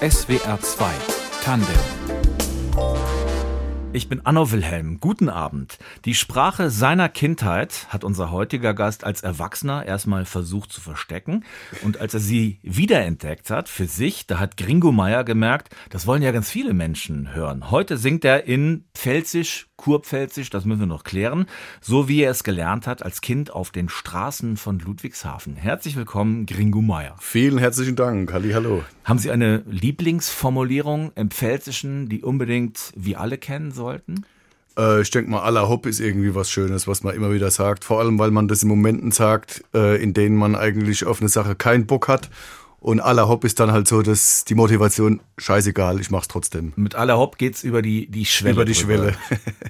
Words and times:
SWR 0.00 0.58
2 0.58 0.90
Tandem 1.42 1.76
ich 3.96 4.10
bin 4.10 4.26
Anno 4.26 4.52
Wilhelm. 4.52 5.00
Guten 5.00 5.30
Abend. 5.30 5.78
Die 6.04 6.12
Sprache 6.12 6.68
seiner 6.68 7.08
Kindheit 7.08 7.86
hat 7.88 8.04
unser 8.04 8.30
heutiger 8.30 8.74
Gast 8.74 9.04
als 9.04 9.22
Erwachsener 9.22 9.86
erstmal 9.86 10.26
versucht 10.26 10.70
zu 10.70 10.82
verstecken. 10.82 11.44
Und 11.82 11.98
als 11.98 12.12
er 12.12 12.20
sie 12.20 12.58
wiederentdeckt 12.62 13.48
hat, 13.48 13.70
für 13.70 13.86
sich, 13.86 14.26
da 14.26 14.38
hat 14.38 14.58
Gringo 14.58 14.92
Meier 14.92 15.24
gemerkt, 15.24 15.74
das 15.88 16.06
wollen 16.06 16.20
ja 16.20 16.32
ganz 16.32 16.50
viele 16.50 16.74
Menschen 16.74 17.34
hören. 17.34 17.70
Heute 17.70 17.96
singt 17.96 18.22
er 18.26 18.44
in 18.44 18.84
Pfälzisch, 18.94 19.65
Kurpfälzisch, 19.76 20.50
das 20.50 20.64
müssen 20.64 20.80
wir 20.80 20.86
noch 20.86 21.04
klären, 21.04 21.46
so 21.80 22.08
wie 22.08 22.22
er 22.22 22.30
es 22.30 22.44
gelernt 22.44 22.86
hat 22.86 23.02
als 23.02 23.20
Kind 23.20 23.52
auf 23.52 23.70
den 23.70 23.88
Straßen 23.88 24.56
von 24.56 24.78
Ludwigshafen. 24.78 25.56
Herzlich 25.56 25.96
willkommen, 25.96 26.46
Gringo 26.46 26.80
Meier. 26.80 27.16
Vielen 27.20 27.58
herzlichen 27.58 27.96
Dank. 27.96 28.32
Halli, 28.32 28.52
hallo. 28.52 28.82
Haben 29.04 29.18
Sie 29.18 29.30
eine 29.30 29.62
Lieblingsformulierung 29.66 31.12
im 31.14 31.30
Pfälzischen, 31.30 32.08
die 32.08 32.22
unbedingt 32.22 32.92
wir 32.96 33.20
alle 33.20 33.38
kennen 33.38 33.72
sollten? 33.72 34.24
Äh, 34.78 35.02
ich 35.02 35.10
denke 35.10 35.30
mal, 35.30 35.40
aller 35.40 35.68
Hopp 35.68 35.86
ist 35.86 36.00
irgendwie 36.00 36.34
was 36.34 36.50
Schönes, 36.50 36.86
was 36.86 37.02
man 37.02 37.14
immer 37.14 37.32
wieder 37.32 37.50
sagt. 37.50 37.84
Vor 37.84 38.00
allem, 38.00 38.18
weil 38.18 38.30
man 38.30 38.48
das 38.48 38.62
in 38.62 38.68
Momenten 38.68 39.10
sagt, 39.10 39.64
äh, 39.74 40.02
in 40.02 40.14
denen 40.14 40.36
man 40.36 40.54
eigentlich 40.54 41.04
auf 41.04 41.20
eine 41.20 41.28
Sache 41.28 41.54
keinen 41.54 41.86
Bock 41.86 42.08
hat. 42.08 42.30
Und 42.86 43.00
aller 43.00 43.26
Hopp 43.26 43.42
ist 43.42 43.58
dann 43.58 43.72
halt 43.72 43.88
so, 43.88 44.00
dass 44.00 44.44
die 44.44 44.54
Motivation, 44.54 45.20
scheißegal, 45.38 46.00
ich 46.00 46.12
mach's 46.12 46.28
trotzdem. 46.28 46.72
Mit 46.76 46.94
aller 46.94 47.18
Hopp 47.18 47.36
geht's 47.36 47.64
über 47.64 47.82
die, 47.82 48.08
die 48.08 48.24
Schwelle. 48.24 48.54
Über 48.54 48.64
die 48.64 48.74
drüber. 48.74 48.94
Schwelle. 48.94 49.16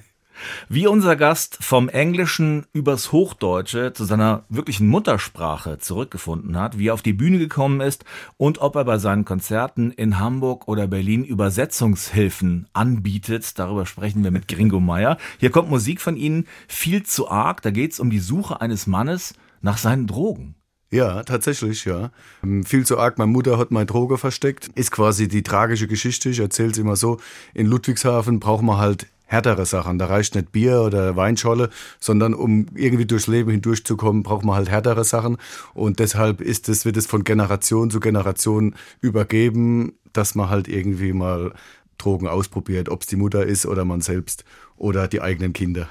Wie 0.69 0.85
unser 0.85 1.15
Gast 1.15 1.57
vom 1.59 1.89
Englischen 1.89 2.67
übers 2.73 3.11
Hochdeutsche 3.11 3.91
zu 3.91 4.05
seiner 4.05 4.43
wirklichen 4.49 4.87
Muttersprache 4.87 5.79
zurückgefunden 5.79 6.59
hat, 6.59 6.77
wie 6.77 6.89
er 6.89 6.93
auf 6.93 7.01
die 7.01 7.13
Bühne 7.13 7.39
gekommen 7.39 7.81
ist 7.81 8.05
und 8.37 8.59
ob 8.59 8.75
er 8.75 8.85
bei 8.85 8.99
seinen 8.99 9.25
Konzerten 9.25 9.89
in 9.89 10.19
Hamburg 10.19 10.67
oder 10.67 10.85
Berlin 10.85 11.23
Übersetzungshilfen 11.23 12.67
anbietet, 12.73 13.57
darüber 13.57 13.87
sprechen 13.87 14.23
wir 14.23 14.29
mit 14.29 14.47
Gringo 14.47 14.79
Meyer. 14.79 15.17
Hier 15.39 15.49
kommt 15.49 15.71
Musik 15.71 16.01
von 16.01 16.17
Ihnen, 16.17 16.45
viel 16.67 17.01
zu 17.01 17.31
arg, 17.31 17.63
da 17.63 17.71
geht 17.71 17.93
es 17.93 17.99
um 17.99 18.11
die 18.11 18.19
Suche 18.19 18.61
eines 18.61 18.85
Mannes 18.85 19.33
nach 19.59 19.79
seinen 19.79 20.05
Drogen. 20.05 20.56
Ja, 20.89 21.23
tatsächlich, 21.23 21.83
ja. 21.85 22.11
Ähm, 22.43 22.63
viel 22.63 22.85
zu 22.85 22.97
arg, 22.97 23.17
meine 23.17 23.31
Mutter 23.31 23.57
hat 23.57 23.71
meine 23.71 23.85
Droge 23.85 24.17
versteckt. 24.17 24.69
Ist 24.75 24.91
quasi 24.91 25.27
die 25.27 25.43
tragische 25.43 25.87
Geschichte. 25.87 26.29
Ich 26.29 26.39
erzähle 26.39 26.71
es 26.71 26.77
immer 26.77 26.95
so. 26.95 27.17
In 27.53 27.67
Ludwigshafen 27.67 28.39
braucht 28.39 28.63
man 28.63 28.77
halt 28.77 29.07
härtere 29.25 29.65
Sachen. 29.65 29.99
Da 29.99 30.05
reicht 30.05 30.35
nicht 30.35 30.53
Bier 30.53 30.81
oder 30.81 31.15
Weinscholle, 31.17 31.69
sondern 31.99 32.33
um 32.33 32.67
irgendwie 32.73 33.05
durchs 33.05 33.27
Leben 33.27 33.51
hindurchzukommen, 33.51 34.23
braucht 34.23 34.45
man 34.45 34.55
halt 34.55 34.69
härtere 34.69 35.03
Sachen. 35.03 35.37
Und 35.73 35.99
deshalb 35.99 36.39
ist 36.39 36.69
es, 36.69 36.85
wird 36.85 36.95
es 36.95 37.05
von 37.05 37.25
Generation 37.25 37.91
zu 37.91 37.99
Generation 37.99 38.73
übergeben, 39.01 39.93
dass 40.13 40.35
man 40.35 40.49
halt 40.49 40.69
irgendwie 40.69 41.11
mal 41.11 41.53
Drogen 41.97 42.27
ausprobiert, 42.27 42.87
ob 42.89 43.01
es 43.01 43.07
die 43.07 43.15
Mutter 43.17 43.45
ist 43.45 43.65
oder 43.65 43.83
man 43.83 44.01
selbst 44.01 44.45
oder 44.77 45.07
die 45.07 45.21
eigenen 45.21 45.51
Kinder. 45.51 45.89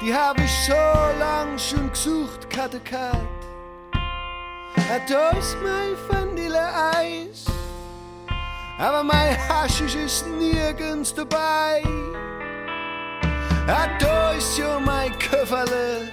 Die 0.00 0.14
habe 0.14 0.42
ich 0.42 0.50
so 0.50 0.72
lang 0.72 1.58
schon 1.58 1.90
gesucht, 1.90 2.48
Katte 2.50 2.80
Hat 4.76 5.10
euch 5.10 5.56
mein 5.62 5.96
Vanilleeis 6.08 7.46
aber 8.82 9.04
mein 9.04 9.36
Haschisch 9.48 9.94
ist 9.94 10.26
nirgends 10.26 11.14
dabei. 11.14 11.82
Da 14.00 14.32
ist 14.32 14.58
ja 14.58 14.80
mein 14.80 15.16
Köfferle, 15.18 16.08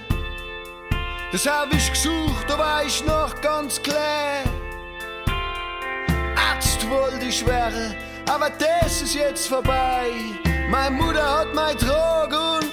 das 1.32 1.46
hab 1.46 1.72
ich 1.72 1.90
gesucht, 1.90 2.44
da 2.48 2.58
war 2.58 2.84
ich 2.84 3.04
noch 3.04 3.40
ganz 3.40 3.82
klein. 3.82 4.48
Arzt 6.36 6.88
wollte 6.88 7.26
ich 7.26 7.44
wäre, 7.44 7.96
aber 8.32 8.50
das 8.50 9.02
ist 9.02 9.14
jetzt 9.14 9.48
vorbei. 9.48 10.10
Meine 10.70 10.94
Mutter 10.94 11.40
hat 11.40 11.52
mein 11.54 11.76
Drogen 11.76 12.36
und 12.36 12.72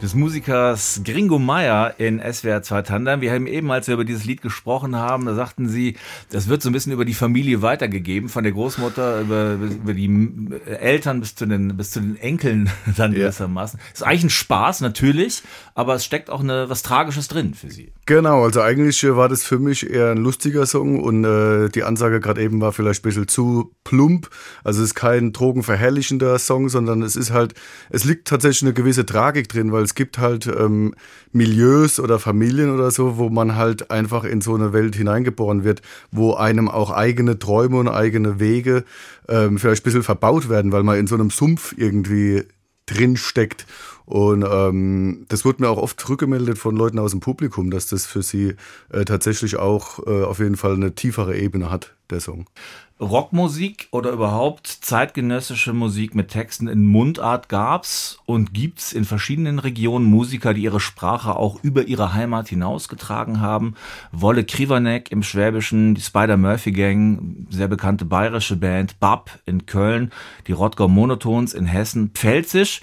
Des 0.00 0.14
Musikers 0.14 1.00
Gringo 1.04 1.40
Meyer 1.40 1.94
in 1.98 2.20
SWR 2.20 2.62
2 2.62 2.82
Tandem. 2.82 3.20
Wir 3.20 3.32
haben 3.32 3.48
eben, 3.48 3.68
als 3.72 3.88
wir 3.88 3.94
über 3.94 4.04
dieses 4.04 4.24
Lied 4.24 4.42
gesprochen 4.42 4.94
haben, 4.94 5.26
da 5.26 5.34
sagten 5.34 5.68
sie, 5.68 5.96
das 6.30 6.48
wird 6.48 6.62
so 6.62 6.70
ein 6.70 6.72
bisschen 6.72 6.92
über 6.92 7.04
die 7.04 7.14
Familie 7.14 7.62
weitergegeben, 7.62 8.28
von 8.28 8.44
der 8.44 8.52
Großmutter 8.52 9.22
über, 9.22 9.54
über 9.54 9.94
die 9.94 10.08
Eltern 10.66 11.18
bis 11.18 11.34
zu 11.34 11.46
den, 11.46 11.76
bis 11.76 11.90
zu 11.90 12.00
den 12.00 12.16
Enkeln 12.16 12.70
dann 12.96 13.12
ja. 13.12 13.18
gewissermaßen. 13.18 13.80
Ist 13.92 14.04
eigentlich 14.04 14.24
ein 14.24 14.30
Spaß, 14.30 14.82
natürlich, 14.82 15.42
aber 15.74 15.96
es 15.96 16.04
steckt 16.04 16.30
auch 16.30 16.40
eine, 16.40 16.70
was 16.70 16.84
Tragisches 16.84 17.26
drin 17.26 17.54
für 17.54 17.70
sie. 17.70 17.90
Genau, 18.06 18.44
also 18.44 18.60
eigentlich 18.60 19.02
war 19.04 19.28
das 19.28 19.42
für 19.42 19.58
mich 19.58 19.90
eher 19.90 20.12
ein 20.12 20.18
lustiger 20.18 20.64
Song 20.66 21.02
und 21.02 21.24
äh, 21.24 21.70
die 21.70 21.82
Ansage 21.82 22.20
gerade 22.20 22.40
eben 22.40 22.60
war 22.60 22.72
vielleicht 22.72 23.00
ein 23.00 23.08
bisschen 23.08 23.26
zu 23.26 23.74
plump. 23.82 24.30
Also 24.62 24.80
es 24.80 24.90
ist 24.90 24.94
kein 24.94 25.32
drogenverherrlichender 25.32 26.38
Song, 26.38 26.68
sondern 26.68 27.02
es 27.02 27.16
ist 27.16 27.32
halt, 27.32 27.54
es 27.90 28.04
liegt 28.04 28.28
tatsächlich 28.28 28.62
eine 28.62 28.74
gewisse 28.74 29.04
Tragik 29.04 29.48
drin, 29.48 29.72
weil 29.72 29.87
es 29.88 29.94
gibt 29.94 30.18
halt 30.18 30.46
ähm, 30.46 30.94
Milieus 31.32 31.98
oder 31.98 32.18
Familien 32.18 32.74
oder 32.74 32.90
so, 32.90 33.16
wo 33.16 33.30
man 33.30 33.56
halt 33.56 33.90
einfach 33.90 34.24
in 34.24 34.42
so 34.42 34.54
eine 34.54 34.74
Welt 34.74 34.94
hineingeboren 34.94 35.64
wird, 35.64 35.80
wo 36.10 36.34
einem 36.34 36.68
auch 36.68 36.90
eigene 36.90 37.38
Träume 37.38 37.78
und 37.78 37.88
eigene 37.88 38.38
Wege 38.38 38.84
ähm, 39.28 39.58
vielleicht 39.58 39.82
ein 39.82 39.84
bisschen 39.84 40.02
verbaut 40.02 40.50
werden, 40.50 40.72
weil 40.72 40.82
man 40.82 40.98
in 40.98 41.06
so 41.06 41.14
einem 41.14 41.30
Sumpf 41.30 41.74
irgendwie 41.78 42.44
drin 42.84 43.16
steckt. 43.16 43.66
Und 44.04 44.44
ähm, 44.46 45.24
das 45.28 45.46
wurde 45.46 45.62
mir 45.62 45.70
auch 45.70 45.78
oft 45.78 45.98
zurückgemeldet 46.00 46.58
von 46.58 46.76
Leuten 46.76 46.98
aus 46.98 47.12
dem 47.12 47.20
Publikum, 47.20 47.70
dass 47.70 47.86
das 47.86 48.04
für 48.04 48.22
sie 48.22 48.56
äh, 48.90 49.06
tatsächlich 49.06 49.56
auch 49.56 50.06
äh, 50.06 50.22
auf 50.22 50.38
jeden 50.38 50.56
Fall 50.56 50.74
eine 50.74 50.94
tiefere 50.94 51.36
Ebene 51.36 51.70
hat, 51.70 51.94
der 52.10 52.20
Song. 52.20 52.46
Rockmusik 53.00 53.86
oder 53.92 54.10
überhaupt 54.10 54.66
zeitgenössische 54.66 55.72
Musik 55.72 56.16
mit 56.16 56.28
Texten 56.28 56.66
in 56.66 56.84
Mundart 56.84 57.48
gab's 57.48 58.18
und 58.26 58.52
gibt's 58.52 58.92
in 58.92 59.04
verschiedenen 59.04 59.60
Regionen 59.60 60.04
Musiker, 60.04 60.52
die 60.52 60.62
ihre 60.62 60.80
Sprache 60.80 61.36
auch 61.36 61.62
über 61.62 61.84
ihre 61.84 62.14
Heimat 62.14 62.48
hinausgetragen 62.48 63.40
haben. 63.40 63.74
Wolle 64.10 64.42
Krivanek 64.42 65.12
im 65.12 65.22
Schwäbischen, 65.22 65.94
die 65.94 66.00
Spider 66.00 66.36
Murphy 66.36 66.72
Gang, 66.72 67.46
sehr 67.50 67.68
bekannte 67.68 68.04
bayerische 68.04 68.56
Band, 68.56 68.98
Bab 68.98 69.38
in 69.46 69.66
Köln, 69.66 70.10
die 70.48 70.52
Rottgau 70.52 70.88
Monotons 70.88 71.54
in 71.54 71.66
Hessen, 71.66 72.10
Pfälzisch. 72.14 72.80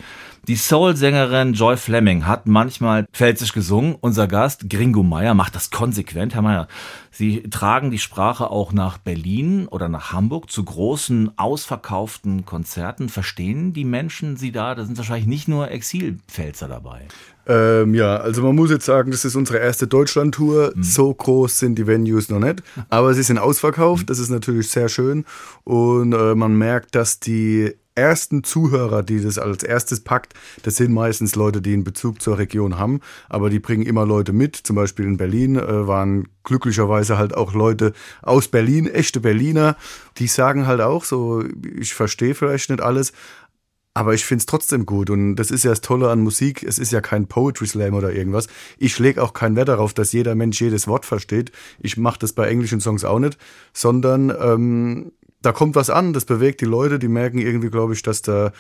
Die 0.48 0.58
Soul-Sängerin 0.58 1.54
Joy 1.54 1.76
Fleming 1.76 2.28
hat 2.28 2.46
manchmal 2.46 3.08
Pfälzisch 3.12 3.52
gesungen. 3.52 3.96
Unser 4.00 4.28
Gast 4.28 4.70
Gringo 4.70 5.02
Meyer 5.02 5.34
macht 5.34 5.56
das 5.56 5.72
konsequent. 5.72 6.36
Herr 6.36 6.44
Meyer, 6.44 6.68
Sie 7.10 7.42
tragen 7.50 7.90
die 7.90 7.98
Sprache 7.98 8.52
auch 8.52 8.72
nach 8.72 9.00
Berlin 9.00 9.68
oder 9.68 9.90
nach 9.90 10.12
Hamburg 10.14 10.52
zu 10.52 10.64
großen, 10.64 11.32
ausverkauften 11.36 12.46
Konzerten. 12.46 13.10
Verstehen 13.10 13.74
die 13.74 13.86
Menschen 13.86 14.38
Sie 14.38 14.52
da? 14.52 14.76
Da 14.76 14.86
sind 14.86 14.98
wahrscheinlich 14.98 15.26
nicht 15.26 15.48
nur 15.48 15.72
Exilpfälzer 15.72 16.68
dabei. 16.68 17.08
Ähm, 17.48 17.96
ja, 17.96 18.18
also 18.18 18.44
man 18.44 18.56
muss 18.56 18.70
jetzt 18.70 18.86
sagen, 18.86 19.10
das 19.10 19.26
ist 19.26 19.36
unsere 19.36 19.58
erste 19.58 19.88
Deutschland-Tour. 19.88 20.74
Mhm. 20.76 20.84
So 20.84 21.12
groß 21.12 21.58
sind 21.58 21.80
die 21.80 21.88
Venues 21.88 22.30
noch 22.30 22.40
nicht, 22.40 22.62
aber 22.90 23.16
sie 23.16 23.24
sind 23.24 23.40
ausverkauft. 23.40 24.12
Das 24.12 24.20
ist 24.20 24.30
natürlich 24.30 24.70
sehr 24.70 24.90
schön 24.90 25.26
und 25.64 26.14
äh, 26.14 26.36
man 26.36 26.56
merkt, 26.56 26.94
dass 26.94 27.20
die 27.20 27.74
ersten 27.96 28.44
Zuhörer, 28.44 29.04
die 29.04 29.22
das 29.22 29.38
als 29.38 29.64
erstes 29.64 30.02
packt, 30.02 30.34
das 30.64 30.76
sind 30.76 30.94
meistens 30.94 31.36
Leute, 31.36 31.62
die 31.62 31.74
einen 31.74 31.84
Bezug 31.84 32.22
zur 32.22 32.38
Region 32.38 32.78
haben, 32.78 33.00
aber 33.30 33.50
die 33.50 33.60
bringen 33.60 33.86
immer 33.86 34.06
Leute 34.06 34.34
mit. 34.34 34.56
Zum 34.56 34.76
Beispiel 34.76 35.06
in 35.06 35.18
Berlin 35.18 35.56
äh, 35.56 35.88
waren 35.88 36.28
glücklicherweise 36.44 37.18
halt 37.18 37.36
auch 37.36 37.54
Leute 37.54 37.94
aus 38.22 38.48
Berlin, 38.50 38.88
echte 38.88 39.20
Berliner, 39.20 39.78
die 40.18 40.28
sagen 40.28 40.68
halt 40.68 40.82
auch 40.82 41.04
so, 41.04 41.44
ich 41.78 41.94
verstehe 41.94 42.36
vielleicht 42.36 42.70
nicht 42.70 42.82
alles, 42.82 43.14
aber 43.98 44.14
ich 44.14 44.26
find's 44.26 44.46
trotzdem 44.46 44.86
gut 44.86 45.10
und 45.10 45.38
das 45.38 45.50
ist 45.52 45.64
ja 45.64 45.70
das 45.70 45.80
Tolle 45.80 46.10
an 46.10 46.20
Musik. 46.20 46.64
Es 46.64 46.80
ist 46.80 46.92
ja 46.92 47.00
kein 47.00 47.28
Poetry 47.28 47.66
Slam 47.66 47.94
oder 47.94 48.12
irgendwas. 48.12 48.48
Ich 48.78 49.00
lege 49.00 49.24
auch 49.24 49.32
keinen 49.32 49.56
Wert 49.56 49.70
darauf, 49.70 49.94
dass 49.94 50.12
jeder 50.12 50.36
Mensch 50.36 50.60
jedes 50.60 50.86
Wort 50.90 51.06
versteht. 51.06 51.54
Ich 51.80 51.96
mache 51.96 52.20
das 52.20 52.34
bei 52.34 52.50
englischen 52.50 52.82
Songs 52.82 53.06
auch 53.06 53.20
nicht, 53.20 53.38
sondern 53.72 54.34
ähm, 54.38 55.14
da 55.46 55.52
kommt 55.52 55.76
was 55.76 55.90
an, 55.90 56.14
das 56.14 56.26
bewegt 56.26 56.62
die 56.62 56.66
Leute, 56.66 57.00
die 57.00 57.08
merken 57.08 57.38
irgendwie, 57.38 57.70
glaube 57.70 57.94
ich, 57.94 58.02
dass 58.02 58.22
da 58.22 58.52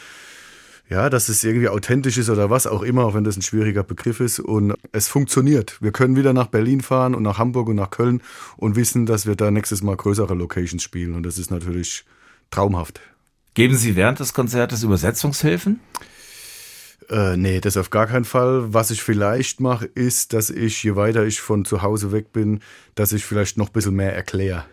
ja, 0.87 1.09
dass 1.09 1.29
es 1.29 1.43
irgendwie 1.43 1.69
authentisch 1.69 2.17
ist 2.17 2.29
oder 2.29 2.51
was 2.51 2.67
auch 2.67 2.83
immer, 2.83 3.05
auch 3.05 3.15
wenn 3.15 3.23
das 3.23 3.37
ein 3.37 3.41
schwieriger 3.41 3.83
Begriff 3.83 4.19
ist. 4.19 4.39
Und 4.39 4.75
es 4.91 5.07
funktioniert. 5.07 5.81
Wir 5.81 5.91
können 5.91 6.15
wieder 6.15 6.31
nach 6.31 6.47
Berlin 6.47 6.81
fahren 6.81 7.15
und 7.15 7.23
nach 7.23 7.39
Hamburg 7.39 7.69
und 7.69 7.75
nach 7.75 7.89
Köln 7.89 8.21
und 8.55 8.75
wissen, 8.75 9.07
dass 9.07 9.25
wir 9.25 9.35
da 9.35 9.49
nächstes 9.49 9.81
Mal 9.81 9.97
größere 9.97 10.35
Locations 10.35 10.83
spielen. 10.83 11.15
Und 11.15 11.23
das 11.23 11.39
ist 11.39 11.49
natürlich 11.49 12.05
traumhaft. 12.51 13.01
Geben 13.55 13.75
Sie 13.75 13.95
während 13.95 14.19
des 14.19 14.33
Konzertes 14.33 14.83
Übersetzungshilfen? 14.83 15.79
Äh, 17.09 17.37
nee, 17.37 17.61
das 17.61 17.77
auf 17.77 17.89
gar 17.89 18.05
keinen 18.05 18.25
Fall. 18.25 18.73
Was 18.73 18.91
ich 18.91 19.01
vielleicht 19.01 19.59
mache, 19.59 19.85
ist, 19.85 20.33
dass 20.33 20.49
ich, 20.49 20.83
je 20.83 20.95
weiter 20.95 21.25
ich 21.25 21.41
von 21.41 21.65
zu 21.65 21.81
Hause 21.81 22.11
weg 22.11 22.31
bin, 22.31 22.59
dass 22.93 23.11
ich 23.11 23.25
vielleicht 23.25 23.57
noch 23.57 23.67
ein 23.67 23.73
bisschen 23.73 23.95
mehr 23.95 24.15
erkläre 24.15 24.65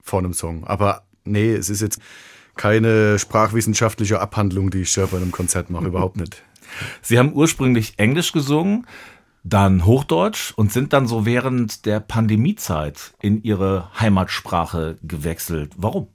vor 0.00 0.20
einem 0.20 0.32
Song. 0.32 0.64
Aber 0.64 1.05
nee, 1.26 1.52
es 1.52 1.70
ist 1.70 1.82
jetzt 1.82 2.00
keine 2.56 3.18
sprachwissenschaftliche 3.18 4.20
Abhandlung, 4.20 4.70
die 4.70 4.82
ich 4.82 4.92
da 4.94 5.06
bei 5.06 5.18
einem 5.18 5.32
Konzert 5.32 5.70
mache, 5.70 5.86
überhaupt 5.86 6.16
nicht. 6.16 6.42
Sie 7.02 7.18
haben 7.18 7.32
ursprünglich 7.32 7.94
Englisch 7.98 8.32
gesungen, 8.32 8.86
dann 9.44 9.84
Hochdeutsch 9.84 10.52
und 10.56 10.72
sind 10.72 10.92
dann 10.92 11.06
so 11.06 11.24
während 11.24 11.86
der 11.86 12.00
Pandemiezeit 12.00 13.14
in 13.20 13.42
Ihre 13.42 13.90
Heimatsprache 14.00 14.96
gewechselt. 15.02 15.74
Warum? 15.76 16.08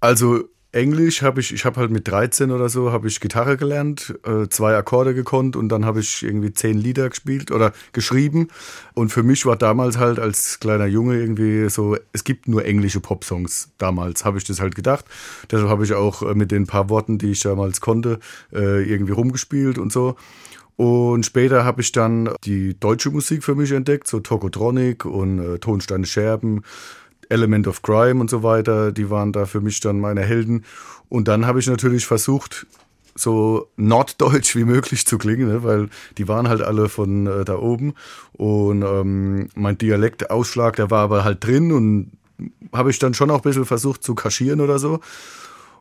Also 0.00 0.44
Englisch 0.78 1.22
habe 1.22 1.40
ich, 1.40 1.52
ich 1.52 1.64
habe 1.64 1.80
halt 1.80 1.90
mit 1.90 2.06
13 2.08 2.52
oder 2.52 2.68
so, 2.68 2.92
habe 2.92 3.08
ich 3.08 3.20
Gitarre 3.20 3.56
gelernt, 3.56 4.14
äh, 4.24 4.48
zwei 4.48 4.76
Akkorde 4.76 5.12
gekonnt 5.12 5.56
und 5.56 5.68
dann 5.68 5.84
habe 5.84 6.00
ich 6.00 6.22
irgendwie 6.22 6.52
zehn 6.52 6.78
Lieder 6.78 7.10
gespielt 7.10 7.50
oder 7.50 7.72
geschrieben. 7.92 8.48
Und 8.94 9.10
für 9.10 9.22
mich 9.22 9.44
war 9.44 9.56
damals 9.56 9.98
halt 9.98 10.18
als 10.18 10.60
kleiner 10.60 10.86
Junge 10.86 11.18
irgendwie 11.18 11.68
so, 11.68 11.96
es 12.12 12.22
gibt 12.24 12.46
nur 12.48 12.64
englische 12.64 13.00
Popsongs. 13.00 13.70
Damals 13.78 14.24
habe 14.24 14.38
ich 14.38 14.44
das 14.44 14.60
halt 14.60 14.76
gedacht. 14.76 15.04
Deshalb 15.50 15.68
habe 15.68 15.84
ich 15.84 15.94
auch 15.94 16.22
äh, 16.22 16.34
mit 16.34 16.52
den 16.52 16.66
paar 16.66 16.88
Worten, 16.88 17.18
die 17.18 17.32
ich 17.32 17.40
damals 17.40 17.80
konnte, 17.80 18.20
äh, 18.52 18.82
irgendwie 18.82 19.12
rumgespielt 19.12 19.78
und 19.78 19.92
so. 19.92 20.16
Und 20.76 21.26
später 21.26 21.64
habe 21.64 21.80
ich 21.80 21.90
dann 21.90 22.30
die 22.44 22.78
deutsche 22.78 23.10
Musik 23.10 23.42
für 23.42 23.56
mich 23.56 23.72
entdeckt, 23.72 24.06
so 24.06 24.20
Tokotronic 24.20 25.04
und 25.04 25.40
äh, 25.40 25.58
Tonsteine 25.58 26.06
Scherben, 26.06 26.62
Element 27.28 27.66
of 27.66 27.82
Crime 27.82 28.20
und 28.20 28.30
so 28.30 28.42
weiter, 28.42 28.92
die 28.92 29.10
waren 29.10 29.32
da 29.32 29.46
für 29.46 29.60
mich 29.60 29.80
dann 29.80 30.00
meine 30.00 30.22
Helden. 30.22 30.64
Und 31.08 31.28
dann 31.28 31.46
habe 31.46 31.58
ich 31.58 31.66
natürlich 31.66 32.06
versucht, 32.06 32.66
so 33.14 33.68
norddeutsch 33.76 34.54
wie 34.56 34.64
möglich 34.64 35.06
zu 35.06 35.18
klingen, 35.18 35.48
ne? 35.48 35.64
weil 35.64 35.88
die 36.16 36.28
waren 36.28 36.48
halt 36.48 36.62
alle 36.62 36.88
von 36.88 37.26
äh, 37.26 37.44
da 37.44 37.58
oben. 37.58 37.94
Und 38.32 38.82
ähm, 38.82 39.48
mein 39.54 39.78
Dialektausschlag, 39.78 40.76
der 40.76 40.90
war 40.90 41.02
aber 41.02 41.24
halt 41.24 41.44
drin 41.44 41.72
und 41.72 42.12
habe 42.72 42.90
ich 42.90 42.98
dann 42.98 43.14
schon 43.14 43.30
auch 43.30 43.36
ein 43.36 43.42
bisschen 43.42 43.64
versucht 43.64 44.02
zu 44.02 44.14
kaschieren 44.14 44.60
oder 44.60 44.78
so. 44.78 45.00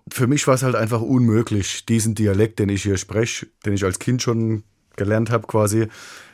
Für 0.10 0.28
mich 0.28 0.48
war 0.48 0.56
es 0.56 0.64
halt 0.64 0.76
einfach 0.76 1.02
unmöglich, 1.02 1.86
diesen 1.86 2.16
Dialekt, 2.16 2.60
den 2.60 2.70
ich 2.70 2.84
hier 2.84 2.98
spreche, 2.98 3.48
den 3.66 3.74
ich 3.74 3.84
als 3.84 4.00
Kind 4.00 4.22
schon 4.22 4.64
gelernt 4.96 5.30
habe, 5.30 5.46
quasi, 5.48 5.88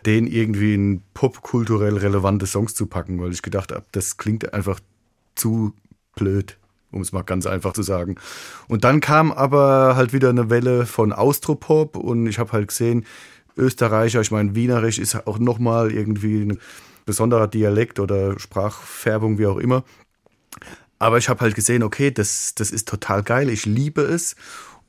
den 0.06 0.26
irgendwie 0.26 0.74
in 0.76 1.02
popkulturell 1.14 1.98
relevante 1.98 2.46
Songs 2.46 2.76
zu 2.76 2.86
packen, 2.86 3.20
weil 3.20 3.32
ich 3.32 3.42
gedacht 3.42 3.72
habe, 3.72 3.86
das 3.92 4.18
klingt 4.18 4.54
einfach 4.54 4.80
zu 5.36 5.74
blöd, 6.16 6.58
um 6.92 7.02
es 7.02 7.12
mal 7.12 7.24
ganz 7.24 7.46
einfach 7.46 7.74
zu 7.74 7.84
sagen. 7.84 8.16
Und 8.68 8.84
dann 8.84 9.00
kam 9.00 9.32
aber 9.32 9.96
halt 9.96 10.14
wieder 10.14 10.30
eine 10.30 10.50
Welle 10.50 10.86
von 10.86 11.14
Austropop 11.14 11.98
und 11.98 12.28
ich 12.28 12.40
habe 12.40 12.52
halt 12.52 12.68
gesehen, 12.68 13.06
Österreicher, 13.56 14.22
ich 14.22 14.32
meine, 14.32 14.56
Wienerisch 14.56 15.00
ist 15.00 15.28
auch 15.28 15.40
nochmal 15.40 15.92
irgendwie 15.92 16.44
ein 16.44 16.60
besonderer 17.06 17.48
Dialekt 17.48 18.00
oder 18.00 18.40
Sprachfärbung, 18.40 19.38
wie 19.38 19.46
auch 19.46 19.58
immer. 19.58 19.84
Aber 21.00 21.18
ich 21.18 21.30
habe 21.30 21.42
halt 21.42 21.56
gesehen, 21.56 21.84
okay, 21.84 22.12
das, 22.12 22.56
das 22.56 22.72
ist 22.72 22.88
total 22.88 23.24
geil, 23.24 23.50
ich 23.50 23.66
liebe 23.66 24.02
es. 24.02 24.36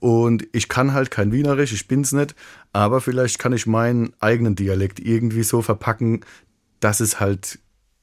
Und 0.00 0.46
ich 0.52 0.68
kann 0.68 0.92
halt 0.92 1.10
kein 1.10 1.32
Wienerisch, 1.32 1.72
ich 1.72 1.88
bin's 1.88 2.12
nicht, 2.12 2.34
aber 2.72 3.00
vielleicht 3.00 3.38
kann 3.38 3.54
ich 3.54 3.66
meinen 3.66 4.12
eigenen 4.20 4.54
Dialekt 4.54 5.00
irgendwie 5.00 5.44
so 5.44 5.62
verpacken, 5.62 6.24
dass 6.80 7.00
es 7.00 7.20
halt 7.20 7.58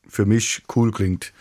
für 0.07 0.25
mich 0.25 0.63
cool 0.75 0.91
klingt. 0.91 1.31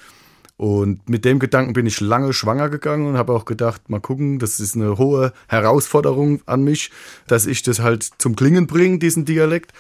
Und 0.60 1.08
mit 1.08 1.24
dem 1.24 1.38
Gedanken 1.38 1.72
bin 1.72 1.86
ich 1.86 2.02
lange 2.02 2.34
schwanger 2.34 2.68
gegangen 2.68 3.06
und 3.06 3.16
habe 3.16 3.32
auch 3.32 3.46
gedacht, 3.46 3.88
mal 3.88 3.98
gucken, 3.98 4.38
das 4.38 4.60
ist 4.60 4.76
eine 4.76 4.98
hohe 4.98 5.32
Herausforderung 5.48 6.42
an 6.44 6.62
mich, 6.62 6.90
dass 7.26 7.46
ich 7.46 7.62
das 7.62 7.80
halt 7.80 8.06
zum 8.18 8.36
Klingen 8.36 8.66
bringe, 8.66 8.98
diesen 8.98 9.24
Dialekt. 9.24 9.72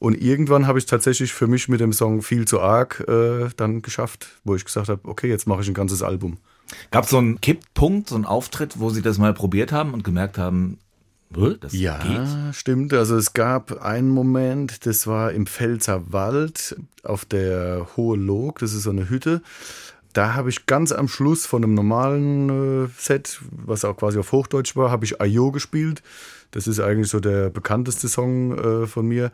Und 0.00 0.20
irgendwann 0.20 0.66
habe 0.66 0.80
ich 0.80 0.86
tatsächlich 0.86 1.32
für 1.32 1.46
mich 1.46 1.68
mit 1.68 1.78
dem 1.78 1.92
Song 1.92 2.20
viel 2.20 2.48
zu 2.48 2.60
arg 2.60 3.04
äh, 3.06 3.48
dann 3.56 3.80
geschafft, 3.80 4.26
wo 4.42 4.56
ich 4.56 4.64
gesagt 4.64 4.88
habe, 4.88 5.02
okay, 5.04 5.28
jetzt 5.28 5.46
mache 5.46 5.62
ich 5.62 5.68
ein 5.68 5.74
ganzes 5.74 6.02
Album. 6.02 6.38
Gab 6.90 7.04
es 7.04 7.10
so 7.10 7.18
einen 7.18 7.40
Kipppunkt, 7.40 8.08
so 8.08 8.16
einen 8.16 8.24
Auftritt, 8.24 8.80
wo 8.80 8.90
Sie 8.90 9.02
das 9.02 9.18
mal 9.18 9.34
probiert 9.34 9.70
haben 9.70 9.94
und 9.94 10.02
gemerkt 10.02 10.36
haben, 10.36 10.78
das 11.60 11.72
ja, 11.72 11.98
geht? 11.98 12.54
stimmt. 12.56 12.92
Also 12.92 13.16
es 13.16 13.34
gab 13.34 13.82
einen 13.82 14.08
Moment, 14.08 14.84
das 14.86 15.06
war 15.06 15.32
im 15.32 15.46
Pfälzer 15.46 16.12
Wald 16.12 16.76
auf 17.04 17.24
der 17.24 17.88
Hohe 17.96 18.16
Log, 18.16 18.58
das 18.58 18.72
ist 18.72 18.82
so 18.82 18.90
eine 18.90 19.08
Hütte 19.08 19.42
da 20.14 20.34
habe 20.34 20.48
ich 20.48 20.66
ganz 20.66 20.92
am 20.92 21.08
Schluss 21.08 21.44
von 21.44 21.62
einem 21.62 21.74
normalen 21.74 22.84
äh, 22.84 22.88
Set, 22.96 23.40
was 23.50 23.84
auch 23.84 23.96
quasi 23.96 24.18
auf 24.18 24.32
Hochdeutsch 24.32 24.76
war, 24.76 24.90
habe 24.90 25.04
ich 25.04 25.20
Ayo 25.20 25.50
gespielt. 25.50 26.02
Das 26.52 26.66
ist 26.66 26.80
eigentlich 26.80 27.08
so 27.08 27.20
der 27.20 27.50
bekannteste 27.50 28.08
Song 28.08 28.56
äh, 28.56 28.86
von 28.86 29.06
mir. 29.06 29.32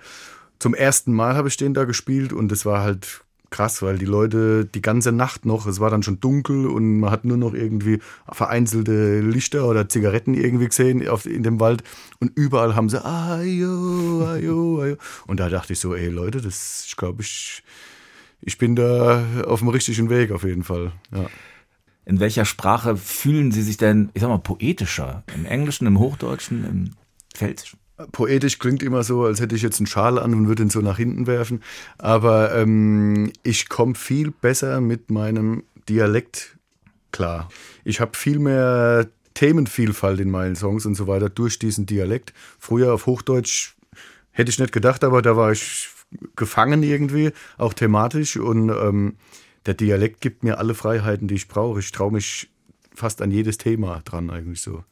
Zum 0.58 0.74
ersten 0.74 1.12
Mal 1.12 1.36
habe 1.36 1.48
ich 1.48 1.56
den 1.56 1.74
da 1.74 1.84
gespielt 1.84 2.32
und 2.32 2.50
das 2.50 2.64
war 2.64 2.82
halt 2.82 3.22
krass, 3.50 3.82
weil 3.82 3.98
die 3.98 4.06
Leute 4.06 4.64
die 4.64 4.80
ganze 4.80 5.12
Nacht 5.12 5.44
noch, 5.44 5.66
es 5.66 5.80
war 5.80 5.90
dann 5.90 6.02
schon 6.02 6.20
dunkel 6.20 6.66
und 6.66 7.00
man 7.00 7.10
hat 7.10 7.24
nur 7.24 7.36
noch 7.36 7.52
irgendwie 7.52 7.98
vereinzelte 8.30 9.20
Lichter 9.20 9.66
oder 9.66 9.88
Zigaretten 9.88 10.34
irgendwie 10.34 10.68
gesehen 10.68 11.06
auf, 11.08 11.26
in 11.26 11.42
dem 11.42 11.60
Wald 11.60 11.82
und 12.20 12.32
überall 12.36 12.74
haben 12.74 12.88
sie 12.88 13.04
Ayo, 13.04 14.24
Ayo, 14.26 14.80
Ayo. 14.82 14.96
Und 15.26 15.40
da 15.40 15.48
dachte 15.48 15.72
ich 15.72 15.80
so, 15.80 15.94
ey 15.94 16.08
Leute, 16.08 16.40
das, 16.40 16.86
glaube, 16.96 17.22
ich 17.22 17.62
ich 18.42 18.58
bin 18.58 18.76
da 18.76 19.24
auf 19.46 19.60
dem 19.60 19.68
richtigen 19.68 20.10
Weg 20.10 20.30
auf 20.32 20.44
jeden 20.44 20.64
Fall. 20.64 20.92
Ja. 21.14 21.26
In 22.06 22.18
welcher 22.20 22.44
Sprache 22.44 22.96
fühlen 22.96 23.52
Sie 23.52 23.62
sich 23.62 23.76
denn, 23.76 24.10
ich 24.14 24.22
sag 24.22 24.28
mal, 24.28 24.38
poetischer? 24.38 25.22
Im 25.34 25.44
Englischen, 25.44 25.86
im 25.86 25.98
Hochdeutschen, 25.98 26.64
im 26.64 26.90
Pfälzischen? 27.34 27.78
Poetisch 28.12 28.58
klingt 28.58 28.82
immer 28.82 29.02
so, 29.02 29.24
als 29.24 29.40
hätte 29.40 29.54
ich 29.54 29.62
jetzt 29.62 29.78
einen 29.78 29.86
Schal 29.86 30.18
an 30.18 30.32
und 30.32 30.48
würde 30.48 30.62
ihn 30.62 30.70
so 30.70 30.80
nach 30.80 30.96
hinten 30.96 31.26
werfen. 31.26 31.62
Aber 31.98 32.54
ähm, 32.54 33.30
ich 33.42 33.68
komme 33.68 33.94
viel 33.94 34.30
besser 34.30 34.80
mit 34.80 35.10
meinem 35.10 35.64
Dialekt 35.88 36.56
klar. 37.12 37.48
Ich 37.84 38.00
habe 38.00 38.16
viel 38.16 38.38
mehr 38.38 39.08
Themenvielfalt 39.34 40.20
in 40.20 40.30
meinen 40.30 40.56
Songs 40.56 40.86
und 40.86 40.94
so 40.94 41.06
weiter 41.06 41.28
durch 41.28 41.58
diesen 41.58 41.86
Dialekt. 41.86 42.32
Früher 42.58 42.94
auf 42.94 43.06
Hochdeutsch 43.06 43.74
hätte 44.30 44.50
ich 44.50 44.58
nicht 44.58 44.72
gedacht, 44.72 45.04
aber 45.04 45.22
da 45.22 45.36
war 45.36 45.52
ich 45.52 45.88
gefangen 46.36 46.82
irgendwie, 46.82 47.32
auch 47.58 47.74
thematisch. 47.74 48.36
Und 48.36 48.70
ähm, 48.70 49.16
der 49.66 49.74
Dialekt 49.74 50.20
gibt 50.20 50.42
mir 50.42 50.58
alle 50.58 50.74
Freiheiten, 50.74 51.28
die 51.28 51.34
ich 51.34 51.48
brauche. 51.48 51.80
Ich 51.80 51.92
traue 51.92 52.12
mich 52.12 52.50
fast 52.94 53.22
an 53.22 53.30
jedes 53.30 53.58
Thema 53.58 54.02
dran 54.04 54.30
eigentlich 54.30 54.60
so. 54.60 54.84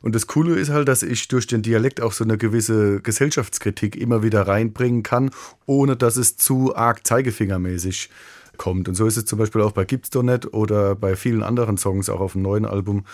Und 0.00 0.14
das 0.14 0.26
Coole 0.26 0.56
ist 0.56 0.70
halt, 0.70 0.88
dass 0.88 1.02
ich 1.02 1.28
durch 1.28 1.46
den 1.46 1.62
Dialekt 1.62 2.00
auch 2.00 2.12
so 2.12 2.24
eine 2.24 2.38
gewisse 2.38 3.00
Gesellschaftskritik 3.00 3.96
immer 3.96 4.22
wieder 4.22 4.46
reinbringen 4.46 5.02
kann, 5.02 5.30
ohne 5.66 5.96
dass 5.96 6.16
es 6.16 6.36
zu 6.36 6.74
arg 6.74 7.06
zeigefingermäßig 7.06 8.10
kommt. 8.56 8.88
Und 8.88 8.94
so 8.94 9.06
ist 9.06 9.16
es 9.16 9.24
zum 9.24 9.38
Beispiel 9.38 9.62
auch 9.62 9.72
bei 9.72 9.84
Gibt's 9.84 10.10
doch 10.10 10.22
nicht 10.22 10.52
oder 10.52 10.94
bei 10.94 11.16
vielen 11.16 11.42
anderen 11.42 11.78
Songs, 11.78 12.08
auch 12.08 12.20
auf 12.20 12.32
dem 12.32 12.42
neuen 12.42 12.64
Album, 12.64 13.04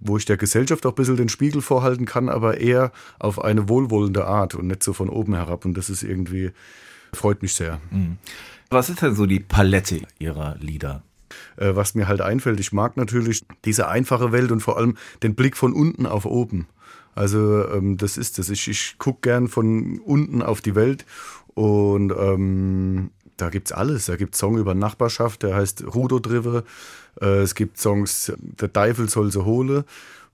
wo 0.00 0.16
ich 0.16 0.24
der 0.24 0.36
Gesellschaft 0.36 0.84
auch 0.86 0.92
ein 0.92 0.96
bisschen 0.96 1.16
den 1.16 1.28
Spiegel 1.28 1.62
vorhalten 1.62 2.06
kann, 2.06 2.28
aber 2.28 2.58
eher 2.58 2.92
auf 3.18 3.42
eine 3.42 3.68
wohlwollende 3.68 4.26
Art 4.26 4.54
und 4.54 4.66
nicht 4.66 4.82
so 4.82 4.92
von 4.92 5.08
oben 5.08 5.34
herab. 5.34 5.64
Und 5.64 5.74
das 5.76 5.90
ist 5.90 6.02
irgendwie 6.02 6.50
Freut 7.14 7.42
mich 7.42 7.54
sehr. 7.54 7.80
Mhm. 7.90 8.18
Was 8.70 8.88
ist 8.88 9.02
denn 9.02 9.14
so 9.14 9.26
die 9.26 9.40
Palette 9.40 10.00
Ihrer 10.18 10.56
Lieder? 10.58 11.02
Äh, 11.56 11.74
was 11.76 11.94
mir 11.94 12.08
halt 12.08 12.20
einfällt, 12.20 12.60
ich 12.60 12.72
mag 12.72 12.96
natürlich 12.96 13.44
diese 13.64 13.88
einfache 13.88 14.32
Welt 14.32 14.50
und 14.50 14.60
vor 14.60 14.76
allem 14.76 14.96
den 15.22 15.34
Blick 15.34 15.56
von 15.56 15.72
unten 15.72 16.06
auf 16.06 16.24
oben. 16.24 16.66
Also 17.14 17.68
ähm, 17.68 17.98
das 17.98 18.16
ist 18.16 18.38
das. 18.38 18.48
Ich, 18.48 18.68
ich 18.68 18.96
gucke 18.98 19.20
gern 19.22 19.48
von 19.48 19.98
unten 20.00 20.42
auf 20.42 20.62
die 20.62 20.74
Welt 20.74 21.04
und 21.54 22.12
ähm, 22.12 23.10
da 23.36 23.48
es 23.48 23.72
alles. 23.72 24.06
Da 24.06 24.16
gibt 24.16 24.34
es 24.34 24.40
Song 24.40 24.56
über 24.56 24.74
Nachbarschaft, 24.74 25.42
der 25.42 25.54
heißt 25.54 25.84
Rudo 25.94 26.18
Drive. 26.18 26.64
Äh, 27.20 27.26
es 27.42 27.54
gibt 27.54 27.78
Songs, 27.78 28.32
der 28.38 28.72
Teufel 28.72 29.08
soll 29.08 29.30
sie 29.30 29.44
hole 29.44 29.84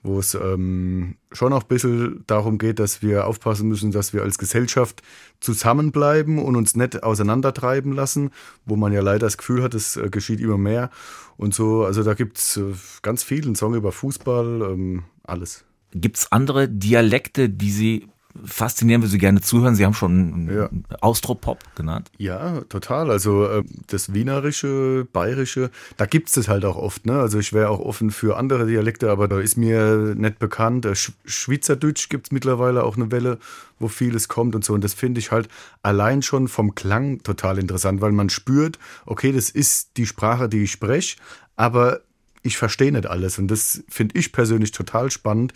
wo 0.02 0.18
es 0.18 0.34
ähm, 0.34 1.16
schon 1.32 1.52
auch 1.52 1.62
ein 1.62 1.68
bisschen 1.68 2.24
darum 2.26 2.58
geht, 2.58 2.78
dass 2.78 3.02
wir 3.02 3.26
aufpassen 3.26 3.68
müssen, 3.68 3.90
dass 3.90 4.12
wir 4.12 4.22
als 4.22 4.38
Gesellschaft 4.38 5.02
zusammenbleiben 5.40 6.38
und 6.38 6.56
uns 6.56 6.76
nicht 6.76 7.02
auseinandertreiben 7.02 7.92
lassen, 7.92 8.30
wo 8.64 8.76
man 8.76 8.92
ja 8.92 9.00
leider 9.00 9.26
das 9.26 9.38
Gefühl 9.38 9.62
hat, 9.62 9.74
es 9.74 9.96
äh, 9.96 10.08
geschieht 10.08 10.40
immer 10.40 10.58
mehr 10.58 10.90
und 11.36 11.54
so. 11.54 11.84
Also 11.84 12.02
da 12.02 12.14
gibt 12.14 12.38
es 12.38 12.56
äh, 12.56 12.74
ganz 13.02 13.22
viel, 13.22 13.44
einen 13.44 13.56
Song 13.56 13.74
über 13.74 13.92
Fußball, 13.92 14.70
ähm, 14.72 15.04
alles. 15.24 15.64
Gibt 15.92 16.18
es 16.18 16.32
andere 16.32 16.68
Dialekte, 16.68 17.48
die 17.48 17.70
Sie 17.70 18.08
faszinieren, 18.44 19.02
wie 19.02 19.06
Sie 19.06 19.18
gerne 19.18 19.40
zuhören. 19.40 19.74
Sie 19.74 19.84
haben 19.84 19.94
schon 19.94 20.50
Ja. 20.52 20.68
Austropop 21.00 21.58
genannt. 21.74 22.10
Ja, 22.18 22.60
total. 22.68 23.10
Also 23.10 23.46
äh, 23.46 23.64
das 23.86 24.14
Wienerische, 24.14 25.06
Bayerische, 25.12 25.70
da 25.96 26.06
gibt's 26.06 26.32
das 26.32 26.48
halt 26.48 26.64
auch 26.64 26.76
oft. 26.76 27.06
Ne? 27.06 27.18
Also 27.18 27.38
ich 27.38 27.52
wäre 27.52 27.70
auch 27.70 27.80
offen 27.80 28.10
für 28.10 28.36
andere 28.36 28.66
Dialekte, 28.66 29.10
aber 29.10 29.28
da 29.28 29.40
ist 29.40 29.56
mir 29.56 30.14
nicht 30.16 30.38
bekannt. 30.38 30.84
Äh, 30.86 30.94
Sch 30.94 31.12
Schweizerdeutsch 31.24 32.08
gibt's 32.08 32.30
mittlerweile 32.30 32.84
auch 32.84 32.96
eine 32.96 33.10
Welle, 33.10 33.38
wo 33.78 33.88
vieles 33.88 34.28
kommt 34.28 34.54
und 34.54 34.64
so. 34.64 34.74
Und 34.74 34.84
das 34.84 34.94
finde 34.94 35.20
ich 35.20 35.30
halt 35.30 35.48
allein 35.82 36.22
schon 36.22 36.48
vom 36.48 36.74
Klang 36.74 37.22
total 37.22 37.58
interessant, 37.58 38.00
weil 38.00 38.12
man 38.12 38.28
spürt, 38.30 38.78
okay, 39.06 39.32
das 39.32 39.50
ist 39.50 39.96
die 39.96 40.06
Sprache, 40.06 40.48
die 40.48 40.64
ich 40.64 40.72
spreche, 40.72 41.16
aber 41.56 42.00
ich 42.48 42.58
verstehe 42.58 42.92
nicht 42.92 43.06
alles. 43.06 43.38
Und 43.38 43.48
das 43.48 43.84
finde 43.88 44.18
ich 44.18 44.32
persönlich 44.32 44.72
total 44.72 45.10
spannend. 45.10 45.52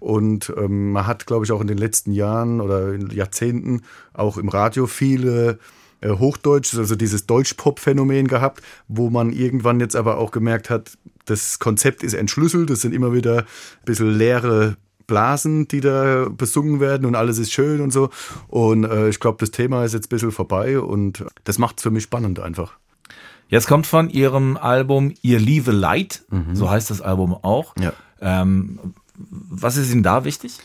Und 0.00 0.52
ähm, 0.56 0.92
man 0.92 1.06
hat, 1.06 1.26
glaube 1.26 1.44
ich, 1.44 1.52
auch 1.52 1.60
in 1.60 1.66
den 1.66 1.78
letzten 1.78 2.12
Jahren 2.12 2.60
oder 2.60 2.94
Jahrzehnten 3.12 3.82
auch 4.12 4.38
im 4.38 4.48
Radio 4.48 4.86
viele 4.86 5.58
äh, 6.00 6.10
Hochdeutsch, 6.10 6.74
also 6.76 6.94
dieses 6.94 7.26
Deutsch-Pop-Phänomen 7.26 8.28
gehabt, 8.28 8.62
wo 8.88 9.10
man 9.10 9.32
irgendwann 9.32 9.80
jetzt 9.80 9.96
aber 9.96 10.18
auch 10.18 10.30
gemerkt 10.30 10.70
hat, 10.70 10.96
das 11.24 11.58
Konzept 11.58 12.02
ist 12.02 12.14
entschlüsselt, 12.14 12.70
es 12.70 12.82
sind 12.82 12.94
immer 12.94 13.14
wieder 13.14 13.38
ein 13.38 13.84
bisschen 13.86 14.10
leere 14.16 14.76
Blasen, 15.06 15.68
die 15.68 15.80
da 15.80 16.28
besungen 16.28 16.80
werden 16.80 17.06
und 17.06 17.14
alles 17.14 17.38
ist 17.38 17.52
schön 17.52 17.80
und 17.80 17.92
so. 17.92 18.10
Und 18.48 18.84
äh, 18.84 19.08
ich 19.08 19.20
glaube, 19.20 19.38
das 19.40 19.50
Thema 19.50 19.84
ist 19.84 19.94
jetzt 19.94 20.06
ein 20.06 20.10
bisschen 20.10 20.32
vorbei 20.32 20.78
und 20.78 21.24
das 21.44 21.58
macht 21.58 21.78
es 21.78 21.82
für 21.82 21.90
mich 21.90 22.04
spannend 22.04 22.40
einfach. 22.40 22.78
Jetzt 23.48 23.66
kommt 23.66 23.86
von 23.86 24.10
Ihrem 24.10 24.56
Album 24.56 25.14
Ihr 25.22 25.38
Liebe 25.38 25.70
Leid, 25.70 26.24
so 26.52 26.70
heißt 26.70 26.90
das 26.90 27.00
Album 27.00 27.34
auch. 27.34 27.74
Ja. 27.78 27.92
Ähm, 28.20 28.78
was 29.16 29.76
ist 29.76 29.92
Ihnen 29.92 30.02
da 30.02 30.24
wichtig? 30.24 30.58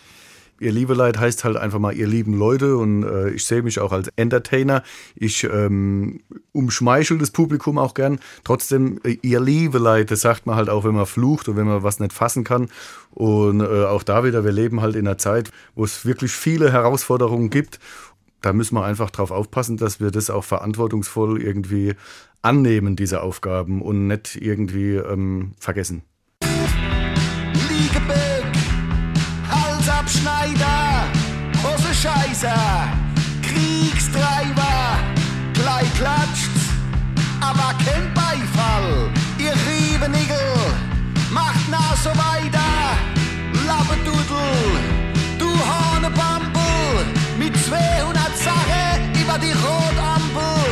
Ihr 0.60 0.74
liebe 0.74 0.94
Leid 0.94 1.18
heißt 1.18 1.46
halt 1.46 1.56
einfach 1.56 1.80
mal 1.80 1.96
ihr 1.96 2.08
lieben 2.08 2.34
Leute 2.34 2.76
und 2.76 3.04
äh, 3.04 3.30
ich 3.30 3.46
sehe 3.46 3.62
mich 3.62 3.80
auch 3.80 3.94
als 3.94 4.10
Entertainer. 4.18 4.84
Ich 5.16 5.46
ähm, 5.46 6.20
umschmeichel 6.52 7.18
das 7.18 7.32
Publikum 7.32 7.78
auch 7.78 7.94
gern. 7.94 8.20
Trotzdem, 8.44 9.00
äh, 9.06 9.18
ihr 9.22 9.40
liebe 9.40 9.78
Leid, 9.78 10.12
das 10.12 10.22
sagt 10.22 10.46
man 10.46 10.58
halt 10.58 10.70
auch, 10.70 10.84
wenn 10.84 10.96
man 10.96 11.06
flucht 11.06 11.48
und 11.48 11.56
wenn 11.56 11.68
man 11.68 11.84
was 11.84 12.00
nicht 12.00 12.12
fassen 12.12 12.44
kann. 12.44 12.68
Und 13.12 13.62
äh, 13.62 13.86
auch 13.86 14.04
da 14.04 14.26
wieder, 14.26 14.44
wir 14.44 14.52
leben 14.52 14.82
halt 14.82 14.96
in 14.96 15.08
einer 15.08 15.18
Zeit, 15.18 15.52
wo 15.76 15.86
es 15.86 16.06
wirklich 16.06 16.34
viele 16.34 16.72
Herausforderungen 16.74 17.50
gibt. 17.50 17.80
Da 18.42 18.54
müssen 18.54 18.76
wir 18.76 18.86
einfach 18.86 19.10
drauf 19.10 19.32
aufpassen, 19.32 19.78
dass 19.78 20.00
wir 20.00 20.12
das 20.12 20.30
auch 20.30 20.44
verantwortungsvoll 20.44 21.42
irgendwie 21.42 21.96
annehmen, 22.42 22.96
diese 22.96 23.22
Aufgaben 23.22 23.82
und 23.82 24.08
nicht 24.08 24.38
irgendwie 24.38 24.96
ähm, 24.96 25.54
vergessen. 25.60 26.04
Liegebeck, 27.68 28.46
Halsabschneider, 29.50 31.04
Hosenscheißer, 31.64 32.94
Kriegstreiber, 33.42 35.00
gleich 35.54 35.94
klatscht's, 35.96 36.70
aber 37.42 37.74
kein 37.84 38.14
Beifall. 38.14 39.12
Ihr 39.38 39.54
Riebenigel, 39.68 40.38
macht 41.34 41.68
na 41.70 41.94
so 42.02 42.10
weiter, 42.12 42.69
die 49.42 49.56
Rotampel. 49.66 50.64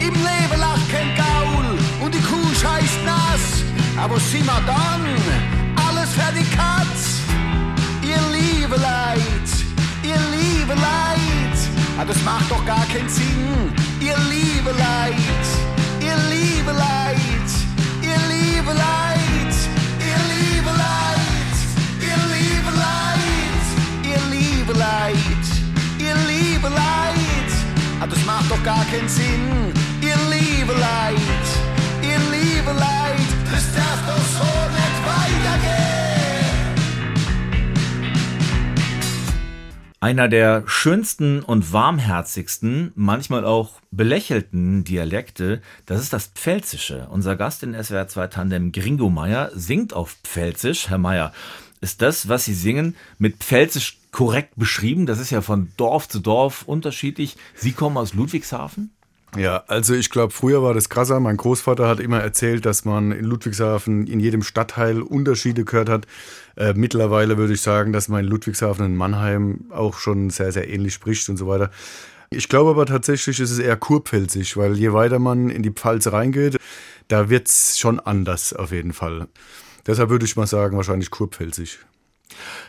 Im 0.00 0.14
Leben 0.14 0.60
lacht 0.60 0.90
kein 0.90 1.14
Gaul 1.14 1.78
und 2.02 2.14
die 2.14 2.22
Kuh 2.22 2.52
scheißt 2.54 3.04
nass, 3.04 3.64
aber 3.96 4.18
sind 4.18 4.46
wir 4.46 4.60
dann? 4.66 5.60
alles 5.90 6.10
für 6.14 6.32
die 6.32 6.48
Katz. 6.56 7.20
Ihr 8.02 8.20
liebe 8.36 8.76
Leid, 8.76 9.48
ihr 10.02 10.20
liebe 10.36 10.74
Leid, 10.74 11.56
ah, 11.98 12.04
das 12.06 12.20
macht 12.22 12.50
doch 12.50 12.64
gar 12.64 12.86
keinen 12.86 13.08
Sinn. 13.08 13.72
Ihr 14.00 14.16
liebe 14.34 14.70
Leid, 14.70 15.46
ihr 16.00 16.16
liebe 16.34 16.72
Leid, 16.72 17.48
ihr 18.02 18.20
liebe 18.32 18.72
Leid, 18.72 19.54
ihr 20.08 20.20
liebe 20.32 20.72
Leid, 20.84 21.54
ihr 22.08 22.20
liebe 22.34 22.70
Leid, 22.84 23.66
ihr 24.10 24.22
liebe 24.34 24.72
Leid, 24.72 25.44
ihr 25.98 26.14
liebe 26.30 26.68
Leid, 26.68 27.09
ah, 28.00 28.06
das 28.06 28.24
macht 28.24 28.50
doch 28.50 28.62
gar 28.62 28.84
keinen 28.86 29.08
Sinn. 29.08 29.72
Ihr 30.00 30.16
liebe 30.30 30.72
Leid, 30.72 31.46
ihr 32.02 32.18
liebe 32.30 32.72
Leid, 32.72 33.28
das 33.52 33.74
darf 33.74 34.00
doch 34.06 34.24
so 34.38 34.44
nicht 34.72 35.00
weitergehen. 35.06 35.90
Einer 40.02 40.28
der 40.28 40.62
schönsten 40.66 41.42
und 41.42 41.74
warmherzigsten, 41.74 42.92
manchmal 42.94 43.44
auch 43.44 43.82
belächelten 43.90 44.82
Dialekte, 44.82 45.60
das 45.84 46.00
ist 46.00 46.14
das 46.14 46.28
Pfälzische. 46.28 47.06
Unser 47.10 47.36
Gast 47.36 47.62
in 47.62 47.74
SWR 47.74 48.08
2 48.08 48.26
Tandem 48.28 48.72
Gringo 48.72 49.10
Meier 49.10 49.50
singt 49.52 49.92
auf 49.92 50.16
Pfälzisch. 50.24 50.88
Herr 50.88 50.96
Meier, 50.96 51.32
ist 51.80 52.02
das, 52.02 52.28
was 52.28 52.44
Sie 52.44 52.54
singen, 52.54 52.96
mit 53.18 53.36
Pfälzisch 53.36 53.98
korrekt 54.12 54.54
beschrieben? 54.56 55.06
Das 55.06 55.18
ist 55.18 55.30
ja 55.30 55.40
von 55.40 55.72
Dorf 55.76 56.08
zu 56.08 56.20
Dorf 56.20 56.62
unterschiedlich. 56.66 57.36
Sie 57.54 57.72
kommen 57.72 57.96
aus 57.96 58.14
Ludwigshafen? 58.14 58.90
Ja, 59.36 59.62
also 59.68 59.94
ich 59.94 60.10
glaube, 60.10 60.32
früher 60.32 60.62
war 60.62 60.74
das 60.74 60.88
krasser. 60.88 61.20
Mein 61.20 61.36
Großvater 61.36 61.86
hat 61.86 62.00
immer 62.00 62.18
erzählt, 62.18 62.66
dass 62.66 62.84
man 62.84 63.12
in 63.12 63.24
Ludwigshafen 63.24 64.08
in 64.08 64.18
jedem 64.18 64.42
Stadtteil 64.42 65.02
Unterschiede 65.02 65.64
gehört 65.64 65.88
hat. 65.88 66.06
Äh, 66.56 66.74
mittlerweile 66.74 67.38
würde 67.38 67.54
ich 67.54 67.60
sagen, 67.60 67.92
dass 67.92 68.08
man 68.08 68.24
in 68.24 68.30
Ludwigshafen 68.30 68.84
und 68.84 68.96
Mannheim 68.96 69.66
auch 69.70 69.98
schon 69.98 70.30
sehr, 70.30 70.50
sehr 70.50 70.68
ähnlich 70.68 70.94
spricht 70.94 71.28
und 71.28 71.36
so 71.36 71.46
weiter. 71.46 71.70
Ich 72.30 72.48
glaube 72.48 72.70
aber 72.70 72.86
tatsächlich 72.86 73.38
ist 73.40 73.50
es 73.50 73.58
eher 73.58 73.76
kurpfälzig, 73.76 74.56
weil 74.56 74.76
je 74.76 74.92
weiter 74.92 75.18
man 75.18 75.48
in 75.48 75.62
die 75.62 75.72
Pfalz 75.72 76.08
reingeht, 76.08 76.58
da 77.08 77.28
wird's 77.28 77.78
schon 77.78 78.00
anders 78.00 78.52
auf 78.52 78.72
jeden 78.72 78.92
Fall. 78.92 79.28
Deshalb 79.90 80.08
würde 80.08 80.24
ich 80.24 80.36
mal 80.36 80.46
sagen, 80.46 80.76
wahrscheinlich 80.76 81.10
kurpfälzig. 81.10 81.80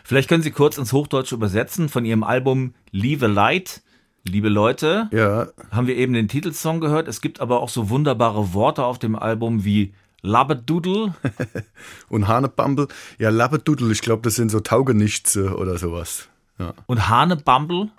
Vielleicht 0.02 0.28
können 0.28 0.42
Sie 0.42 0.50
kurz 0.50 0.76
ins 0.76 0.92
Hochdeutsche 0.92 1.36
übersetzen 1.36 1.88
von 1.88 2.04
Ihrem 2.04 2.24
Album 2.24 2.74
Liebe 2.90 3.28
Leid. 3.28 3.82
Liebe 4.24 4.48
Leute, 4.48 5.08
Ja, 5.12 5.46
haben 5.70 5.86
wir 5.86 5.96
eben 5.96 6.14
den 6.14 6.26
Titelsong 6.26 6.80
gehört. 6.80 7.06
Es 7.06 7.20
gibt 7.20 7.40
aber 7.40 7.60
auch 7.60 7.68
so 7.68 7.90
wunderbare 7.90 8.54
Worte 8.54 8.84
auf 8.84 8.98
dem 8.98 9.14
Album 9.14 9.64
wie 9.64 9.94
Labbedoodle. 10.22 11.14
und 12.08 12.26
Hanebambel, 12.26 12.88
ja, 13.20 13.30
Lappedudel, 13.30 13.92
ich 13.92 14.00
glaube, 14.00 14.22
das 14.22 14.34
sind 14.34 14.50
so 14.50 14.58
Taugenichtse 14.58 15.56
oder 15.56 15.78
sowas. 15.78 16.28
Ja. 16.58 16.74
Und 16.86 17.08
Hanebumble. 17.08 17.90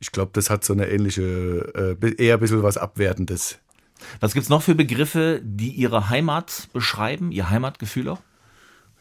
Ich 0.00 0.10
glaube, 0.10 0.32
das 0.34 0.50
hat 0.50 0.64
so 0.64 0.72
eine 0.72 0.88
ähnliche, 0.88 1.96
äh, 2.02 2.14
eher 2.16 2.34
ein 2.34 2.40
bisschen 2.40 2.64
was 2.64 2.78
Abwertendes. 2.78 3.60
Was 4.18 4.34
gibt's 4.34 4.48
noch 4.48 4.62
für 4.62 4.74
Begriffe, 4.74 5.40
die 5.44 5.70
Ihre 5.70 6.10
Heimat 6.10 6.68
beschreiben, 6.72 7.30
Ihr 7.30 7.48
Heimatgefühl 7.48 8.08
auch? 8.08 8.20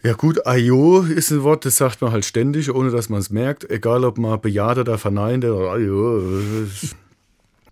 Ja 0.03 0.13
gut, 0.13 0.47
Ayo 0.47 1.01
ist 1.01 1.31
ein 1.31 1.43
Wort, 1.43 1.63
das 1.63 1.77
sagt 1.77 2.01
man 2.01 2.11
halt 2.11 2.25
ständig, 2.25 2.73
ohne 2.73 2.89
dass 2.89 3.09
man 3.09 3.19
es 3.19 3.29
merkt. 3.29 3.69
Egal, 3.69 4.03
ob 4.03 4.17
man 4.17 4.41
bejaht 4.41 4.79
oder 4.79 4.97
verneint. 4.97 5.45
Ayo. 5.45 6.23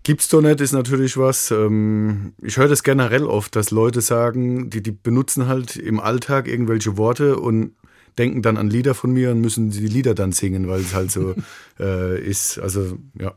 Gibt's 0.04 0.28
doch 0.28 0.40
nicht, 0.40 0.60
ist 0.60 0.72
natürlich 0.72 1.16
was. 1.16 1.50
Ähm, 1.50 2.32
ich 2.40 2.56
höre 2.56 2.68
das 2.68 2.84
generell 2.84 3.24
oft, 3.24 3.54
dass 3.56 3.70
Leute 3.72 4.00
sagen, 4.00 4.70
die, 4.70 4.82
die 4.82 4.92
benutzen 4.92 5.48
halt 5.48 5.76
im 5.76 5.98
Alltag 5.98 6.46
irgendwelche 6.46 6.96
Worte 6.96 7.36
und 7.36 7.72
denken 8.16 8.42
dann 8.42 8.56
an 8.56 8.70
Lieder 8.70 8.94
von 8.94 9.12
mir 9.12 9.32
und 9.32 9.40
müssen 9.40 9.70
die 9.70 9.86
Lieder 9.86 10.14
dann 10.14 10.32
singen, 10.32 10.68
weil 10.68 10.80
es 10.80 10.94
halt 10.94 11.10
so 11.10 11.34
äh, 11.80 12.20
ist. 12.20 12.58
Also, 12.58 12.98
ja. 13.18 13.32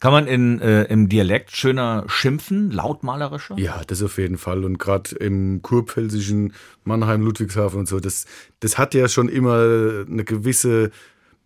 Kann 0.00 0.12
man 0.12 0.26
in, 0.26 0.60
äh, 0.60 0.84
im 0.84 1.08
Dialekt 1.08 1.50
schöner 1.56 2.04
schimpfen, 2.06 2.70
lautmalerischer? 2.70 3.58
Ja, 3.58 3.82
das 3.86 4.02
auf 4.02 4.18
jeden 4.18 4.38
Fall. 4.38 4.64
Und 4.64 4.78
gerade 4.78 5.14
im 5.16 5.62
kurpfälzischen 5.62 6.52
Mannheim, 6.84 7.22
Ludwigshafen 7.22 7.80
und 7.80 7.88
so, 7.88 8.00
das, 8.00 8.26
das 8.60 8.78
hat 8.78 8.94
ja 8.94 9.08
schon 9.08 9.28
immer 9.28 10.04
eine 10.08 10.24
gewisse 10.24 10.90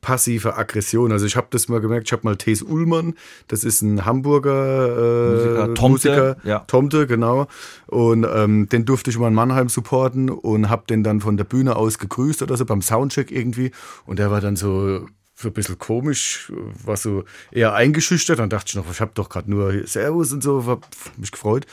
passive 0.03 0.57
Aggression. 0.57 1.13
Also 1.13 1.25
ich 1.25 1.37
habe 1.37 1.47
das 1.51 1.69
mal 1.69 1.81
gemerkt, 1.81 2.09
ich 2.09 2.13
habe 2.13 2.25
mal 2.25 2.37
Thes 2.37 2.63
Ullmann, 2.63 3.15
das 3.49 3.65
ist 3.65 3.81
ein 3.81 4.05
Hamburger 4.05 4.97
äh, 4.97 5.31
Musiker, 5.31 5.75
Tomte, 5.75 6.09
Musiker, 6.09 6.37
ja. 6.45 6.59
Tomte, 6.61 7.07
genau. 7.07 7.47
Und 7.87 8.27
ähm, 8.31 8.69
den 8.69 8.85
durfte 8.85 9.11
ich 9.11 9.19
mal 9.19 9.29
in 9.29 9.35
Mannheim 9.35 9.69
supporten 9.69 10.29
und 10.29 10.69
habe 10.69 10.83
den 10.89 11.05
dann 11.05 11.21
von 11.21 11.37
der 11.37 11.45
Bühne 11.45 11.77
aus 11.77 11.99
gegrüßt 11.99 12.43
oder 12.43 12.57
so 12.57 12.67
beim 12.67 12.83
Soundcheck 12.83 13.31
irgendwie. 13.31 13.71
Und 14.05 14.19
der 14.19 14.31
war 14.31 14.41
dann 14.41 14.57
so 14.57 15.07
so 15.43 15.49
ein 15.49 15.55
bisschen 15.55 15.79
komisch, 15.79 16.53
war 16.85 16.97
so 16.97 17.25
eher 17.51 17.75
eingeschüchtert. 17.75 18.39
Dann 18.39 18.51
dachte 18.51 18.67
ich 18.69 18.75
noch, 18.77 18.91
ich 18.91 19.01
habe 19.01 19.13
doch 19.15 19.29
gerade 19.29 19.51
nur 19.51 19.87
Servus 19.87 20.33
und 20.33 20.43
so, 20.43 20.65
hab 20.67 20.87
mich 21.19 21.33
gefreut. 21.33 21.67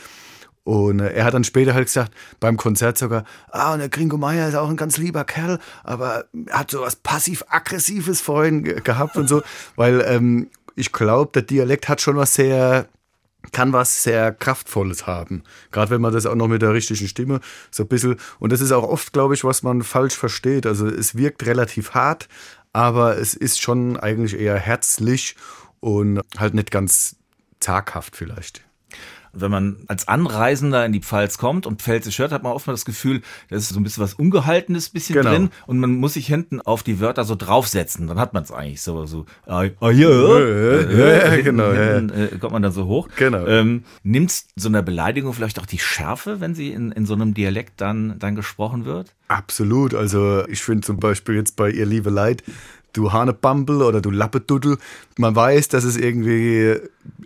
Und 0.64 1.00
äh, 1.00 1.12
er 1.12 1.24
hat 1.24 1.34
dann 1.34 1.44
später 1.44 1.74
halt 1.74 1.86
gesagt, 1.86 2.12
beim 2.38 2.56
Konzert 2.56 2.98
sogar, 2.98 3.24
ah, 3.50 3.72
und 3.72 3.78
der 3.78 3.88
Gringo 3.88 4.16
Meier 4.16 4.48
ist 4.48 4.54
auch 4.54 4.68
ein 4.68 4.76
ganz 4.76 4.98
lieber 4.98 5.24
Kerl, 5.24 5.58
aber 5.84 6.26
er 6.46 6.58
hat 6.60 6.70
so 6.70 6.82
was 6.82 6.96
passiv-aggressives 6.96 8.20
vorhin 8.20 8.64
ge 8.64 8.80
gehabt 8.80 9.16
und 9.16 9.28
so, 9.28 9.42
weil 9.76 10.04
ähm, 10.06 10.50
ich 10.76 10.92
glaube, 10.92 11.32
der 11.34 11.42
Dialekt 11.42 11.88
hat 11.88 12.00
schon 12.00 12.16
was 12.16 12.34
sehr, 12.34 12.86
kann 13.52 13.72
was 13.72 14.02
sehr 14.02 14.32
Kraftvolles 14.32 15.06
haben. 15.06 15.42
Gerade 15.72 15.90
wenn 15.90 16.00
man 16.00 16.12
das 16.12 16.26
auch 16.26 16.34
noch 16.34 16.48
mit 16.48 16.62
der 16.62 16.74
richtigen 16.74 17.08
Stimme 17.08 17.40
so 17.70 17.84
ein 17.84 17.88
bisschen, 17.88 18.16
und 18.38 18.52
das 18.52 18.60
ist 18.60 18.72
auch 18.72 18.84
oft, 18.84 19.12
glaube 19.12 19.34
ich, 19.34 19.44
was 19.44 19.62
man 19.62 19.82
falsch 19.82 20.14
versteht. 20.14 20.66
Also 20.66 20.86
es 20.86 21.16
wirkt 21.16 21.46
relativ 21.46 21.92
hart, 21.92 22.28
aber 22.72 23.18
es 23.18 23.34
ist 23.34 23.60
schon 23.60 23.96
eigentlich 23.98 24.38
eher 24.38 24.58
herzlich 24.58 25.36
und 25.80 26.20
halt 26.38 26.54
nicht 26.54 26.70
ganz 26.70 27.16
zaghaft 27.60 28.16
vielleicht. 28.16 28.62
Wenn 29.32 29.50
man 29.50 29.76
als 29.86 30.08
Anreisender 30.08 30.84
in 30.84 30.92
die 30.92 31.00
Pfalz 31.00 31.38
kommt 31.38 31.66
und 31.66 31.82
Pfälzisch 31.82 32.18
hört, 32.18 32.32
hat 32.32 32.42
man 32.42 32.52
oft 32.52 32.66
mal 32.66 32.72
das 32.72 32.84
Gefühl, 32.84 33.22
da 33.48 33.56
ist 33.56 33.68
so 33.68 33.78
ein 33.78 33.82
bisschen 33.82 34.02
was 34.02 34.14
Ungehaltenes 34.14 34.90
bisschen 34.90 35.14
Genau. 35.16 35.30
drin 35.30 35.50
und 35.66 35.78
man 35.78 35.96
muss 35.96 36.14
sich 36.14 36.26
hinten 36.26 36.60
auf 36.60 36.82
die 36.82 37.00
Wörter 37.00 37.24
so 37.24 37.34
draufsetzen. 37.36 38.06
Dann 38.06 38.18
hat 38.18 38.34
man 38.34 38.42
es 38.42 38.50
eigentlich 38.52 38.82
so, 38.82 39.06
so, 39.06 39.26
ah, 39.46 39.64
ah 39.80 39.90
hier, 39.90 40.10
Ja, 40.10 41.06
ja, 41.06 41.36
ja, 41.36 41.42
genau, 41.42 41.72
ja, 41.72 41.82
ja. 41.84 41.94
hinten, 41.96 42.18
äh, 42.34 42.38
kommt 42.38 42.52
man 42.52 42.62
dann 42.62 42.72
so 42.72 42.86
hoch. 42.86 43.08
Genau. 43.16 43.46
Ähm, 43.46 43.84
Nimmt 44.02 44.32
so 44.56 44.68
eine 44.68 44.82
Beleidigung 44.82 45.32
vielleicht 45.32 45.58
auch 45.60 45.66
die 45.66 45.78
Schärfe, 45.78 46.40
wenn 46.40 46.54
sie 46.54 46.70
in, 46.72 46.92
in 46.92 47.06
so 47.06 47.14
einem 47.14 47.34
Dialekt 47.34 47.80
dann, 47.80 48.18
dann 48.18 48.34
gesprochen 48.34 48.84
wird? 48.84 49.14
Absolut. 49.28 49.94
Also 49.94 50.46
ich 50.48 50.62
finde 50.62 50.84
zum 50.86 50.98
Beispiel 50.98 51.36
jetzt 51.36 51.56
bei 51.56 51.70
Ihr 51.70 51.86
liebe 51.86 52.10
Leid, 52.10 52.42
du 52.92 53.12
Hanebambel 53.12 53.82
oder 53.82 54.00
du 54.00 54.10
Lappeduddel, 54.10 54.78
man 55.16 55.34
weiß, 55.34 55.68
dass 55.68 55.84
es 55.84 55.96
irgendwie 55.96 56.76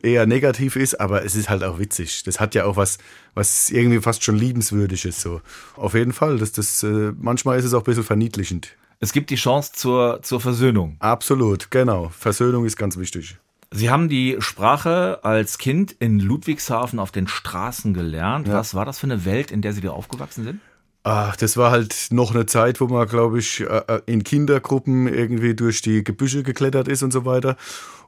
eher 0.02 0.26
negativ 0.26 0.76
ist, 0.76 1.00
aber 1.00 1.25
es 1.25 1.35
ist 1.35 1.49
halt 1.49 1.64
auch 1.64 1.78
witzig. 1.78 2.23
Das 2.25 2.40
hat 2.40 2.54
ja 2.54 2.64
auch 2.64 2.76
was, 2.76 2.99
was 3.35 3.71
irgendwie 3.71 4.00
fast 4.00 4.25
schon 4.25 4.37
liebenswürdig 4.37 5.04
ist. 5.04 5.21
So. 5.21 5.40
Auf 5.76 5.94
jeden 5.94 6.12
Fall. 6.12 6.38
Das, 6.38 6.52
das, 6.52 6.83
äh, 6.83 7.12
manchmal 7.18 7.59
ist 7.59 7.64
es 7.64 7.75
auch 7.75 7.80
ein 7.80 7.85
bisschen 7.85 8.04
verniedlichend. 8.04 8.76
Es 9.00 9.12
gibt 9.12 9.30
die 9.30 9.37
Chance 9.37 9.73
zur, 9.75 10.21
zur 10.23 10.40
Versöhnung. 10.40 10.97
Absolut, 11.00 11.71
genau. 11.71 12.11
Versöhnung 12.11 12.64
ist 12.64 12.76
ganz 12.76 12.97
wichtig. 12.97 13.38
Sie 13.71 13.90
haben 13.90 14.09
die 14.09 14.37
Sprache 14.38 15.25
als 15.25 15.59
Kind 15.59 15.92
in 15.99 16.21
Ludwigshafen 16.21 17.00
auf 17.00 17.11
den 17.11 17.26
Straßen 17.26 17.92
gelernt. 17.92 18.49
Was 18.49 18.75
war 18.75 18.85
das 18.85 19.00
für 19.00 19.09
eine 19.09 19.25
Welt, 19.25 19.50
in 19.50 19.62
der 19.62 19.73
Sie 19.73 19.80
da 19.80 19.90
aufgewachsen 19.90 20.44
sind? 20.44 20.61
Ach, 21.06 21.37
das 21.37 21.58
war 21.58 21.70
halt 21.70 22.06
noch 22.12 22.34
eine 22.34 22.46
Zeit, 22.46 22.80
wo 22.80 22.87
man, 22.87 23.06
glaube 23.06 23.38
ich, 23.38 23.61
äh, 23.61 23.82
äh, 23.88 24.00
in 24.06 24.25
Kindergruppen 24.25 25.06
irgendwie 25.06 25.54
durch 25.54 25.82
die 25.82 26.02
Gebüsche 26.02 26.42
geklettert 26.42 26.88
ist 26.88 27.02
und 27.02 27.12
so 27.12 27.26
weiter. 27.26 27.58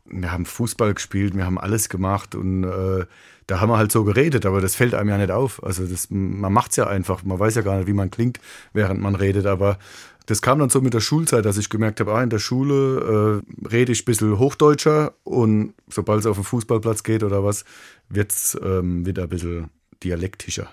Wir 0.06 0.32
haben 0.32 0.46
Fußball 0.46 0.94
gespielt, 0.94 1.36
wir 1.36 1.44
haben 1.44 1.58
alles 1.58 1.90
gemacht 1.90 2.34
und 2.34 2.64
äh, 2.64 3.04
da 3.46 3.60
haben 3.60 3.68
wir 3.68 3.76
halt 3.76 3.92
so 3.92 4.02
geredet, 4.04 4.46
aber 4.46 4.62
das 4.62 4.76
fällt 4.76 4.94
einem 4.94 5.10
ja 5.10 5.18
nicht 5.18 5.30
auf. 5.30 5.62
Also 5.62 5.86
das, 5.86 6.08
man 6.08 6.50
macht's 6.50 6.76
ja 6.76 6.86
einfach, 6.86 7.22
man 7.22 7.38
weiß 7.38 7.56
ja 7.56 7.62
gar 7.62 7.76
nicht, 7.76 7.86
wie 7.86 7.92
man 7.92 8.10
klingt, 8.10 8.40
während 8.72 8.98
man 8.98 9.14
redet, 9.14 9.44
aber 9.44 9.78
das 10.24 10.40
kam 10.40 10.58
dann 10.58 10.70
so 10.70 10.80
mit 10.80 10.94
der 10.94 11.00
Schulzeit, 11.00 11.44
dass 11.44 11.58
ich 11.58 11.68
gemerkt 11.68 12.00
habe, 12.00 12.14
ah, 12.14 12.22
in 12.22 12.30
der 12.30 12.38
Schule 12.38 13.42
äh, 13.62 13.68
rede 13.68 13.92
ich 13.92 14.02
ein 14.02 14.04
bisschen 14.06 14.38
Hochdeutscher 14.38 15.12
und 15.22 15.74
sobald 15.88 16.20
es 16.20 16.26
auf 16.26 16.38
den 16.38 16.44
Fußballplatz 16.44 17.02
geht 17.02 17.22
oder 17.22 17.44
was, 17.44 17.66
wird's 18.08 18.56
ähm, 18.62 19.04
wieder 19.04 19.24
ein 19.24 19.28
bisschen 19.28 19.68
dialektischer. 20.02 20.70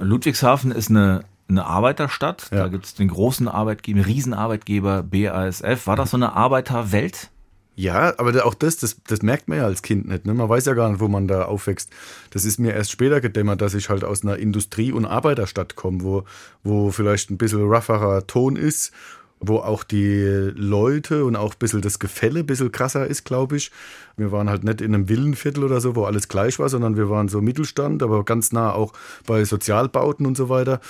Ludwigshafen 0.00 0.70
ist 0.72 0.90
eine, 0.90 1.24
eine 1.48 1.64
Arbeiterstadt. 1.66 2.48
Da 2.50 2.56
Ja. 2.56 2.68
gibt 2.68 2.84
es 2.86 2.94
den 2.94 3.08
großen 3.08 3.48
Arbeitgeber, 3.48 4.06
Riesenarbeitgeber 4.06 5.02
BASF. 5.02 5.86
War 5.86 5.96
das 5.96 6.10
so 6.10 6.16
eine 6.16 6.32
Arbeiterwelt? 6.34 7.30
Ja, 7.76 8.12
aber 8.18 8.32
da- 8.32 8.42
auch 8.42 8.54
das, 8.54 8.76
das, 8.76 8.96
das 9.06 9.22
merkt 9.22 9.48
man 9.48 9.56
ja 9.58 9.64
als 9.64 9.80
Kind 9.82 10.06
nicht. 10.06 10.26
Ne? 10.26 10.34
Man 10.34 10.48
weiß 10.48 10.66
ja 10.66 10.74
gar 10.74 10.90
nicht, 10.90 11.00
wo 11.00 11.08
man 11.08 11.26
da 11.28 11.44
aufwächst. 11.44 11.88
Das 12.30 12.44
ist 12.44 12.58
mir 12.58 12.74
erst 12.74 12.90
später 12.90 13.20
gedämmert, 13.22 13.60
dass 13.62 13.72
ich 13.74 13.88
halt 13.88 14.04
aus 14.04 14.22
einer 14.22 14.36
Industrie- 14.36 14.92
und 14.92 15.06
Arbeiterstadt 15.06 15.76
komme, 15.76 16.02
wo, 16.02 16.24
wo 16.62 16.90
vielleicht 16.90 17.30
ein 17.30 17.38
bisschen 17.38 17.62
rougherer 17.62 18.26
Ton 18.26 18.56
ist, 18.56 18.92
wo 19.40 19.56
auch 19.56 19.84
die 19.84 20.50
Leute 20.54 21.24
und 21.24 21.34
auch 21.34 21.54
ein 21.54 21.58
bisschen 21.58 21.80
das 21.80 21.98
Gefälle 21.98 22.40
ein 22.40 22.46
bisschen 22.46 22.72
krasser 22.72 23.06
ist, 23.06 23.24
glaube 23.24 23.56
ich. 23.56 23.70
Wir 24.16 24.32
waren 24.32 24.50
halt 24.50 24.64
nicht 24.64 24.80
in 24.80 24.94
einem 24.94 25.08
Villenviertel 25.08 25.64
oder 25.64 25.80
so, 25.80 25.96
wo 25.96 26.04
alles 26.04 26.28
gleich 26.28 26.58
war, 26.58 26.68
sondern 26.68 26.96
wir 26.96 27.08
waren 27.08 27.28
so 27.28 27.40
Mittelstand, 27.40 28.02
aber 28.02 28.24
ganz 28.24 28.52
nah 28.52 28.72
auch 28.72 28.92
bei 29.26 29.44
Sozialbauten 29.44 30.26
und 30.26 30.36
so 30.36 30.48
weiter 30.48 30.80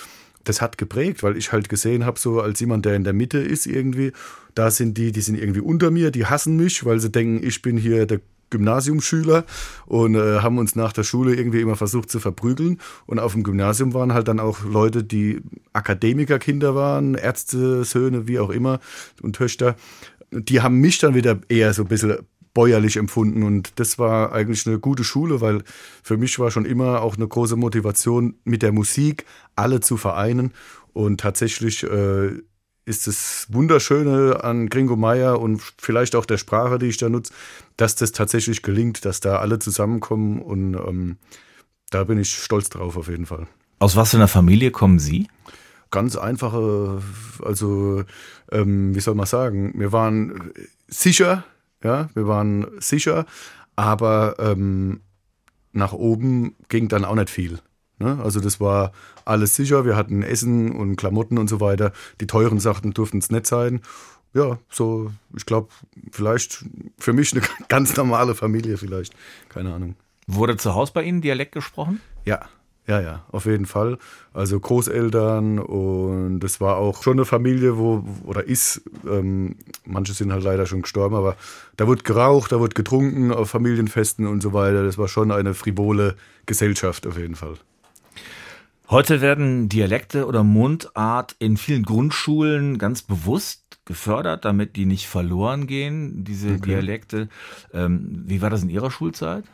das 0.44 0.60
hat 0.60 0.78
geprägt, 0.78 1.22
weil 1.22 1.36
ich 1.36 1.52
halt 1.52 1.68
gesehen 1.68 2.06
habe, 2.06 2.18
so 2.18 2.40
als 2.40 2.60
jemand, 2.60 2.86
der 2.86 2.94
in 2.96 3.04
der 3.04 3.12
Mitte 3.12 3.38
ist 3.38 3.66
irgendwie, 3.66 4.12
da 4.54 4.70
sind 4.70 4.96
die, 4.96 5.12
die 5.12 5.20
sind 5.20 5.38
irgendwie 5.38 5.60
unter 5.60 5.90
mir, 5.90 6.10
die 6.10 6.26
hassen 6.26 6.56
mich, 6.56 6.84
weil 6.84 6.98
sie 6.98 7.10
denken, 7.10 7.46
ich 7.46 7.62
bin 7.62 7.76
hier 7.76 8.06
der 8.06 8.20
Gymnasiumschüler 8.50 9.44
und 9.86 10.14
äh, 10.14 10.40
haben 10.40 10.58
uns 10.58 10.76
nach 10.76 10.92
der 10.92 11.04
Schule 11.04 11.34
irgendwie 11.34 11.60
immer 11.60 11.76
versucht 11.76 12.10
zu 12.10 12.20
verprügeln. 12.20 12.80
Und 13.06 13.18
auf 13.18 13.32
dem 13.32 13.42
Gymnasium 13.42 13.94
waren 13.94 14.12
halt 14.12 14.28
dann 14.28 14.40
auch 14.40 14.64
Leute, 14.64 15.04
die 15.04 15.40
Akademikerkinder 15.72 16.74
waren, 16.74 17.14
Ärzte, 17.14 17.84
Söhne, 17.84 18.28
wie 18.28 18.38
auch 18.38 18.50
immer 18.50 18.80
und 19.22 19.36
Töchter. 19.36 19.76
Die 20.32 20.60
haben 20.60 20.78
mich 20.78 20.98
dann 20.98 21.14
wieder 21.14 21.38
eher 21.48 21.72
so 21.72 21.82
ein 21.82 21.88
bisschen 21.88 22.18
bäuerlich 22.52 22.96
empfunden 22.96 23.42
und 23.42 23.78
das 23.78 23.98
war 23.98 24.32
eigentlich 24.32 24.66
eine 24.66 24.78
gute 24.78 25.04
Schule, 25.04 25.40
weil 25.40 25.62
für 26.02 26.16
mich 26.16 26.38
war 26.38 26.50
schon 26.50 26.64
immer 26.64 27.00
auch 27.00 27.16
eine 27.16 27.28
große 27.28 27.56
Motivation 27.56 28.34
mit 28.44 28.62
der 28.62 28.72
Musik 28.72 29.24
alle 29.54 29.80
zu 29.80 29.96
vereinen 29.96 30.52
und 30.92 31.20
tatsächlich 31.20 31.84
äh, 31.84 32.32
ist 32.90 33.06
das 33.06 33.46
Wunderschöne 33.50 34.42
an 34.42 34.68
Gringo 34.68 34.96
Meier 34.96 35.40
und 35.40 35.62
vielleicht 35.78 36.16
auch 36.16 36.26
der 36.26 36.38
Sprache, 36.38 36.78
die 36.78 36.86
ich 36.86 36.98
da 36.98 37.08
nutze, 37.08 37.32
dass 37.76 37.94
das 37.94 38.12
tatsächlich 38.12 38.62
gelingt, 38.62 39.04
dass 39.04 39.20
da 39.20 39.36
alle 39.38 39.60
zusammenkommen 39.60 40.42
und 40.42 40.74
ähm, 40.74 41.16
da 41.90 42.04
bin 42.04 42.18
ich 42.18 42.34
stolz 42.34 42.68
drauf 42.68 42.96
auf 42.96 43.08
jeden 43.08 43.26
Fall. 43.26 43.46
Aus 43.78 43.96
was 43.96 44.10
für 44.10 44.16
einer 44.16 44.28
Familie 44.28 44.72
kommen 44.72 44.98
Sie? 44.98 45.28
Ganz 45.90 46.16
einfache, 46.16 47.00
also 47.42 48.04
ähm, 48.50 48.94
wie 48.94 49.00
soll 49.00 49.14
man 49.14 49.26
sagen, 49.26 49.72
wir 49.76 49.92
waren 49.92 50.52
sicher, 50.88 51.44
ja, 51.82 52.10
wir 52.14 52.26
waren 52.26 52.66
sicher, 52.80 53.24
aber 53.76 54.34
ähm, 54.38 55.00
nach 55.72 55.92
oben 55.92 56.56
ging 56.68 56.88
dann 56.88 57.04
auch 57.04 57.14
nicht 57.14 57.30
viel. 57.30 57.60
Ne? 58.00 58.18
Also 58.22 58.40
das 58.40 58.60
war 58.60 58.92
alles 59.24 59.54
sicher, 59.54 59.84
wir 59.84 59.94
hatten 59.94 60.22
Essen 60.22 60.72
und 60.72 60.96
Klamotten 60.96 61.38
und 61.38 61.48
so 61.48 61.60
weiter. 61.60 61.92
Die 62.20 62.26
teuren 62.26 62.58
Sachen 62.58 62.92
durften 62.92 63.18
es 63.18 63.30
nicht 63.30 63.46
sein. 63.46 63.82
Ja, 64.32 64.58
so, 64.70 65.12
ich 65.36 65.44
glaube, 65.44 65.68
vielleicht 66.10 66.64
für 66.98 67.12
mich 67.12 67.32
eine 67.32 67.42
ganz 67.68 67.96
normale 67.96 68.34
Familie 68.34 68.78
vielleicht. 68.78 69.14
Keine 69.48 69.74
Ahnung. 69.74 69.96
Wurde 70.26 70.56
zu 70.56 70.74
Hause 70.74 70.92
bei 70.94 71.02
Ihnen 71.02 71.20
Dialekt 71.20 71.52
gesprochen? 71.52 72.00
Ja, 72.24 72.48
ja, 72.86 73.00
ja, 73.00 73.24
auf 73.30 73.46
jeden 73.46 73.66
Fall. 73.66 73.98
Also 74.32 74.58
Großeltern 74.58 75.58
und 75.58 76.40
das 76.40 76.60
war 76.60 76.76
auch 76.76 77.02
schon 77.02 77.18
eine 77.18 77.24
Familie, 77.24 77.76
wo, 77.76 78.04
oder 78.24 78.44
ist, 78.44 78.82
ähm, 79.06 79.56
manche 79.84 80.12
sind 80.12 80.32
halt 80.32 80.42
leider 80.42 80.66
schon 80.66 80.82
gestorben, 80.82 81.14
aber 81.14 81.36
da 81.76 81.86
wurde 81.86 82.02
geraucht, 82.02 82.52
da 82.52 82.58
wurde 82.58 82.74
getrunken 82.74 83.32
auf 83.32 83.50
Familienfesten 83.50 84.26
und 84.26 84.42
so 84.42 84.52
weiter. 84.52 84.84
Das 84.84 84.96
war 84.96 85.08
schon 85.08 85.30
eine 85.30 85.54
frivole 85.54 86.16
Gesellschaft 86.46 87.06
auf 87.06 87.18
jeden 87.18 87.36
Fall. 87.36 87.54
Heute 88.90 89.20
werden 89.20 89.68
Dialekte 89.68 90.26
oder 90.26 90.42
Mundart 90.42 91.36
in 91.38 91.56
vielen 91.56 91.84
Grundschulen 91.84 92.76
ganz 92.76 93.02
bewusst 93.02 93.78
gefördert, 93.84 94.44
damit 94.44 94.74
die 94.74 94.84
nicht 94.84 95.06
verloren 95.06 95.68
gehen, 95.68 96.24
diese 96.24 96.58
Dialekte. 96.58 97.28
Ähm, 97.72 98.24
wie 98.26 98.42
war 98.42 98.50
das 98.50 98.64
in 98.64 98.68
Ihrer 98.68 98.90
Schulzeit? 98.90 99.44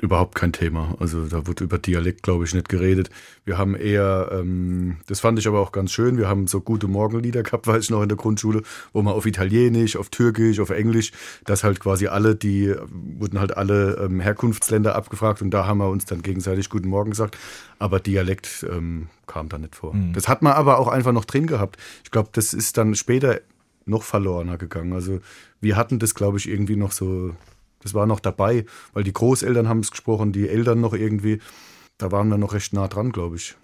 Überhaupt 0.00 0.34
kein 0.34 0.52
Thema. 0.52 0.96
Also 0.98 1.26
da 1.26 1.46
wurde 1.46 1.64
über 1.64 1.78
Dialekt, 1.78 2.24
glaube 2.24 2.44
ich, 2.44 2.52
nicht 2.52 2.68
geredet. 2.68 3.10
Wir 3.44 3.58
haben 3.58 3.76
eher, 3.76 4.30
ähm, 4.32 4.96
das 5.06 5.20
fand 5.20 5.38
ich 5.38 5.46
aber 5.46 5.60
auch 5.60 5.70
ganz 5.70 5.92
schön, 5.92 6.18
wir 6.18 6.28
haben 6.28 6.48
so 6.48 6.60
gute 6.60 6.88
Morgenlieder 6.88 7.44
gehabt, 7.44 7.66
weiß 7.68 7.84
ich 7.84 7.90
noch 7.90 8.02
in 8.02 8.08
der 8.08 8.18
Grundschule, 8.18 8.62
wo 8.92 9.02
man 9.02 9.14
auf 9.14 9.24
Italienisch, 9.24 9.96
auf 9.96 10.08
Türkisch, 10.08 10.58
auf 10.58 10.70
Englisch, 10.70 11.12
das 11.44 11.62
halt 11.62 11.78
quasi 11.78 12.08
alle, 12.08 12.34
die 12.34 12.74
wurden 12.90 13.38
halt 13.38 13.56
alle 13.56 13.96
ähm, 14.04 14.18
Herkunftsländer 14.20 14.96
abgefragt 14.96 15.42
und 15.42 15.50
da 15.50 15.66
haben 15.66 15.78
wir 15.78 15.88
uns 15.88 16.06
dann 16.06 16.22
gegenseitig 16.22 16.70
Guten 16.70 16.88
Morgen 16.88 17.10
gesagt. 17.10 17.38
Aber 17.78 18.00
Dialekt 18.00 18.66
ähm, 18.68 19.08
kam 19.26 19.48
da 19.48 19.58
nicht 19.58 19.76
vor. 19.76 19.94
Das 20.12 20.28
hat 20.28 20.42
man 20.42 20.54
aber 20.54 20.78
auch 20.78 20.88
einfach 20.88 21.12
noch 21.12 21.24
drin 21.24 21.46
gehabt. 21.46 21.76
Ich 22.02 22.10
glaube, 22.10 22.30
das 22.32 22.52
ist 22.52 22.78
dann 22.78 22.94
später 22.94 23.40
noch 23.86 24.02
verlorener 24.02 24.56
gegangen. 24.58 24.92
Also 24.92 25.20
wir 25.60 25.76
hatten 25.76 25.98
das, 25.98 26.14
glaube 26.14 26.38
ich, 26.38 26.48
irgendwie 26.48 26.76
noch 26.76 26.92
so 26.92 27.34
das 27.84 27.94
war 27.94 28.06
noch 28.06 28.18
dabei, 28.18 28.64
weil 28.94 29.04
die 29.04 29.12
Großeltern 29.12 29.68
haben 29.68 29.80
es 29.80 29.90
gesprochen, 29.90 30.32
die 30.32 30.48
Eltern 30.48 30.80
noch 30.80 30.94
irgendwie. 30.94 31.40
Da 31.98 32.10
waren 32.10 32.28
wir 32.28 32.38
noch 32.38 32.54
recht 32.54 32.72
nah 32.72 32.88
dran, 32.88 33.12
glaube 33.12 33.36
ich. 33.36 33.54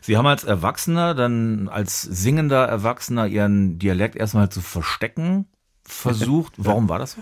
Sie 0.00 0.16
haben 0.16 0.26
als 0.26 0.44
Erwachsener, 0.44 1.14
dann 1.14 1.68
als 1.68 2.02
singender 2.02 2.66
Erwachsener 2.66 3.26
Ihren 3.26 3.78
Dialekt 3.78 4.16
erstmal 4.16 4.50
zu 4.50 4.60
verstecken 4.60 5.46
versucht. 5.84 6.54
Warum 6.58 6.88
war 6.88 6.98
das 6.98 7.12
so? 7.12 7.20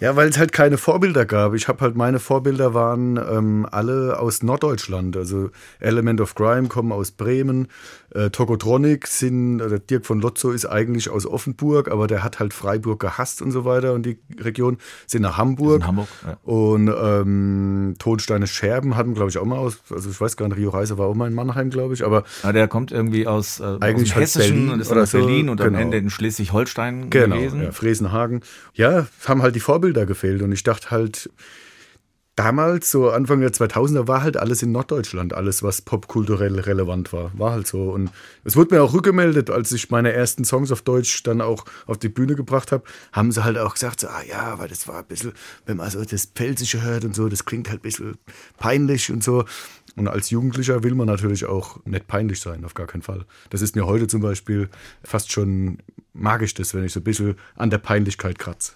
Ja, 0.00 0.14
weil 0.14 0.28
es 0.28 0.38
halt 0.38 0.52
keine 0.52 0.78
Vorbilder 0.78 1.26
gab. 1.26 1.54
Ich 1.54 1.66
habe 1.66 1.80
halt 1.80 1.96
meine 1.96 2.20
Vorbilder 2.20 2.72
waren 2.72 3.16
ähm, 3.16 3.66
alle 3.70 4.20
aus 4.20 4.42
Norddeutschland. 4.42 5.16
Also 5.16 5.50
Element 5.80 6.20
of 6.20 6.34
Crime 6.34 6.68
kommen 6.68 6.92
aus 6.92 7.10
Bremen. 7.10 7.66
Äh, 8.14 8.30
Tokotronic 8.30 9.06
sind, 9.06 9.60
äh, 9.60 9.80
Dirk 9.80 10.06
von 10.06 10.20
Lotzo 10.20 10.50
ist 10.50 10.64
eigentlich 10.66 11.10
aus 11.10 11.26
Offenburg, 11.26 11.90
aber 11.90 12.06
der 12.06 12.22
hat 12.24 12.38
halt 12.38 12.54
Freiburg 12.54 13.00
gehasst 13.00 13.42
und 13.42 13.50
so 13.50 13.64
weiter 13.66 13.92
und 13.92 14.06
die 14.06 14.18
Region 14.40 14.78
sind 15.06 15.22
nach 15.22 15.36
Hamburg. 15.36 15.82
In 15.82 15.86
Hamburg, 15.88 16.08
ja. 16.24 16.38
Und 16.44 16.88
ähm, 16.88 17.96
Tonsteine 17.98 18.46
Scherben 18.46 18.96
hatten, 18.96 19.14
glaube 19.14 19.30
ich, 19.30 19.36
auch 19.38 19.44
mal 19.44 19.58
aus, 19.58 19.78
also 19.90 20.08
ich 20.08 20.18
weiß 20.20 20.36
gar 20.38 20.48
nicht, 20.48 20.56
Rio 20.58 20.70
Reiser 20.70 20.96
war 20.96 21.06
auch 21.06 21.14
mal 21.14 21.26
in 21.28 21.34
Mannheim, 21.34 21.68
glaube 21.70 21.92
ich, 21.92 22.04
aber 22.04 22.24
Ja, 22.44 22.52
der 22.52 22.66
kommt 22.68 22.92
irgendwie 22.92 23.26
aus, 23.26 23.60
äh, 23.60 23.76
Eigentlich 23.80 24.10
aus 24.12 24.16
halt 24.16 24.24
Hessischen 24.24 24.54
Berlin 24.54 24.70
und 24.70 24.80
ist 24.80 24.86
oder 24.86 24.94
dann 24.96 25.02
aus 25.02 25.10
so, 25.10 25.18
Berlin 25.18 25.48
und 25.50 25.60
am 25.60 25.66
genau. 25.68 25.80
Ende 25.80 25.98
in 25.98 26.08
Schleswig-Holstein 26.08 27.10
Genau, 27.10 27.36
gewesen. 27.36 27.62
ja, 27.62 27.72
Fresenhagen. 27.72 28.40
Ja, 28.72 29.06
haben 29.26 29.42
halt 29.42 29.54
die 29.54 29.60
Vorbilder 29.60 29.87
gefehlt 29.92 30.42
und 30.42 30.52
ich 30.52 30.62
dachte 30.62 30.90
halt, 30.90 31.30
damals, 32.38 32.90
so 32.92 33.10
Anfang 33.10 33.40
der 33.40 33.50
2000er, 33.50 34.06
war 34.06 34.22
halt 34.22 34.36
alles 34.36 34.62
in 34.62 34.70
Norddeutschland, 34.70 35.34
alles, 35.34 35.62
was 35.62 35.82
popkulturell 35.82 36.60
relevant 36.60 37.12
war. 37.12 37.32
War 37.36 37.52
halt 37.52 37.66
so. 37.66 37.90
Und 37.90 38.10
es 38.44 38.54
wurde 38.54 38.76
mir 38.76 38.82
auch 38.82 38.94
rückgemeldet, 38.94 39.50
als 39.50 39.72
ich 39.72 39.90
meine 39.90 40.12
ersten 40.12 40.44
Songs 40.44 40.70
auf 40.70 40.82
Deutsch 40.82 41.24
dann 41.24 41.40
auch 41.40 41.64
auf 41.86 41.98
die 41.98 42.08
Bühne 42.08 42.36
gebracht 42.36 42.70
habe, 42.70 42.84
haben 43.12 43.32
sie 43.32 43.42
halt 43.42 43.58
auch 43.58 43.74
gesagt, 43.74 44.00
so, 44.00 44.06
ah 44.06 44.22
ja, 44.28 44.58
weil 44.58 44.68
das 44.68 44.86
war 44.86 45.00
ein 45.00 45.06
bisschen, 45.06 45.32
wenn 45.66 45.78
man 45.78 45.90
so 45.90 46.04
das 46.04 46.26
Pfälzische 46.26 46.82
hört 46.82 47.04
und 47.04 47.14
so, 47.14 47.28
das 47.28 47.44
klingt 47.44 47.68
halt 47.68 47.80
ein 47.80 47.82
bisschen 47.82 48.18
peinlich 48.56 49.10
und 49.10 49.24
so. 49.24 49.44
Und 49.96 50.06
als 50.06 50.30
Jugendlicher 50.30 50.84
will 50.84 50.94
man 50.94 51.08
natürlich 51.08 51.44
auch 51.44 51.84
nicht 51.86 52.06
peinlich 52.06 52.40
sein, 52.40 52.64
auf 52.64 52.74
gar 52.74 52.86
keinen 52.86 53.02
Fall. 53.02 53.24
Das 53.50 53.62
ist 53.62 53.74
mir 53.74 53.84
heute 53.84 54.06
zum 54.06 54.20
Beispiel 54.20 54.68
fast 55.02 55.32
schon 55.32 55.78
magisch, 56.12 56.54
das, 56.54 56.72
wenn 56.72 56.84
ich 56.84 56.92
so 56.92 57.00
ein 57.00 57.04
bisschen 57.04 57.36
an 57.56 57.70
der 57.70 57.78
Peinlichkeit 57.78 58.38
kratze. 58.38 58.74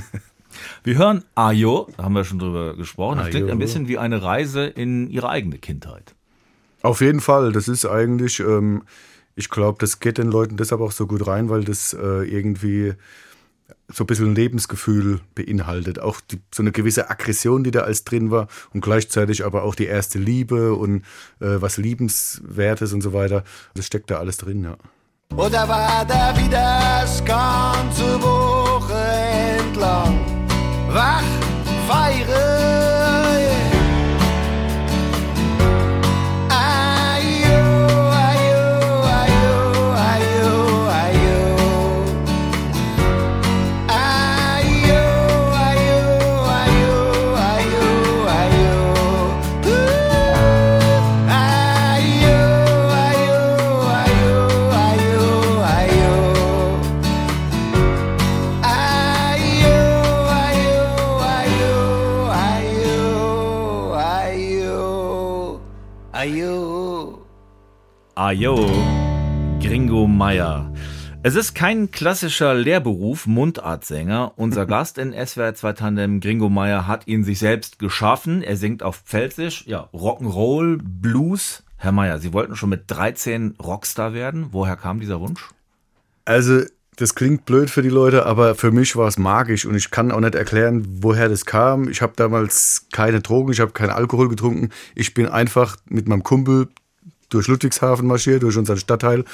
Wir 0.84 0.96
hören 0.96 1.24
Ayo, 1.34 1.88
da 1.96 2.04
haben 2.04 2.14
wir 2.14 2.24
schon 2.24 2.38
drüber 2.38 2.76
gesprochen. 2.76 3.18
Das 3.18 3.28
klingt 3.28 3.46
Ayo. 3.46 3.52
ein 3.52 3.58
bisschen 3.58 3.88
wie 3.88 3.98
eine 3.98 4.22
Reise 4.22 4.64
in 4.66 5.10
ihre 5.10 5.28
eigene 5.28 5.58
Kindheit. 5.58 6.14
Auf 6.82 7.00
jeden 7.00 7.20
Fall, 7.20 7.52
das 7.52 7.68
ist 7.68 7.84
eigentlich, 7.84 8.40
ähm, 8.40 8.84
ich 9.34 9.50
glaube, 9.50 9.78
das 9.80 10.00
geht 10.00 10.18
den 10.18 10.28
Leuten 10.28 10.56
deshalb 10.56 10.80
auch 10.80 10.92
so 10.92 11.06
gut 11.06 11.26
rein, 11.26 11.50
weil 11.50 11.64
das 11.64 11.92
äh, 11.92 12.22
irgendwie 12.24 12.94
so 13.88 14.04
ein 14.04 14.06
bisschen 14.06 14.34
Lebensgefühl 14.34 15.20
beinhaltet. 15.34 15.98
Auch 15.98 16.20
die, 16.20 16.40
so 16.54 16.62
eine 16.62 16.72
gewisse 16.72 17.10
Aggression, 17.10 17.64
die 17.64 17.70
da 17.70 17.80
als 17.80 18.04
drin 18.04 18.30
war 18.30 18.48
und 18.72 18.80
gleichzeitig 18.80 19.44
aber 19.44 19.62
auch 19.62 19.74
die 19.74 19.86
erste 19.86 20.18
Liebe 20.18 20.74
und 20.74 21.02
äh, 21.40 21.60
was 21.60 21.76
Liebenswertes 21.76 22.92
und 22.92 23.00
so 23.00 23.12
weiter. 23.12 23.44
Das 23.74 23.86
steckt 23.86 24.10
da 24.10 24.18
alles 24.18 24.38
drin, 24.38 24.62
ja. 24.64 24.76
Oder 25.36 25.68
war 25.68 26.04
da 26.06 26.36
wieder 26.36 27.00
das 27.02 27.24
ganze 27.24 28.22
Woche 28.22 28.66
entlang? 28.66 28.75
lang. 29.76 30.18
Weg. 30.88 32.85
Ayo, 68.18 68.56
Gringo 69.60 70.06
Meier. 70.06 70.72
Es 71.22 71.34
ist 71.34 71.54
kein 71.54 71.90
klassischer 71.90 72.54
Lehrberuf, 72.54 73.26
Mundartsänger. 73.26 74.32
Unser 74.36 74.64
Gast 74.66 74.96
in 74.96 75.12
SWR 75.12 75.54
2 75.54 75.72
Tandem, 75.74 76.20
Gringo 76.20 76.48
Meier, 76.48 76.86
hat 76.86 77.06
ihn 77.06 77.24
sich 77.24 77.38
selbst 77.38 77.78
geschaffen. 77.78 78.42
Er 78.42 78.56
singt 78.56 78.82
auf 78.82 79.02
Pfälzisch, 79.04 79.66
ja, 79.66 79.90
Rock'n'Roll, 79.92 80.80
Blues. 80.82 81.62
Herr 81.76 81.92
Meier, 81.92 82.18
Sie 82.18 82.32
wollten 82.32 82.56
schon 82.56 82.70
mit 82.70 82.84
13 82.86 83.56
Rockstar 83.62 84.14
werden. 84.14 84.46
Woher 84.52 84.76
kam 84.76 84.98
dieser 84.98 85.20
Wunsch? 85.20 85.50
Also, 86.24 86.62
das 86.96 87.16
klingt 87.16 87.44
blöd 87.44 87.68
für 87.68 87.82
die 87.82 87.90
Leute, 87.90 88.24
aber 88.24 88.54
für 88.54 88.70
mich 88.70 88.96
war 88.96 89.08
es 89.08 89.18
magisch 89.18 89.66
und 89.66 89.74
ich 89.74 89.90
kann 89.90 90.10
auch 90.10 90.20
nicht 90.20 90.34
erklären, 90.34 90.86
woher 91.02 91.28
das 91.28 91.44
kam. 91.44 91.90
Ich 91.90 92.00
habe 92.00 92.14
damals 92.16 92.86
keine 92.92 93.20
Drogen, 93.20 93.52
ich 93.52 93.60
habe 93.60 93.72
keinen 93.72 93.90
Alkohol 93.90 94.30
getrunken. 94.30 94.70
Ich 94.94 95.12
bin 95.12 95.28
einfach 95.28 95.76
mit 95.84 96.08
meinem 96.08 96.22
Kumpel 96.22 96.68
durch 97.28 97.48
Ludwigshafen 97.48 98.06
marschiert, 98.06 98.42
durch 98.42 98.56
unseren 98.56 98.78
Stadtteil 98.78 99.24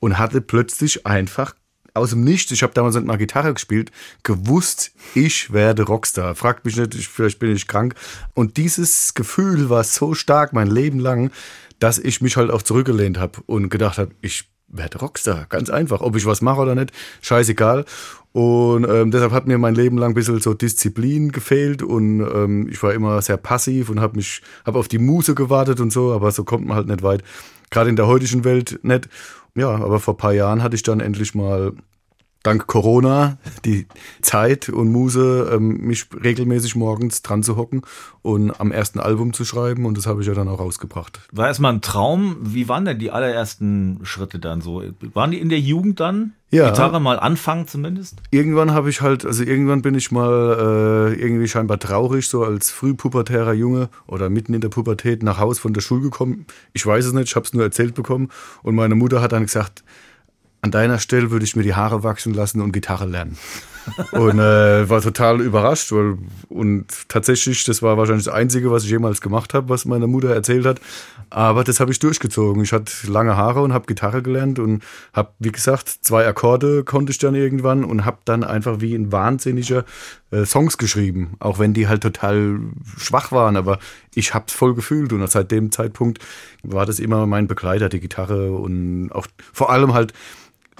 und 0.00 0.18
hatte 0.18 0.40
plötzlich 0.40 1.06
einfach 1.06 1.54
aus 1.94 2.10
dem 2.10 2.24
Nichts, 2.24 2.50
ich 2.50 2.62
habe 2.62 2.72
damals 2.72 2.98
mal 3.00 3.18
Gitarre 3.18 3.52
gespielt, 3.52 3.90
gewusst, 4.22 4.92
ich 5.14 5.52
werde 5.52 5.82
Rockstar. 5.82 6.34
Fragt 6.34 6.64
mich 6.64 6.76
nicht, 6.76 6.94
ich, 6.94 7.08
vielleicht 7.08 7.38
bin 7.38 7.54
ich 7.54 7.66
krank. 7.66 7.94
Und 8.34 8.56
dieses 8.56 9.14
Gefühl 9.14 9.68
war 9.68 9.84
so 9.84 10.14
stark 10.14 10.52
mein 10.52 10.68
Leben 10.68 10.98
lang, 10.98 11.30
dass 11.78 11.98
ich 11.98 12.20
mich 12.20 12.36
halt 12.36 12.50
auch 12.50 12.62
zurückgelehnt 12.62 13.18
habe 13.18 13.42
und 13.46 13.68
gedacht 13.68 13.98
habe, 13.98 14.12
ich 14.22 14.44
werde 14.72 14.98
Rockstar. 14.98 15.46
Ganz 15.48 15.70
einfach. 15.70 16.00
Ob 16.00 16.16
ich 16.16 16.26
was 16.26 16.42
mache 16.42 16.60
oder 16.60 16.74
nicht, 16.74 16.92
scheißegal. 17.20 17.84
Und 18.32 18.88
ähm, 18.88 19.10
deshalb 19.10 19.32
hat 19.32 19.46
mir 19.46 19.58
mein 19.58 19.74
Leben 19.74 19.98
lang 19.98 20.12
ein 20.12 20.14
bisschen 20.14 20.40
so 20.40 20.54
Disziplin 20.54 21.32
gefehlt 21.32 21.82
und 21.82 22.20
ähm, 22.20 22.66
ich 22.70 22.82
war 22.82 22.94
immer 22.94 23.20
sehr 23.20 23.36
passiv 23.36 23.90
und 23.90 24.00
habe 24.00 24.16
mich 24.16 24.40
hab 24.64 24.74
auf 24.74 24.88
die 24.88 24.98
Muse 24.98 25.34
gewartet 25.34 25.80
und 25.80 25.92
so, 25.92 26.12
aber 26.12 26.32
so 26.32 26.42
kommt 26.42 26.66
man 26.66 26.78
halt 26.78 26.86
nicht 26.86 27.02
weit. 27.02 27.22
Gerade 27.70 27.90
in 27.90 27.96
der 27.96 28.06
heutigen 28.06 28.44
Welt 28.44 28.80
nicht. 28.82 29.10
Ja, 29.54 29.68
aber 29.68 30.00
vor 30.00 30.14
ein 30.14 30.18
paar 30.18 30.32
Jahren 30.32 30.62
hatte 30.62 30.76
ich 30.76 30.82
dann 30.82 31.00
endlich 31.00 31.34
mal 31.34 31.72
dank 32.42 32.66
Corona 32.66 33.38
die 33.64 33.86
Zeit 34.20 34.68
und 34.68 34.90
Muse, 34.90 35.50
ähm, 35.52 35.78
mich 35.78 36.06
regelmäßig 36.12 36.76
morgens 36.76 37.22
dran 37.22 37.42
zu 37.42 37.56
hocken 37.56 37.82
und 38.22 38.60
am 38.60 38.72
ersten 38.72 39.00
Album 39.00 39.32
zu 39.32 39.44
schreiben 39.44 39.86
und 39.86 39.96
das 39.96 40.06
habe 40.06 40.22
ich 40.22 40.28
ja 40.28 40.34
dann 40.34 40.48
auch 40.48 40.60
rausgebracht. 40.60 41.20
War 41.32 41.48
erstmal 41.48 41.72
ein 41.72 41.80
Traum. 41.80 42.36
Wie 42.40 42.68
waren 42.68 42.84
denn 42.84 42.98
die 42.98 43.10
allerersten 43.10 44.00
Schritte 44.02 44.38
dann 44.38 44.60
so? 44.60 44.82
Waren 45.14 45.30
die 45.30 45.40
in 45.40 45.48
der 45.48 45.60
Jugend 45.60 46.00
dann? 46.00 46.34
Ja. 46.50 46.68
Gitarre 46.68 47.00
mal 47.00 47.18
anfangen 47.18 47.66
zumindest? 47.66 48.18
Irgendwann 48.30 48.72
habe 48.72 48.90
ich 48.90 49.00
halt, 49.00 49.24
also 49.24 49.42
irgendwann 49.42 49.80
bin 49.80 49.94
ich 49.94 50.12
mal 50.12 51.08
äh, 51.10 51.20
irgendwie 51.20 51.48
scheinbar 51.48 51.78
traurig, 51.78 52.28
so 52.28 52.44
als 52.44 52.70
frühpubertärer 52.70 53.54
Junge 53.54 53.88
oder 54.06 54.28
mitten 54.28 54.52
in 54.52 54.60
der 54.60 54.68
Pubertät 54.68 55.22
nach 55.22 55.38
Haus 55.38 55.58
von 55.58 55.72
der 55.72 55.80
Schule 55.80 56.02
gekommen. 56.02 56.44
Ich 56.74 56.84
weiß 56.84 57.06
es 57.06 57.14
nicht, 57.14 57.28
ich 57.28 57.36
habe 57.36 57.46
es 57.46 57.54
nur 57.54 57.62
erzählt 57.62 57.94
bekommen 57.94 58.28
und 58.62 58.74
meine 58.74 58.94
Mutter 58.94 59.22
hat 59.22 59.32
dann 59.32 59.44
gesagt, 59.44 59.82
an 60.62 60.70
deiner 60.70 61.00
Stelle 61.00 61.32
würde 61.32 61.44
ich 61.44 61.56
mir 61.56 61.64
die 61.64 61.74
Haare 61.74 62.04
wachsen 62.04 62.32
lassen 62.32 62.60
und 62.60 62.70
Gitarre 62.70 63.06
lernen. 63.06 63.36
und 64.12 64.38
äh, 64.38 64.88
war 64.88 65.00
total 65.00 65.40
überrascht. 65.40 65.90
Weil, 65.90 66.18
und 66.48 66.86
tatsächlich, 67.08 67.64
das 67.64 67.82
war 67.82 67.96
wahrscheinlich 67.96 68.26
das 68.26 68.34
Einzige, 68.34 68.70
was 68.70 68.84
ich 68.84 68.90
jemals 68.90 69.20
gemacht 69.20 69.54
habe, 69.54 69.68
was 69.68 69.86
meine 69.86 70.06
Mutter 70.06 70.32
erzählt 70.32 70.64
hat. 70.64 70.80
Aber 71.30 71.64
das 71.64 71.80
habe 71.80 71.90
ich 71.90 71.98
durchgezogen. 71.98 72.62
Ich 72.62 72.72
hatte 72.72 72.92
lange 73.08 73.36
Haare 73.36 73.60
und 73.60 73.72
habe 73.72 73.86
Gitarre 73.86 74.22
gelernt 74.22 74.60
und 74.60 74.84
habe, 75.12 75.32
wie 75.40 75.50
gesagt, 75.50 75.88
zwei 75.88 76.28
Akkorde 76.28 76.84
konnte 76.84 77.10
ich 77.10 77.18
dann 77.18 77.34
irgendwann 77.34 77.82
und 77.82 78.04
habe 78.04 78.18
dann 78.24 78.44
einfach 78.44 78.80
wie 78.80 78.94
ein 78.94 79.10
Wahnsinniger 79.10 79.84
äh, 80.30 80.44
Songs 80.44 80.78
geschrieben. 80.78 81.34
Auch 81.40 81.58
wenn 81.58 81.74
die 81.74 81.88
halt 81.88 82.04
total 82.04 82.60
schwach 82.98 83.32
waren. 83.32 83.56
Aber 83.56 83.80
ich 84.14 84.32
habe 84.32 84.44
es 84.46 84.54
voll 84.54 84.74
gefühlt 84.74 85.12
und 85.12 85.28
seit 85.28 85.50
dem 85.50 85.72
Zeitpunkt 85.72 86.20
war 86.62 86.86
das 86.86 87.00
immer 87.00 87.26
mein 87.26 87.48
Begleiter, 87.48 87.88
die 87.88 87.98
Gitarre 87.98 88.52
und 88.52 89.10
auch 89.10 89.26
vor 89.52 89.70
allem 89.70 89.92
halt 89.92 90.12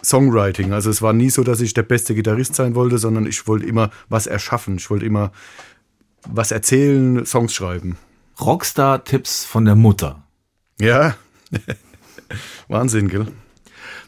Songwriting. 0.04 0.72
Also 0.72 0.90
es 0.90 1.02
war 1.02 1.12
nie 1.12 1.30
so, 1.30 1.44
dass 1.44 1.60
ich 1.60 1.74
der 1.74 1.82
beste 1.82 2.14
Gitarrist 2.14 2.54
sein 2.54 2.74
wollte, 2.74 2.98
sondern 2.98 3.26
ich 3.26 3.46
wollte 3.46 3.66
immer 3.66 3.90
was 4.08 4.26
erschaffen. 4.26 4.76
Ich 4.76 4.90
wollte 4.90 5.06
immer 5.06 5.32
was 6.28 6.50
erzählen, 6.50 7.24
Songs 7.24 7.54
schreiben. 7.54 7.96
Rockstar-Tipps 8.40 9.44
von 9.44 9.64
der 9.64 9.74
Mutter. 9.74 10.22
Ja. 10.80 11.16
Wahnsinn, 12.68 13.08
gell? 13.08 13.26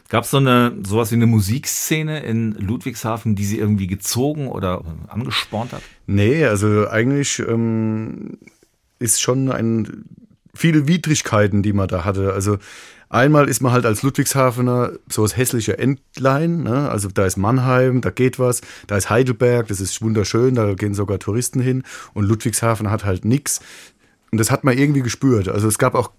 Gab 0.09 0.25
es 0.25 0.31
so 0.31 0.37
eine 0.37 0.73
sowas 0.83 1.11
wie 1.11 1.15
eine 1.15 1.25
Musikszene 1.25 2.21
in 2.23 2.53
Ludwigshafen, 2.53 3.35
die 3.35 3.45
sie 3.45 3.57
irgendwie 3.57 3.87
gezogen 3.87 4.47
oder 4.47 4.83
angespornt 5.07 5.73
hat? 5.73 5.81
Nee, 6.05 6.45
also 6.45 6.87
eigentlich 6.87 7.39
ähm, 7.39 8.37
ist 8.99 9.21
schon 9.21 9.51
ein 9.51 10.05
viele 10.53 10.87
Widrigkeiten, 10.87 11.63
die 11.63 11.73
man 11.73 11.87
da 11.87 12.05
hatte. 12.05 12.33
Also 12.33 12.59
einmal 13.09 13.47
ist 13.49 13.61
man 13.61 13.71
halt 13.71 13.85
als 13.85 14.03
Ludwigshafener 14.03 14.93
so 15.09 15.23
das 15.23 15.37
hässliche 15.37 15.77
Endlein. 15.77 16.63
Ne? 16.63 16.89
Also 16.89 17.09
da 17.09 17.25
ist 17.25 17.37
Mannheim, 17.37 18.01
da 18.01 18.09
geht 18.09 18.39
was. 18.39 18.61
Da 18.87 18.97
ist 18.97 19.09
Heidelberg, 19.09 19.67
das 19.67 19.79
ist 19.79 20.01
wunderschön, 20.01 20.55
da 20.55 20.73
gehen 20.73 20.93
sogar 20.93 21.19
Touristen 21.19 21.59
hin. 21.59 21.83
Und 22.13 22.25
Ludwigshafen 22.25 22.89
hat 22.89 23.05
halt 23.05 23.25
nichts. 23.25 23.61
Und 24.31 24.39
das 24.39 24.51
hat 24.51 24.63
man 24.63 24.77
irgendwie 24.77 25.01
gespürt. 25.01 25.47
Also 25.47 25.67
es 25.67 25.77
gab 25.77 25.95
auch 25.95 26.11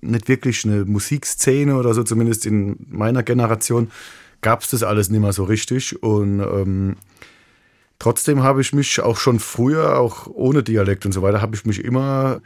nicht 0.00 0.28
wirklich 0.28 0.64
eine 0.64 0.84
Musikszene 0.84 1.76
oder 1.76 1.94
so, 1.94 2.02
zumindest 2.02 2.46
in 2.46 2.76
meiner 2.88 3.22
Generation 3.22 3.90
gab 4.42 4.62
es 4.62 4.70
das 4.70 4.82
alles 4.82 5.08
nicht 5.08 5.20
mehr 5.20 5.32
so 5.32 5.44
richtig. 5.44 6.02
Und 6.02 6.40
ähm, 6.40 6.96
trotzdem 7.98 8.42
habe 8.42 8.60
ich 8.60 8.72
mich 8.72 9.00
auch 9.00 9.16
schon 9.16 9.40
früher, 9.40 9.98
auch 9.98 10.26
ohne 10.26 10.62
Dialekt 10.62 11.06
und 11.06 11.12
so 11.12 11.22
weiter, 11.22 11.40
habe 11.40 11.56
ich 11.56 11.64
mich 11.64 11.82
immer 11.82 12.42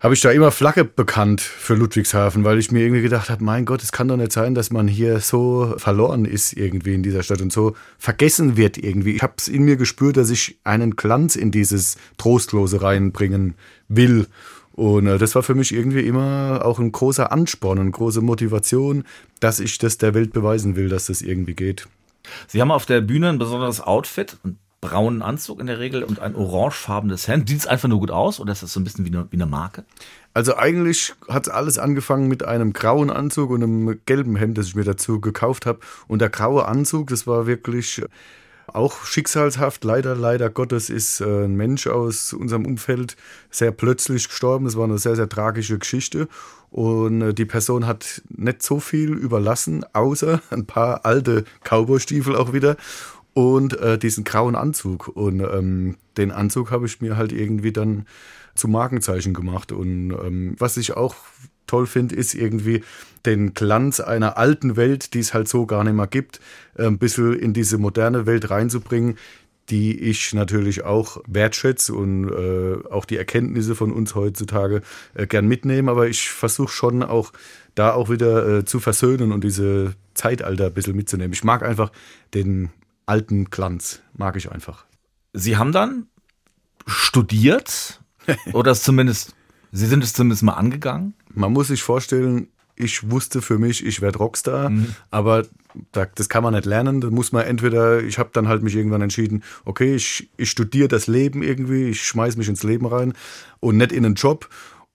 habe 0.00 0.14
ich 0.14 0.22
da 0.22 0.30
immer 0.30 0.50
Flagge 0.50 0.84
bekannt 0.84 1.42
für 1.42 1.74
Ludwigshafen, 1.74 2.42
weil 2.42 2.58
ich 2.58 2.72
mir 2.72 2.80
irgendwie 2.80 3.02
gedacht 3.02 3.28
habe, 3.28 3.44
mein 3.44 3.66
Gott, 3.66 3.82
es 3.82 3.92
kann 3.92 4.08
doch 4.08 4.16
nicht 4.16 4.32
sein, 4.32 4.54
dass 4.54 4.70
man 4.70 4.88
hier 4.88 5.20
so 5.20 5.74
verloren 5.76 6.24
ist 6.24 6.54
irgendwie 6.54 6.94
in 6.94 7.02
dieser 7.02 7.22
Stadt 7.22 7.42
und 7.42 7.52
so 7.52 7.74
vergessen 7.98 8.56
wird 8.56 8.78
irgendwie. 8.78 9.16
Ich 9.16 9.22
habe 9.22 9.34
es 9.36 9.46
in 9.46 9.62
mir 9.62 9.76
gespürt, 9.76 10.16
dass 10.16 10.30
ich 10.30 10.58
einen 10.64 10.96
Glanz 10.96 11.36
in 11.36 11.50
dieses 11.50 11.98
Trostlose 12.16 12.80
reinbringen 12.80 13.54
will. 13.88 14.26
Und 14.72 15.06
äh, 15.06 15.18
das 15.18 15.34
war 15.34 15.42
für 15.42 15.54
mich 15.54 15.74
irgendwie 15.74 16.06
immer 16.06 16.62
auch 16.64 16.78
ein 16.78 16.92
großer 16.92 17.30
Ansporn, 17.30 17.78
eine 17.78 17.90
große 17.90 18.22
Motivation, 18.22 19.04
dass 19.38 19.60
ich 19.60 19.76
das 19.76 19.98
der 19.98 20.14
Welt 20.14 20.32
beweisen 20.32 20.76
will, 20.76 20.88
dass 20.88 21.06
das 21.06 21.20
irgendwie 21.20 21.54
geht. 21.54 21.86
Sie 22.46 22.62
haben 22.62 22.70
auf 22.70 22.86
der 22.86 23.02
Bühne 23.02 23.28
ein 23.28 23.38
besonderes 23.38 23.82
Outfit. 23.82 24.38
Und 24.42 24.56
braunen 24.80 25.22
Anzug 25.22 25.60
in 25.60 25.66
der 25.66 25.78
Regel 25.78 26.02
und 26.02 26.20
ein 26.20 26.34
orangefarbenes 26.34 27.28
Hemd. 27.28 27.48
Sieht 27.48 27.60
es 27.60 27.66
einfach 27.66 27.88
nur 27.88 28.00
gut 28.00 28.10
aus 28.10 28.40
oder 28.40 28.52
ist 28.52 28.62
das 28.62 28.72
so 28.72 28.80
ein 28.80 28.84
bisschen 28.84 29.04
wie 29.04 29.10
eine, 29.10 29.26
wie 29.30 29.36
eine 29.36 29.46
Marke? 29.46 29.84
Also 30.32 30.56
eigentlich 30.56 31.14
hat 31.28 31.50
alles 31.50 31.78
angefangen 31.78 32.28
mit 32.28 32.44
einem 32.44 32.72
grauen 32.72 33.10
Anzug 33.10 33.50
und 33.50 33.62
einem 33.62 34.00
gelben 34.06 34.36
Hemd, 34.36 34.56
das 34.56 34.68
ich 34.68 34.74
mir 34.74 34.84
dazu 34.84 35.20
gekauft 35.20 35.66
habe. 35.66 35.80
Und 36.08 36.20
der 36.20 36.30
graue 36.30 36.66
Anzug, 36.66 37.08
das 37.08 37.26
war 37.26 37.46
wirklich 37.46 38.02
auch 38.68 39.04
schicksalshaft. 39.04 39.84
Leider, 39.84 40.14
leider 40.14 40.48
Gottes 40.48 40.90
ist 40.90 41.20
äh, 41.20 41.44
ein 41.44 41.56
Mensch 41.56 41.86
aus 41.86 42.32
unserem 42.32 42.64
Umfeld 42.64 43.16
sehr 43.50 43.72
plötzlich 43.72 44.28
gestorben. 44.28 44.64
Das 44.64 44.76
war 44.76 44.84
eine 44.84 44.98
sehr, 44.98 45.16
sehr 45.16 45.28
tragische 45.28 45.78
Geschichte. 45.78 46.28
Und 46.70 47.20
äh, 47.20 47.34
die 47.34 47.44
Person 47.44 47.86
hat 47.86 48.22
nicht 48.28 48.62
so 48.62 48.80
viel 48.80 49.10
überlassen, 49.12 49.84
außer 49.92 50.40
ein 50.50 50.66
paar 50.66 51.04
alte 51.04 51.44
Cowboystiefel 51.64 52.36
auch 52.36 52.52
wieder 52.52 52.76
und 53.34 53.78
äh, 53.78 53.98
diesen 53.98 54.24
grauen 54.24 54.56
Anzug. 54.56 55.08
Und 55.08 55.40
ähm, 55.40 55.96
den 56.16 56.30
Anzug 56.30 56.70
habe 56.70 56.86
ich 56.86 57.00
mir 57.00 57.16
halt 57.16 57.32
irgendwie 57.32 57.72
dann 57.72 58.06
zu 58.54 58.68
Markenzeichen 58.68 59.34
gemacht. 59.34 59.72
Und 59.72 60.10
ähm, 60.10 60.54
was 60.58 60.76
ich 60.76 60.96
auch 60.96 61.14
toll 61.66 61.86
finde, 61.86 62.16
ist 62.16 62.34
irgendwie 62.34 62.82
den 63.24 63.54
Glanz 63.54 64.00
einer 64.00 64.36
alten 64.36 64.76
Welt, 64.76 65.14
die 65.14 65.20
es 65.20 65.34
halt 65.34 65.48
so 65.48 65.66
gar 65.66 65.84
nicht 65.84 65.94
mehr 65.94 66.06
gibt, 66.06 66.40
äh, 66.76 66.86
ein 66.86 66.98
bisschen 66.98 67.34
in 67.34 67.52
diese 67.52 67.78
moderne 67.78 68.26
Welt 68.26 68.50
reinzubringen, 68.50 69.16
die 69.68 69.96
ich 70.00 70.34
natürlich 70.34 70.82
auch 70.82 71.22
wertschätze 71.28 71.94
und 71.94 72.28
äh, 72.28 72.88
auch 72.90 73.04
die 73.04 73.16
Erkenntnisse 73.16 73.76
von 73.76 73.92
uns 73.92 74.16
heutzutage 74.16 74.82
äh, 75.14 75.28
gern 75.28 75.46
mitnehme. 75.46 75.90
Aber 75.92 76.08
ich 76.08 76.28
versuche 76.30 76.72
schon 76.72 77.04
auch 77.04 77.32
da 77.76 77.92
auch 77.92 78.10
wieder 78.10 78.58
äh, 78.58 78.64
zu 78.64 78.80
versöhnen 78.80 79.30
und 79.30 79.44
diese 79.44 79.94
Zeitalter 80.14 80.66
ein 80.66 80.74
bisschen 80.74 80.96
mitzunehmen. 80.96 81.32
Ich 81.32 81.44
mag 81.44 81.62
einfach 81.62 81.92
den 82.34 82.70
alten 83.10 83.46
Glanz, 83.46 84.00
mag 84.16 84.36
ich 84.36 84.52
einfach. 84.52 84.86
Sie 85.32 85.56
haben 85.56 85.72
dann 85.72 86.06
studiert 86.86 88.00
oder 88.52 88.74
zumindest, 88.74 89.34
Sie 89.72 89.86
sind 89.86 90.02
es 90.02 90.12
zumindest 90.12 90.42
mal 90.42 90.54
angegangen? 90.54 91.14
Man 91.32 91.52
muss 91.52 91.68
sich 91.68 91.82
vorstellen, 91.82 92.48
ich 92.74 93.10
wusste 93.10 93.42
für 93.42 93.58
mich, 93.58 93.84
ich 93.84 94.00
werde 94.00 94.18
Rockstar, 94.18 94.70
mhm. 94.70 94.94
aber 95.10 95.44
das 95.92 96.28
kann 96.28 96.42
man 96.42 96.54
nicht 96.54 96.66
lernen. 96.66 97.00
Da 97.00 97.10
muss 97.10 97.30
man 97.30 97.44
entweder, 97.44 98.02
ich 98.02 98.18
habe 98.18 98.30
dann 98.32 98.48
halt 98.48 98.62
mich 98.62 98.74
irgendwann 98.74 99.02
entschieden, 99.02 99.42
okay, 99.64 99.94
ich, 99.94 100.30
ich 100.36 100.50
studiere 100.50 100.88
das 100.88 101.06
Leben 101.06 101.42
irgendwie, 101.42 101.90
ich 101.90 102.02
schmeiß 102.02 102.36
mich 102.36 102.48
ins 102.48 102.62
Leben 102.62 102.86
rein 102.86 103.12
und 103.60 103.76
nicht 103.76 103.92
in 103.92 104.04
einen 104.04 104.14
Job 104.14 104.48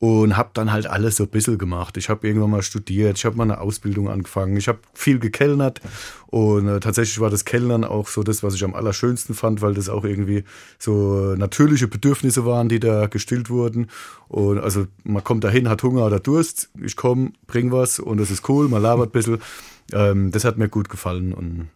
und 0.05 0.37
habe 0.37 0.51
dann 0.53 0.71
halt 0.71 0.85
alles 0.85 1.15
so 1.15 1.23
ein 1.23 1.29
bisschen 1.29 1.57
gemacht. 1.57 1.97
Ich 1.97 2.09
habe 2.09 2.27
irgendwann 2.27 2.51
mal 2.51 2.61
studiert, 2.61 3.17
ich 3.17 3.25
habe 3.25 3.37
mal 3.37 3.43
eine 3.45 3.59
Ausbildung 3.59 4.07
angefangen, 4.07 4.55
ich 4.55 4.67
habe 4.67 4.77
viel 4.93 5.17
gekellnert 5.17 5.81
und 6.27 6.67
äh, 6.67 6.79
tatsächlich 6.79 7.19
war 7.19 7.31
das 7.31 7.43
Kellnern 7.43 7.83
auch 7.83 8.07
so 8.07 8.21
das, 8.21 8.43
was 8.43 8.53
ich 8.53 8.63
am 8.63 8.75
allerschönsten 8.75 9.33
fand, 9.33 9.63
weil 9.63 9.73
das 9.73 9.89
auch 9.89 10.03
irgendwie 10.03 10.43
so 10.77 11.33
natürliche 11.35 11.87
Bedürfnisse 11.87 12.45
waren, 12.45 12.69
die 12.69 12.79
da 12.79 13.07
gestillt 13.07 13.49
wurden. 13.49 13.87
Und 14.27 14.59
also 14.59 14.85
man 15.03 15.23
kommt 15.23 15.43
dahin, 15.43 15.69
hat 15.69 15.81
Hunger 15.81 16.05
oder 16.05 16.19
Durst, 16.19 16.69
ich 16.79 16.95
komme, 16.95 17.31
bring 17.47 17.71
was 17.71 17.97
und 17.97 18.17
das 18.17 18.29
ist 18.29 18.47
cool, 18.47 18.69
man 18.69 18.83
labert 18.83 19.09
ein 19.09 19.11
bisschen. 19.11 19.39
Ähm, 19.91 20.29
das 20.29 20.45
hat 20.45 20.59
mir 20.59 20.69
gut 20.69 20.87
gefallen 20.87 21.33
und 21.33 21.69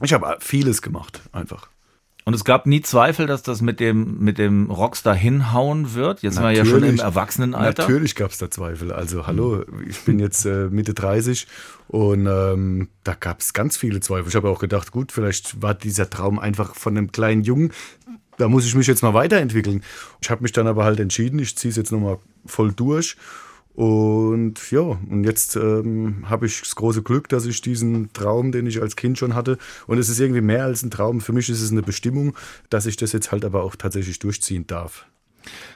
ich 0.00 0.12
habe 0.12 0.36
vieles 0.38 0.82
gemacht, 0.82 1.20
einfach. 1.32 1.68
Und 2.24 2.34
es 2.34 2.44
gab 2.44 2.66
nie 2.66 2.80
Zweifel, 2.82 3.26
dass 3.26 3.42
das 3.42 3.62
mit 3.62 3.80
dem, 3.80 4.20
mit 4.20 4.38
dem 4.38 4.70
Rockstar 4.70 5.14
hinhauen 5.14 5.94
wird. 5.94 6.22
Jetzt 6.22 6.36
natürlich, 6.36 6.56
sind 6.56 6.66
wir 6.66 6.72
ja 6.72 6.80
schon 6.80 6.88
im 6.88 7.00
Erwachsenenalter. 7.00 7.82
Natürlich 7.82 8.14
gab 8.14 8.30
es 8.30 8.38
da 8.38 8.50
Zweifel. 8.50 8.92
Also 8.92 9.26
hallo, 9.26 9.64
ich 9.88 10.00
bin 10.02 10.20
jetzt 10.20 10.44
äh, 10.44 10.68
Mitte 10.70 10.94
30 10.94 11.48
und 11.88 12.26
ähm, 12.26 12.88
da 13.02 13.14
gab 13.14 13.40
es 13.40 13.52
ganz 13.52 13.76
viele 13.76 14.00
Zweifel. 14.00 14.28
Ich 14.28 14.36
habe 14.36 14.48
auch 14.48 14.60
gedacht, 14.60 14.92
gut, 14.92 15.10
vielleicht 15.10 15.62
war 15.62 15.74
dieser 15.74 16.10
Traum 16.10 16.38
einfach 16.38 16.76
von 16.76 16.96
einem 16.96 17.10
kleinen 17.10 17.42
Jungen. 17.42 17.72
Da 18.38 18.48
muss 18.48 18.66
ich 18.66 18.74
mich 18.76 18.86
jetzt 18.86 19.02
mal 19.02 19.14
weiterentwickeln. 19.14 19.82
Ich 20.20 20.30
habe 20.30 20.42
mich 20.42 20.52
dann 20.52 20.68
aber 20.68 20.84
halt 20.84 21.00
entschieden, 21.00 21.40
ich 21.40 21.56
ziehe 21.56 21.70
es 21.70 21.76
jetzt 21.76 21.90
nochmal 21.90 22.18
voll 22.46 22.72
durch 22.72 23.16
und 23.74 24.70
ja, 24.70 24.80
und 24.80 25.24
jetzt 25.24 25.56
ähm, 25.56 26.24
habe 26.28 26.46
ich 26.46 26.60
das 26.60 26.76
große 26.76 27.02
Glück, 27.02 27.28
dass 27.28 27.46
ich 27.46 27.60
diesen 27.62 28.12
Traum, 28.12 28.52
den 28.52 28.66
ich 28.66 28.82
als 28.82 28.96
Kind 28.96 29.18
schon 29.18 29.34
hatte, 29.34 29.58
und 29.86 29.98
es 29.98 30.08
ist 30.08 30.20
irgendwie 30.20 30.42
mehr 30.42 30.64
als 30.64 30.82
ein 30.82 30.90
Traum, 30.90 31.20
für 31.20 31.32
mich 31.32 31.48
ist 31.48 31.62
es 31.62 31.72
eine 31.72 31.82
Bestimmung, 31.82 32.36
dass 32.68 32.86
ich 32.86 32.96
das 32.96 33.12
jetzt 33.12 33.32
halt 33.32 33.44
aber 33.44 33.62
auch 33.62 33.76
tatsächlich 33.76 34.18
durchziehen 34.18 34.66
darf. 34.66 35.06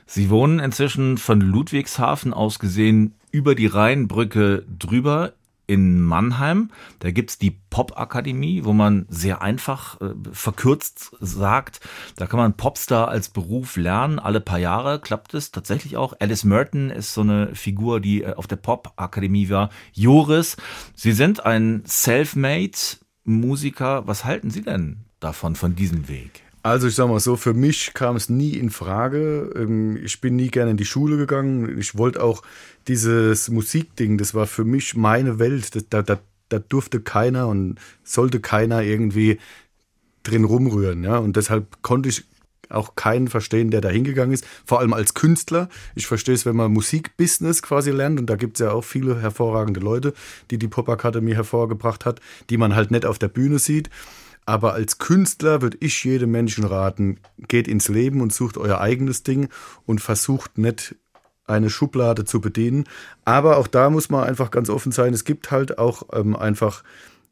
Sie 0.06 0.30
wohnen 0.30 0.60
inzwischen 0.60 1.18
von 1.18 1.40
Ludwigshafen 1.40 2.32
aus 2.32 2.58
gesehen 2.58 3.14
über 3.32 3.54
die 3.54 3.66
Rheinbrücke 3.66 4.64
drüber 4.78 5.32
in 5.66 6.00
Mannheim. 6.00 6.70
Da 7.00 7.10
gibt's 7.10 7.38
die 7.38 7.50
Pop-Akademie, 7.50 8.64
wo 8.64 8.72
man 8.72 9.06
sehr 9.08 9.42
einfach 9.42 10.00
äh, 10.00 10.14
verkürzt 10.32 11.16
sagt, 11.20 11.80
da 12.16 12.26
kann 12.26 12.38
man 12.38 12.56
Popstar 12.56 13.08
als 13.08 13.28
Beruf 13.28 13.76
lernen. 13.76 14.18
Alle 14.18 14.40
paar 14.40 14.58
Jahre 14.58 15.00
klappt 15.00 15.34
es 15.34 15.50
tatsächlich 15.50 15.96
auch. 15.96 16.14
Alice 16.20 16.44
Merton 16.44 16.90
ist 16.90 17.14
so 17.14 17.22
eine 17.22 17.54
Figur, 17.54 18.00
die 18.00 18.22
äh, 18.22 18.34
auf 18.34 18.46
der 18.46 18.56
Pop-Akademie 18.56 19.50
war. 19.50 19.70
Joris, 19.92 20.56
Sie 20.94 21.12
sind 21.12 21.44
ein 21.44 21.82
Selfmade 21.84 22.78
Musiker. 23.24 24.06
Was 24.06 24.24
halten 24.24 24.50
Sie 24.50 24.62
denn 24.62 25.04
davon, 25.20 25.56
von 25.56 25.74
diesem 25.74 26.08
Weg? 26.08 26.45
Also 26.66 26.88
ich 26.88 26.96
sag 26.96 27.06
mal 27.06 27.20
so, 27.20 27.36
für 27.36 27.54
mich 27.54 27.94
kam 27.94 28.16
es 28.16 28.28
nie 28.28 28.54
in 28.54 28.70
Frage. 28.70 29.52
Ähm, 29.54 29.96
ich 30.04 30.20
bin 30.20 30.34
nie 30.34 30.48
gerne 30.48 30.72
in 30.72 30.76
die 30.76 30.84
Schule 30.84 31.16
gegangen. 31.16 31.78
Ich 31.78 31.96
wollte 31.96 32.20
auch 32.20 32.42
dieses 32.88 33.48
Musikding, 33.48 34.18
das 34.18 34.34
war 34.34 34.48
für 34.48 34.64
mich 34.64 34.96
meine 34.96 35.38
Welt. 35.38 35.92
Da, 35.94 36.02
da, 36.02 36.18
da 36.48 36.58
durfte 36.58 37.00
keiner 37.00 37.46
und 37.46 37.76
sollte 38.02 38.40
keiner 38.40 38.82
irgendwie 38.82 39.38
drin 40.24 40.42
rumrühren. 40.42 41.04
Ja? 41.04 41.18
Und 41.18 41.36
deshalb 41.36 41.82
konnte 41.82 42.08
ich 42.08 42.24
auch 42.68 42.96
keinen 42.96 43.28
verstehen, 43.28 43.70
der 43.70 43.80
da 43.80 43.88
hingegangen 43.88 44.34
ist. 44.34 44.44
Vor 44.64 44.80
allem 44.80 44.92
als 44.92 45.14
Künstler. 45.14 45.68
Ich 45.94 46.08
verstehe 46.08 46.34
es, 46.34 46.46
wenn 46.46 46.56
man 46.56 46.72
Musikbusiness 46.72 47.62
quasi 47.62 47.92
lernt. 47.92 48.18
Und 48.18 48.26
da 48.26 48.34
gibt 48.34 48.58
es 48.58 48.66
ja 48.66 48.72
auch 48.72 48.82
viele 48.82 49.20
hervorragende 49.20 49.78
Leute, 49.78 50.14
die 50.50 50.58
die 50.58 50.66
Popakademie 50.66 51.34
hervorgebracht 51.34 52.04
hat, 52.04 52.18
die 52.50 52.56
man 52.56 52.74
halt 52.74 52.90
nicht 52.90 53.06
auf 53.06 53.20
der 53.20 53.28
Bühne 53.28 53.60
sieht. 53.60 53.88
Aber 54.46 54.74
als 54.74 54.98
Künstler 54.98 55.60
würde 55.60 55.76
ich 55.80 56.02
jedem 56.04 56.30
Menschen 56.30 56.64
raten, 56.64 57.18
geht 57.48 57.66
ins 57.66 57.88
Leben 57.88 58.20
und 58.20 58.32
sucht 58.32 58.56
euer 58.56 58.80
eigenes 58.80 59.24
Ding 59.24 59.48
und 59.84 60.00
versucht 60.00 60.56
nicht 60.56 60.94
eine 61.46 61.68
Schublade 61.68 62.24
zu 62.24 62.40
bedienen. 62.40 62.84
Aber 63.24 63.56
auch 63.58 63.66
da 63.66 63.90
muss 63.90 64.08
man 64.08 64.24
einfach 64.24 64.50
ganz 64.50 64.70
offen 64.70 64.92
sein. 64.92 65.12
Es 65.12 65.24
gibt 65.24 65.50
halt 65.50 65.78
auch 65.78 66.04
ähm, 66.12 66.36
einfach 66.36 66.82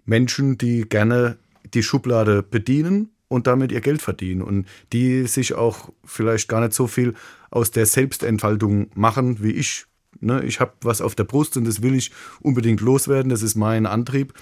Menschen, 0.04 0.58
die 0.58 0.88
gerne 0.88 1.38
die 1.72 1.82
Schublade 1.82 2.42
bedienen 2.42 3.10
und 3.28 3.46
damit 3.46 3.72
ihr 3.72 3.80
Geld 3.80 4.02
verdienen 4.02 4.42
und 4.42 4.66
die 4.92 5.26
sich 5.26 5.54
auch 5.54 5.90
vielleicht 6.04 6.48
gar 6.48 6.60
nicht 6.60 6.74
so 6.74 6.86
viel 6.86 7.14
aus 7.50 7.70
der 7.70 7.86
Selbstentfaltung 7.86 8.90
machen 8.94 9.42
wie 9.42 9.52
ich. 9.52 9.86
Ne? 10.20 10.42
Ich 10.44 10.60
habe 10.60 10.72
was 10.82 11.00
auf 11.00 11.14
der 11.14 11.24
Brust 11.24 11.56
und 11.56 11.64
das 11.64 11.82
will 11.82 11.94
ich 11.94 12.12
unbedingt 12.40 12.80
loswerden. 12.80 13.30
Das 13.30 13.42
ist 13.42 13.54
mein 13.54 13.86
Antrieb. 13.86 14.34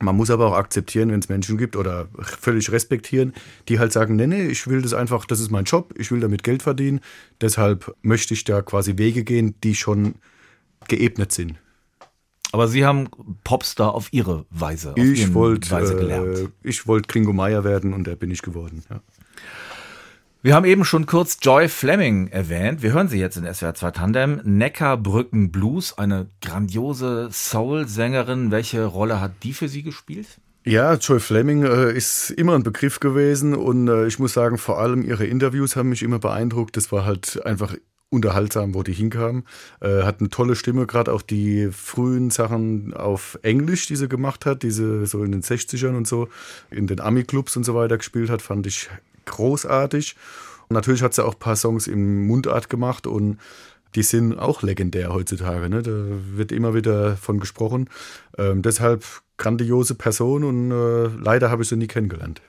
Man 0.00 0.16
muss 0.16 0.30
aber 0.30 0.48
auch 0.48 0.54
akzeptieren, 0.54 1.10
wenn 1.10 1.20
es 1.20 1.28
Menschen 1.28 1.56
gibt 1.56 1.76
oder 1.76 2.08
völlig 2.20 2.70
respektieren, 2.72 3.32
die 3.68 3.78
halt 3.78 3.92
sagen, 3.92 4.16
nee, 4.16 4.26
nee, 4.26 4.46
ich 4.46 4.66
will 4.66 4.82
das 4.82 4.92
einfach, 4.92 5.24
das 5.24 5.40
ist 5.40 5.50
mein 5.50 5.64
Job, 5.64 5.94
ich 5.96 6.10
will 6.10 6.20
damit 6.20 6.42
Geld 6.42 6.62
verdienen. 6.62 7.00
Deshalb 7.40 7.94
möchte 8.02 8.34
ich 8.34 8.44
da 8.44 8.60
quasi 8.60 8.98
Wege 8.98 9.24
gehen, 9.24 9.54
die 9.62 9.74
schon 9.74 10.16
geebnet 10.88 11.32
sind. 11.32 11.54
Aber 12.52 12.68
Sie 12.68 12.84
haben 12.84 13.08
Popstar 13.42 13.94
auf 13.94 14.12
Ihre 14.12 14.46
Weise, 14.50 14.92
auf 14.92 14.98
ich 14.98 15.34
wollt, 15.34 15.70
Weise 15.70 15.96
gelernt. 15.96 16.38
Äh, 16.38 16.48
ich 16.62 16.86
wollte 16.86 17.08
Klingo 17.08 17.32
Meier 17.32 17.64
werden 17.64 17.92
und 17.92 18.06
der 18.06 18.16
bin 18.16 18.30
ich 18.30 18.42
geworden, 18.42 18.84
ja. 18.90 19.00
Wir 20.44 20.54
haben 20.54 20.66
eben 20.66 20.84
schon 20.84 21.06
kurz 21.06 21.38
Joy 21.40 21.70
Fleming 21.70 22.28
erwähnt. 22.28 22.82
Wir 22.82 22.92
hören 22.92 23.08
sie 23.08 23.18
jetzt 23.18 23.38
in 23.38 23.50
SWR 23.50 23.72
2 23.72 23.90
Tandem. 23.92 24.42
Neckarbrücken 24.44 25.50
Blues, 25.50 25.96
eine 25.96 26.26
grandiose 26.42 27.30
Soul-Sängerin. 27.32 28.50
Welche 28.50 28.84
Rolle 28.84 29.22
hat 29.22 29.32
die 29.42 29.54
für 29.54 29.68
Sie 29.68 29.82
gespielt? 29.82 30.26
Ja, 30.66 30.96
Joy 30.96 31.18
Fleming 31.18 31.64
äh, 31.64 31.96
ist 31.96 32.28
immer 32.28 32.56
ein 32.56 32.62
Begriff 32.62 33.00
gewesen 33.00 33.54
und 33.54 33.88
äh, 33.88 34.06
ich 34.06 34.18
muss 34.18 34.34
sagen, 34.34 34.58
vor 34.58 34.78
allem 34.78 35.00
ihre 35.00 35.24
Interviews 35.24 35.76
haben 35.76 35.88
mich 35.88 36.02
immer 36.02 36.18
beeindruckt. 36.18 36.76
Das 36.76 36.92
war 36.92 37.06
halt 37.06 37.40
einfach 37.46 37.74
unterhaltsam, 38.10 38.74
wo 38.74 38.82
die 38.82 38.92
hinkam. 38.92 39.44
Äh, 39.80 40.02
hat 40.02 40.20
eine 40.20 40.28
tolle 40.28 40.56
Stimme, 40.56 40.86
gerade 40.86 41.14
auch 41.14 41.22
die 41.22 41.70
frühen 41.72 42.28
Sachen 42.28 42.92
auf 42.92 43.38
Englisch, 43.40 43.86
die 43.86 43.96
sie 43.96 44.10
gemacht 44.10 44.44
hat, 44.44 44.62
diese 44.62 45.06
so 45.06 45.24
in 45.24 45.32
den 45.32 45.42
60ern 45.42 45.96
und 45.96 46.06
so, 46.06 46.28
in 46.70 46.86
den 46.86 47.00
Ami-Clubs 47.00 47.56
und 47.56 47.64
so 47.64 47.74
weiter 47.74 47.96
gespielt 47.96 48.28
hat, 48.28 48.42
fand 48.42 48.66
ich 48.66 48.90
großartig. 49.26 50.16
Und 50.68 50.74
natürlich 50.74 51.02
hat 51.02 51.14
sie 51.14 51.24
auch 51.24 51.34
ein 51.34 51.38
paar 51.38 51.56
Songs 51.56 51.86
im 51.86 52.26
Mundart 52.26 52.70
gemacht 52.70 53.06
und 53.06 53.38
die 53.94 54.02
sind 54.02 54.38
auch 54.38 54.62
legendär 54.62 55.12
heutzutage. 55.12 55.68
Ne? 55.68 55.82
Da 55.82 55.92
wird 56.36 56.52
immer 56.52 56.74
wieder 56.74 57.16
von 57.16 57.38
gesprochen. 57.38 57.88
Ähm, 58.36 58.62
deshalb 58.62 59.04
grandiose 59.36 59.94
Person 59.94 60.44
und 60.44 60.70
äh, 60.70 61.06
leider 61.22 61.50
habe 61.50 61.62
ich 61.62 61.68
sie 61.68 61.76
nie 61.76 61.86
kennengelernt. 61.86 62.40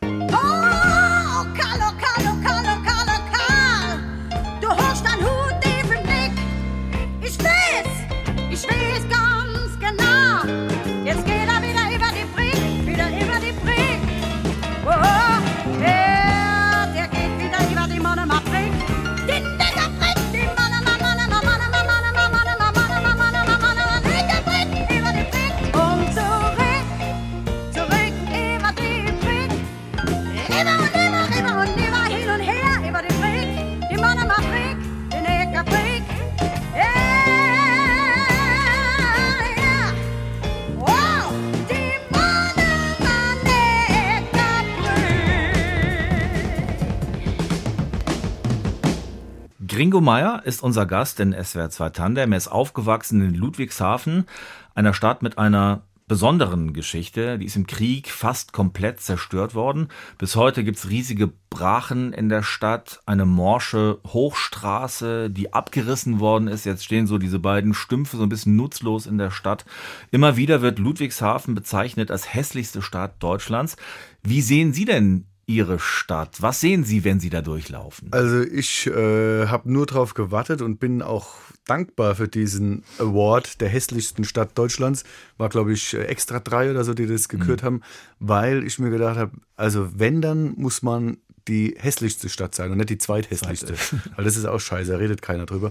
Gringo 49.96 50.12
Meier 50.12 50.42
ist 50.44 50.62
unser 50.62 50.86
Gast 50.86 51.22
in 51.22 51.32
SWR 51.32 51.70
2 51.70 51.90
Tandem. 51.92 52.34
Er 52.34 52.38
ist 52.38 52.50
aufgewachsen 52.50 53.22
in 53.22 53.34
Ludwigshafen, 53.34 54.26
einer 54.74 54.94
Stadt 54.94 55.22
mit 55.22 55.38
einer 55.38 55.84
besonderen 56.10 56.74
Geschichte. 56.74 57.40
Die 57.40 57.46
ist 57.46 57.56
im 57.56 57.66
Krieg 57.66 58.10
fast 58.10 58.52
komplett 58.52 59.00
zerstört 59.00 59.56
worden. 59.56 59.88
Bis 60.18 60.36
heute 60.36 60.66
gibt's 60.66 60.90
riesige 60.90 61.32
Brachen 61.50 62.12
in 62.12 62.28
der 62.28 62.44
Stadt, 62.44 63.00
eine 63.06 63.26
morsche 63.26 64.00
Hochstraße, 64.06 65.30
die 65.30 65.54
abgerissen 65.54 66.20
worden 66.20 66.50
ist. 66.50 66.66
Jetzt 66.66 66.84
stehen 66.84 67.08
so 67.08 67.18
diese 67.18 67.40
beiden 67.40 67.74
Stümpfe 67.74 68.18
so 68.18 68.24
ein 68.24 68.30
bisschen 68.30 68.58
nutzlos 68.58 69.06
in 69.06 69.18
der 69.18 69.32
Stadt. 69.32 69.64
Immer 70.12 70.36
wieder 70.36 70.62
wird 70.62 70.78
Ludwigshafen 70.78 71.56
bezeichnet 71.56 72.12
als 72.12 72.34
hässlichste 72.34 72.82
Stadt 72.82 73.24
Deutschlands. 73.24 73.78
Wie 74.24 74.42
sehen 74.42 74.74
Sie 74.74 74.84
denn 74.84 75.26
Ihre 75.48 75.80
Stadt? 75.80 76.42
Was 76.42 76.60
sehen 76.60 76.84
Sie, 76.84 77.04
wenn 77.04 77.20
Sie 77.20 77.30
da 77.30 77.42
durchlaufen? 77.42 78.08
Also 78.12 78.42
ich 78.42 78.88
äh, 78.88 79.48
habe 79.48 79.72
nur 79.72 79.86
darauf 79.86 80.14
gewartet 80.14 80.62
und 80.62 80.80
bin 80.80 81.02
auch 81.02 81.36
dankbar 81.66 82.16
für 82.16 82.28
diesen 82.28 82.84
Award 83.00 83.62
der 83.62 83.70
hässlichsten 83.70 84.24
Stadt 84.24 84.58
Deutschlands. 84.58 85.04
War, 85.38 85.50
glaube 85.50 85.74
ich, 85.74 85.94
extra 85.94 86.40
drei 86.40 86.72
oder 86.72 86.84
so, 86.84 86.94
die 86.94 87.08
das 87.08 87.30
gekürt 87.30 87.62
mhm. 87.62 87.66
haben, 87.66 87.82
weil 88.20 88.64
ich 88.64 88.80
mir 88.80 88.90
gedacht 88.90 89.18
habe, 89.18 89.32
also 89.56 89.90
wenn, 89.96 90.22
dann 90.22 90.54
muss 90.58 90.82
man 90.82 91.18
die 91.48 91.76
hässlichste 91.78 92.30
Stadt 92.30 92.56
sein 92.56 92.72
und 92.72 92.78
nicht 92.78 92.90
die 92.90 92.98
zweithässlichste. 92.98 93.76
weil 94.16 94.26
das 94.26 94.38
ist 94.38 94.46
auch 94.46 94.60
scheiße, 94.60 94.92
da 94.92 94.98
redet 94.98 95.22
keiner 95.22 95.46
drüber. 95.46 95.70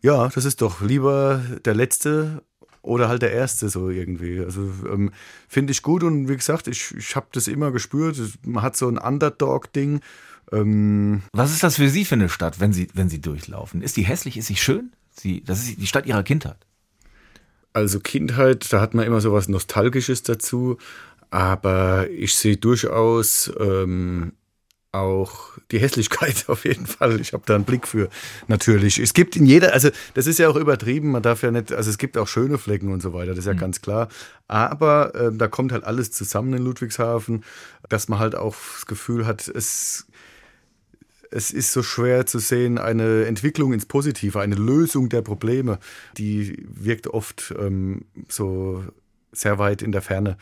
Ja, 0.00 0.28
das 0.28 0.44
ist 0.44 0.62
doch 0.62 0.80
lieber 0.80 1.42
der 1.64 1.74
letzte 1.74 2.42
oder 2.88 3.08
halt 3.08 3.22
der 3.22 3.32
erste 3.32 3.68
so 3.68 3.90
irgendwie. 3.90 4.40
Also 4.40 4.62
ähm, 4.90 5.12
finde 5.46 5.70
ich 5.72 5.82
gut 5.82 6.02
und 6.02 6.28
wie 6.28 6.36
gesagt, 6.36 6.66
ich, 6.66 6.94
ich 6.96 7.14
habe 7.14 7.26
das 7.32 7.46
immer 7.46 7.70
gespürt. 7.70 8.18
Man 8.44 8.62
hat 8.62 8.76
so 8.76 8.88
ein 8.88 8.98
Underdog-Ding. 8.98 10.00
Ähm 10.50 11.22
Was 11.32 11.52
ist 11.52 11.62
das 11.62 11.76
für 11.76 11.88
Sie 11.88 12.04
für 12.04 12.14
eine 12.14 12.28
Stadt, 12.28 12.60
wenn 12.60 12.72
Sie, 12.72 12.88
wenn 12.94 13.08
Sie 13.08 13.20
durchlaufen? 13.20 13.82
Ist 13.82 13.96
die 13.96 14.04
hässlich, 14.04 14.36
ist 14.36 14.46
sie 14.46 14.56
schön? 14.56 14.92
Sie, 15.10 15.44
das 15.44 15.60
ist 15.60 15.80
die 15.80 15.86
Stadt 15.86 16.06
Ihrer 16.06 16.22
Kindheit. 16.22 16.58
Also 17.72 18.00
Kindheit, 18.00 18.72
da 18.72 18.80
hat 18.80 18.94
man 18.94 19.06
immer 19.06 19.20
so 19.20 19.32
was 19.32 19.48
Nostalgisches 19.48 20.22
dazu. 20.22 20.78
Aber 21.30 22.08
ich 22.10 22.34
sehe 22.34 22.56
durchaus 22.56 23.52
ähm, 23.60 24.32
auch 24.92 25.58
die 25.70 25.78
Hässlichkeit 25.78 26.44
auf 26.48 26.64
jeden 26.64 26.86
Fall. 26.86 27.20
Ich 27.20 27.32
habe 27.32 27.42
da 27.46 27.54
einen 27.54 27.64
Blick 27.64 27.86
für 27.86 28.08
natürlich. 28.46 28.98
Es 28.98 29.14
gibt 29.14 29.36
in 29.36 29.46
jeder, 29.46 29.72
also 29.72 29.90
das 30.14 30.26
ist 30.26 30.38
ja 30.38 30.48
auch 30.48 30.56
übertrieben, 30.56 31.10
man 31.10 31.22
darf 31.22 31.42
ja 31.42 31.50
nicht, 31.50 31.72
also 31.72 31.90
es 31.90 31.98
gibt 31.98 32.16
auch 32.16 32.28
schöne 32.28 32.58
Flecken 32.58 32.92
und 32.92 33.02
so 33.02 33.12
weiter, 33.12 33.30
das 33.30 33.40
ist 33.40 33.46
ja 33.46 33.54
mhm. 33.54 33.58
ganz 33.58 33.82
klar. 33.82 34.08
Aber 34.46 35.14
äh, 35.14 35.30
da 35.32 35.48
kommt 35.48 35.72
halt 35.72 35.84
alles 35.84 36.10
zusammen 36.10 36.54
in 36.54 36.64
Ludwigshafen, 36.64 37.44
dass 37.88 38.08
man 38.08 38.18
halt 38.18 38.34
auch 38.34 38.56
das 38.74 38.86
Gefühl 38.86 39.26
hat, 39.26 39.48
es 39.48 40.06
es 41.30 41.50
ist 41.50 41.72
so 41.72 41.82
schwer 41.82 42.24
zu 42.24 42.38
sehen, 42.38 42.78
eine 42.78 43.26
Entwicklung 43.26 43.74
ins 43.74 43.84
Positive, 43.84 44.40
eine 44.40 44.54
Lösung 44.54 45.10
der 45.10 45.20
Probleme, 45.20 45.78
die 46.16 46.66
wirkt 46.66 47.08
oft 47.08 47.54
ähm, 47.58 48.06
so 48.28 48.82
sehr 49.32 49.58
weit 49.58 49.82
in 49.82 49.92
der 49.92 50.02
Ferne. 50.02 50.36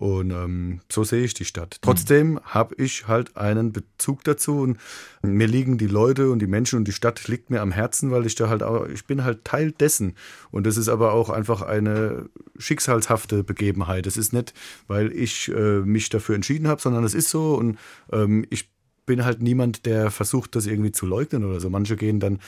Und 0.00 0.30
ähm, 0.30 0.80
so 0.90 1.04
sehe 1.04 1.24
ich 1.24 1.34
die 1.34 1.44
Stadt. 1.44 1.76
Trotzdem 1.82 2.32
mhm. 2.32 2.40
habe 2.44 2.74
ich 2.76 3.06
halt 3.06 3.36
einen 3.36 3.70
Bezug 3.70 4.24
dazu 4.24 4.60
und 4.60 4.78
mir 5.20 5.46
liegen 5.46 5.76
die 5.76 5.88
Leute 5.88 6.30
und 6.30 6.38
die 6.38 6.46
Menschen 6.46 6.78
und 6.78 6.88
die 6.88 6.92
Stadt 6.92 7.28
liegt 7.28 7.50
mir 7.50 7.60
am 7.60 7.70
Herzen, 7.70 8.10
weil 8.10 8.24
ich 8.24 8.34
da 8.34 8.48
halt 8.48 8.62
auch, 8.62 8.86
ich 8.86 9.06
bin 9.06 9.24
halt 9.24 9.44
Teil 9.44 9.72
dessen. 9.72 10.14
Und 10.50 10.66
das 10.66 10.78
ist 10.78 10.88
aber 10.88 11.12
auch 11.12 11.28
einfach 11.28 11.60
eine 11.60 12.30
schicksalshafte 12.56 13.44
Begebenheit. 13.44 14.06
Es 14.06 14.16
ist 14.16 14.32
nicht, 14.32 14.54
weil 14.86 15.12
ich 15.12 15.48
äh, 15.48 15.80
mich 15.80 16.08
dafür 16.08 16.34
entschieden 16.34 16.66
habe, 16.66 16.80
sondern 16.80 17.04
es 17.04 17.12
ist 17.12 17.28
so 17.28 17.54
und 17.56 17.78
ähm, 18.10 18.46
ich 18.48 18.70
bin 19.10 19.24
halt 19.24 19.42
niemand, 19.42 19.86
der 19.86 20.12
versucht, 20.12 20.54
das 20.54 20.66
irgendwie 20.66 20.92
zu 20.92 21.04
leugnen 21.04 21.44
oder 21.44 21.58
so. 21.58 21.68
Manche 21.68 21.96
gehen 21.96 22.20
dann 22.20 22.38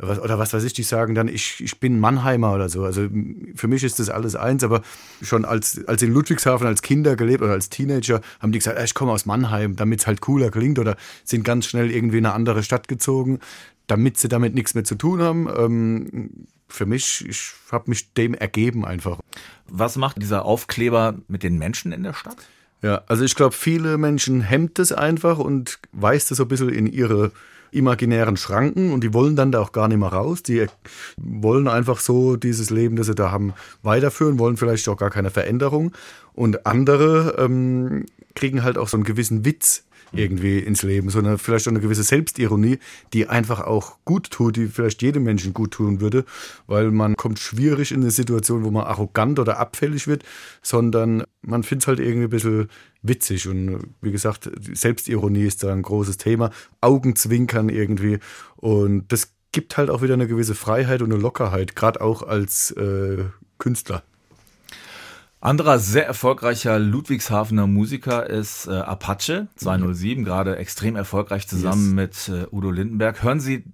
oder 0.00 0.36
was 0.36 0.52
weiß 0.52 0.64
ich, 0.64 0.72
die 0.72 0.82
sagen 0.82 1.14
dann, 1.14 1.28
ich, 1.28 1.60
ich 1.62 1.78
bin 1.78 2.00
Mannheimer 2.00 2.52
oder 2.52 2.68
so. 2.68 2.82
Also 2.84 3.08
für 3.54 3.68
mich 3.68 3.84
ist 3.84 4.00
das 4.00 4.10
alles 4.10 4.34
eins, 4.34 4.64
aber 4.64 4.82
schon 5.22 5.44
als, 5.44 5.86
als 5.86 6.02
in 6.02 6.12
Ludwigshafen 6.12 6.66
als 6.66 6.82
Kinder 6.82 7.14
gelebt 7.14 7.42
oder 7.42 7.52
als 7.52 7.68
Teenager 7.68 8.20
haben 8.40 8.50
die 8.50 8.58
gesagt, 8.58 8.80
ich 8.82 8.94
komme 8.94 9.12
aus 9.12 9.26
Mannheim, 9.26 9.76
damit 9.76 10.00
es 10.00 10.06
halt 10.08 10.20
cooler 10.20 10.50
klingt 10.50 10.80
oder 10.80 10.96
sind 11.22 11.44
ganz 11.44 11.66
schnell 11.66 11.90
irgendwie 11.90 12.18
in 12.18 12.26
eine 12.26 12.34
andere 12.34 12.64
Stadt 12.64 12.88
gezogen, 12.88 13.38
damit 13.86 14.18
sie 14.18 14.28
damit 14.28 14.54
nichts 14.54 14.74
mehr 14.74 14.84
zu 14.84 14.96
tun 14.96 15.22
haben. 15.22 15.48
Ähm, 15.56 16.30
für 16.68 16.86
mich, 16.86 17.24
ich 17.28 17.52
habe 17.70 17.90
mich 17.90 18.12
dem 18.14 18.34
ergeben 18.34 18.84
einfach. 18.84 19.20
Was 19.68 19.96
macht 19.96 20.20
dieser 20.20 20.44
Aufkleber 20.44 21.14
mit 21.28 21.44
den 21.44 21.58
Menschen 21.58 21.92
in 21.92 22.02
der 22.02 22.12
Stadt? 22.12 22.48
Ja, 22.82 23.02
also 23.06 23.24
ich 23.24 23.34
glaube, 23.34 23.54
viele 23.54 23.98
Menschen 23.98 24.40
hemmt 24.40 24.78
es 24.78 24.92
einfach 24.92 25.38
und 25.38 25.78
weist 25.92 26.30
es 26.30 26.38
so 26.38 26.44
ein 26.44 26.48
bisschen 26.48 26.68
in 26.68 26.86
ihre 26.86 27.32
imaginären 27.70 28.36
Schranken 28.36 28.92
und 28.92 29.02
die 29.02 29.12
wollen 29.12 29.36
dann 29.36 29.52
da 29.52 29.60
auch 29.60 29.72
gar 29.72 29.88
nicht 29.88 29.98
mehr 29.98 30.08
raus. 30.08 30.42
Die 30.42 30.66
wollen 31.16 31.68
einfach 31.68 32.00
so 32.00 32.36
dieses 32.36 32.70
Leben, 32.70 32.96
das 32.96 33.06
sie 33.06 33.14
da 33.14 33.30
haben, 33.30 33.52
weiterführen, 33.82 34.38
wollen 34.38 34.56
vielleicht 34.56 34.88
auch 34.88 34.96
gar 34.96 35.10
keine 35.10 35.30
Veränderung. 35.30 35.92
Und 36.34 36.66
andere 36.66 37.36
ähm, 37.38 38.06
kriegen 38.34 38.62
halt 38.62 38.78
auch 38.78 38.88
so 38.88 38.96
einen 38.96 39.04
gewissen 39.04 39.44
Witz 39.44 39.84
irgendwie 40.12 40.58
ins 40.58 40.82
Leben, 40.82 41.10
sondern 41.10 41.38
vielleicht 41.38 41.66
auch 41.66 41.72
eine 41.72 41.80
gewisse 41.80 42.02
Selbstironie, 42.02 42.78
die 43.12 43.28
einfach 43.28 43.60
auch 43.60 43.98
gut 44.04 44.30
tut, 44.30 44.56
die 44.56 44.66
vielleicht 44.66 45.02
jedem 45.02 45.24
Menschen 45.24 45.54
gut 45.54 45.72
tun 45.72 46.00
würde, 46.00 46.24
weil 46.66 46.90
man 46.90 47.16
kommt 47.16 47.38
schwierig 47.38 47.92
in 47.92 48.02
eine 48.02 48.10
Situation, 48.10 48.64
wo 48.64 48.70
man 48.70 48.84
arrogant 48.84 49.38
oder 49.38 49.58
abfällig 49.58 50.06
wird, 50.06 50.24
sondern 50.62 51.24
man 51.42 51.62
findet 51.62 51.84
es 51.84 51.88
halt 51.88 52.00
irgendwie 52.00 52.24
ein 52.26 52.30
bisschen 52.30 52.68
witzig. 53.02 53.48
Und 53.48 53.94
wie 54.00 54.12
gesagt, 54.12 54.50
Selbstironie 54.72 55.44
ist 55.44 55.62
da 55.62 55.72
ein 55.72 55.82
großes 55.82 56.16
Thema, 56.16 56.50
Augenzwinkern 56.80 57.68
irgendwie. 57.68 58.18
Und 58.56 59.12
das 59.12 59.32
gibt 59.52 59.76
halt 59.76 59.90
auch 59.90 60.02
wieder 60.02 60.14
eine 60.14 60.28
gewisse 60.28 60.54
Freiheit 60.54 61.02
und 61.02 61.12
eine 61.12 61.20
Lockerheit, 61.20 61.74
gerade 61.74 62.00
auch 62.00 62.22
als 62.22 62.70
äh, 62.72 63.24
Künstler. 63.58 64.02
Anderer 65.40 65.78
sehr 65.78 66.06
erfolgreicher 66.06 66.78
Ludwigshafener 66.78 67.68
Musiker 67.68 68.28
ist 68.28 68.66
äh, 68.66 68.72
Apache 68.72 69.46
207, 69.56 70.20
mhm. 70.20 70.24
gerade 70.24 70.56
extrem 70.56 70.96
erfolgreich 70.96 71.46
zusammen 71.46 71.96
yes. 71.98 72.28
mit 72.28 72.36
äh, 72.36 72.46
Udo 72.50 72.72
Lindenberg. 72.72 73.22
Hören 73.22 73.38
Sie 73.38 73.64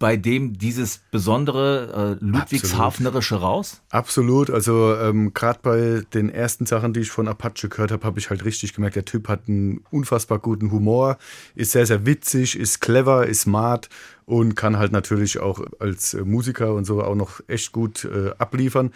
bei 0.00 0.16
dem 0.16 0.58
dieses 0.58 1.02
besondere 1.12 2.18
äh, 2.20 2.24
Ludwigshafnerische 2.24 3.36
raus? 3.36 3.82
Absolut. 3.90 4.50
Also 4.50 4.96
ähm, 4.96 5.32
gerade 5.34 5.60
bei 5.62 6.02
den 6.14 6.30
ersten 6.30 6.66
Sachen, 6.66 6.94
die 6.94 7.00
ich 7.00 7.10
von 7.10 7.28
Apache 7.28 7.68
gehört 7.68 7.92
habe, 7.92 8.04
habe 8.04 8.18
ich 8.18 8.30
halt 8.30 8.44
richtig 8.44 8.72
gemerkt, 8.72 8.96
der 8.96 9.04
Typ 9.04 9.28
hat 9.28 9.42
einen 9.46 9.84
unfassbar 9.90 10.38
guten 10.38 10.72
Humor, 10.72 11.18
ist 11.54 11.72
sehr, 11.72 11.86
sehr 11.86 12.06
witzig, 12.06 12.58
ist 12.58 12.80
clever, 12.80 13.26
ist 13.26 13.42
smart 13.42 13.90
und 14.30 14.54
kann 14.54 14.78
halt 14.78 14.92
natürlich 14.92 15.40
auch 15.40 15.60
als 15.80 16.14
äh, 16.14 16.22
Musiker 16.22 16.72
und 16.74 16.84
so 16.84 17.02
auch 17.02 17.16
noch 17.16 17.40
echt 17.48 17.72
gut 17.72 18.04
äh, 18.04 18.30
abliefern. 18.38 18.92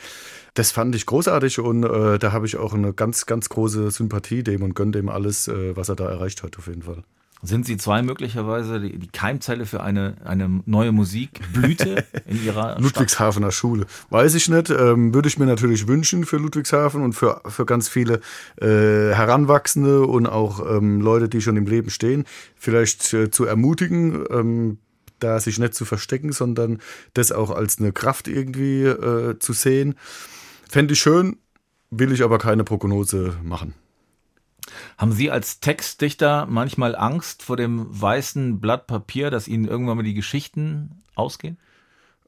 Das 0.55 0.71
fand 0.71 0.95
ich 0.95 1.07
großartig 1.07 1.59
und 1.59 1.83
äh, 1.83 2.21
da 2.21 2.31
habe 2.31 2.47
ich 2.47 2.57
auch 2.57 2.73
eine 2.73 2.93
ganz, 2.93 3.27
ganz 3.27 3.49
große 3.49 3.91
Sympathie 3.91 4.45
dem 4.45 4.63
und 4.63 4.75
gönne 4.75 4.93
dem 4.93 5.09
alles, 5.09 5.49
äh, 5.49 5.77
was 5.77 5.89
er 5.89 5.97
da 5.97 6.09
erreicht 6.09 6.45
hat, 6.45 6.57
auf 6.57 6.69
jeden 6.69 6.83
Fall. 6.83 7.03
Sind 7.43 7.67
Sie 7.67 7.77
zwei 7.77 8.01
möglicherweise 8.03 8.81
die, 8.81 8.97
die 8.97 9.09
Keimzelle 9.09 9.67
für 9.67 9.83
eine, 9.83 10.17
eine 10.25 10.63
neue 10.65 10.93
Musikblüte 10.93 12.05
in 12.27 12.43
Ihrer 12.43 12.81
Ludwigshafener 12.81 13.51
Schule? 13.51 13.87
Weiß 14.09 14.35
ich 14.35 14.49
nicht. 14.49 14.71
Ähm, 14.71 15.13
würde 15.13 15.29
ich 15.29 15.39
mir 15.39 15.45
natürlich 15.45 15.87
wünschen 15.87 16.25
für 16.25 16.39
Ludwigshafen 16.39 17.03
und 17.03 17.13
für, 17.13 17.43
für 17.47 17.67
ganz 17.67 17.89
viele 17.89 18.21
äh, 18.63 18.67
Heranwachsende 19.15 20.07
und 20.07 20.27
auch 20.27 20.65
ähm, 20.65 21.03
Leute, 21.03 21.29
die 21.29 21.43
schon 21.43 21.57
im 21.57 21.67
Leben 21.67 21.91
stehen, 21.91 22.25
vielleicht 22.57 23.13
äh, 23.13 23.31
zu 23.31 23.45
ermutigen, 23.45 24.25
ähm, 24.31 24.79
da 25.25 25.41
sich 25.41 25.59
nicht 25.59 25.75
zu 25.75 25.85
verstecken, 25.85 26.33
sondern 26.33 26.81
das 27.15 27.33
auch 27.33 27.51
als 27.51 27.79
eine 27.79 27.93
Kraft 27.93 28.29
irgendwie 28.29 28.83
äh, 28.85 29.39
zu 29.39 29.53
sehen. 29.53 29.95
Fände 30.69 30.93
ich 30.93 31.01
schön, 31.01 31.37
will 31.91 32.13
ich 32.13 32.23
aber 32.23 32.39
keine 32.39 32.65
Prognose 32.65 33.37
machen. 33.43 33.75
Haben 34.99 35.13
Sie 35.13 35.31
als 35.31 35.61
Textdichter 35.61 36.47
manchmal 36.47 36.97
Angst 36.97 37.43
vor 37.43 37.57
dem 37.57 37.87
weißen 37.89 38.61
Blatt 38.61 38.87
Papier, 38.87 39.31
dass 39.31 39.49
Ihnen 39.49 39.67
irgendwann 39.67 39.97
mal 39.97 40.03
die 40.03 40.15
Geschichten 40.15 41.03
ausgehen? 41.15 41.59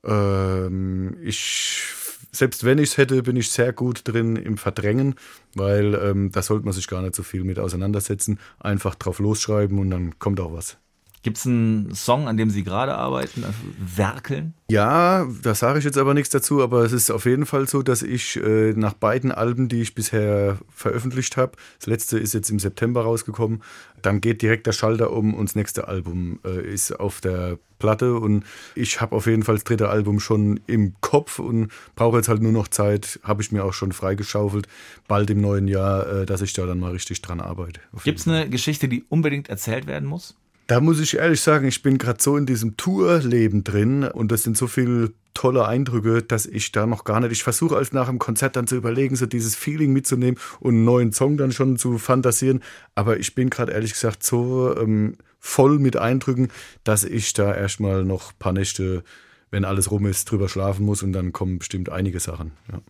Ähm, 0.05 1.17
ich, 1.23 1.83
selbst 2.31 2.65
wenn 2.65 2.79
ich 2.79 2.91
es 2.91 2.97
hätte, 2.99 3.23
bin 3.23 3.37
ich 3.37 3.51
sehr 3.51 3.73
gut 3.73 4.03
drin 4.05 4.37
im 4.37 4.59
Verdrängen, 4.59 5.15
weil 5.55 5.95
ähm, 5.95 6.31
da 6.31 6.43
sollte 6.43 6.65
man 6.65 6.75
sich 6.75 6.87
gar 6.89 7.03
nicht 7.03 7.15
so 7.15 7.23
viel 7.23 7.45
mit 7.45 7.59
auseinandersetzen. 7.59 8.39
Einfach 8.59 8.95
drauf 8.95 9.19
losschreiben 9.19 9.79
und 9.79 9.91
dann 9.91 10.19
kommt 10.19 10.41
auch 10.41 10.53
was. 10.53 10.79
Gibt 11.27 11.39
es 11.39 11.47
einen 11.47 11.93
Song, 11.93 12.29
an 12.29 12.37
dem 12.37 12.51
Sie 12.51 12.63
gerade 12.63 12.95
arbeiten, 12.95 13.43
also 13.43 13.59
werkeln? 13.97 14.55
Ja, 14.71 15.27
da 15.43 15.57
sage 15.57 15.81
ich 15.81 15.85
jetzt 15.85 15.99
aber 15.99 16.15
nichts 16.15 16.31
dazu, 16.31 16.63
aber 16.63 16.85
es 16.85 16.93
ist 16.93 17.11
auf 17.11 17.25
jeden 17.25 17.47
Fall 17.47 17.67
so, 17.67 17.83
dass 17.83 18.03
ich 18.03 18.37
äh, 18.37 18.75
nach 18.75 18.93
beiden 18.93 19.33
Alben, 19.33 19.69
die 19.69 19.83
ich 19.83 19.97
bisher 19.97 20.57
veröffentlicht 20.73 21.37
habe, 21.37 21.57
das 21.81 21.89
letzte 21.89 22.17
ist 22.17 22.33
jetzt 22.33 22.49
im 22.51 22.61
September 22.61 23.03
rausgekommen, 23.03 23.65
dann 24.03 24.21
geht 24.21 24.41
direkt 24.41 24.69
der 24.69 24.73
Schalter 24.73 25.11
um 25.11 25.35
und 25.35 25.49
das 25.49 25.57
nächste 25.57 25.89
Album 25.89 26.39
äh, 26.45 26.65
ist 26.65 26.93
auf 26.93 27.21
der 27.21 27.59
Platte 27.81 28.15
und 28.15 28.45
ich 28.77 29.01
habe 29.01 29.17
auf 29.17 29.27
jeden 29.27 29.43
Fall 29.43 29.57
das 29.57 29.65
dritte 29.65 29.89
Album 29.89 30.21
schon 30.21 30.61
im 30.69 30.95
Kopf 31.01 31.41
und 31.41 31.73
brauche 31.97 32.19
jetzt 32.19 32.29
halt 32.29 32.41
nur 32.41 32.53
noch 32.53 32.69
Zeit, 32.69 33.19
habe 33.25 33.43
ich 33.43 33.51
mir 33.51 33.65
auch 33.65 33.73
schon 33.73 33.91
freigeschaufelt, 33.91 34.69
bald 35.09 35.29
im 35.31 35.41
neuen 35.41 35.67
Jahr, 35.67 36.07
äh, 36.07 36.25
dass 36.25 36.41
ich 36.41 36.53
da 36.53 36.67
dann 36.67 36.79
mal 36.79 36.93
richtig 36.93 37.21
dran 37.21 37.41
arbeite. 37.41 37.81
Gibt 38.05 38.21
es 38.21 38.29
eine 38.29 38.49
Geschichte, 38.49 38.89
die 38.89 39.03
unbedingt 39.09 39.49
erzählt 39.49 39.89
werden 39.89 40.09
muss? 40.09 40.37
Da 40.67 40.81
muss 40.81 40.99
ich 40.99 41.17
ehrlich 41.17 41.41
sagen, 41.41 41.69
ich 41.69 41.83
bin 41.83 41.97
gerade 41.97 42.21
so 42.21 42.37
in 42.37 42.45
diesem 42.45 42.77
Tourleben 42.77 43.63
drin 43.63 44.03
und 44.05 44.33
das 44.33 44.43
sind 44.43 44.57
so 44.57 44.67
viele 44.67 45.13
tolle 45.33 45.67
Eindrücke, 45.67 46.23
dass 46.23 46.47
ich 46.47 46.73
da 46.73 46.87
noch 46.87 47.05
gar 47.05 47.21
nicht. 47.21 47.31
Ich 47.31 47.45
versuche 47.45 47.77
als 47.77 47.93
nach 47.93 48.09
dem 48.09 48.19
Konzert 48.19 48.57
dann 48.57 48.67
zu 48.67 48.75
überlegen, 48.75 49.15
so 49.15 49.27
dieses 49.27 49.55
Feeling 49.55 49.93
mitzunehmen 49.93 50.41
und 50.59 50.75
einen 50.75 50.85
neuen 50.85 51.13
Song 51.13 51.37
dann 51.37 51.53
schon 51.53 51.77
zu 51.77 51.99
fantasieren. 51.99 52.63
Aber 52.95 53.19
ich 53.19 53.35
bin 53.35 53.51
gerade 53.51 53.73
ehrlich 53.73 53.93
gesagt 53.93 54.25
so 54.25 54.75
ähm, 54.77 55.17
voll 55.39 55.79
mit 55.79 55.97
Eindrücken, 55.97 56.49
dass 56.83 57.05
ich 57.05 57.33
da 57.33 57.55
erstmal 57.55 58.05
noch 58.05 58.33
ein 58.33 58.39
paar 58.39 58.53
Nächte, 58.53 59.05
wenn 59.51 59.65
alles 59.65 59.91
rum 59.91 60.07
ist, 60.07 60.29
drüber 60.31 60.49
schlafen 60.49 60.85
muss 60.85 61.03
und 61.03 61.13
dann 61.13 61.33
kommen 61.33 61.59
bestimmt 61.59 61.91
einige 61.91 62.19
Sachen. 62.19 62.53
Ja. 62.73 62.81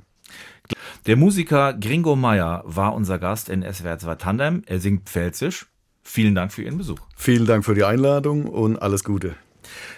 Der 1.07 1.17
Musiker 1.17 1.75
Gringo 1.75 2.17
Meyer 2.17 2.63
war 2.65 2.95
unser 2.95 3.19
Gast 3.19 3.49
in 3.49 3.63
SWR 3.63 3.99
2 3.99 4.15
Tandem. 4.15 4.63
Er 4.67 4.81
singt 4.81 5.09
Pfälzisch. 5.09 5.67
Vielen 6.07 6.37
Dank 6.37 6.53
für 6.53 6.63
Ihren 6.63 6.79
Besuch. 6.79 7.01
Vielen 7.17 7.47
Dank 7.47 7.65
für 7.65 7.75
die 7.75 7.85
Einladung 7.85 8.47
und 8.47 8.81
alles 8.81 9.03
Gute. 9.03 9.35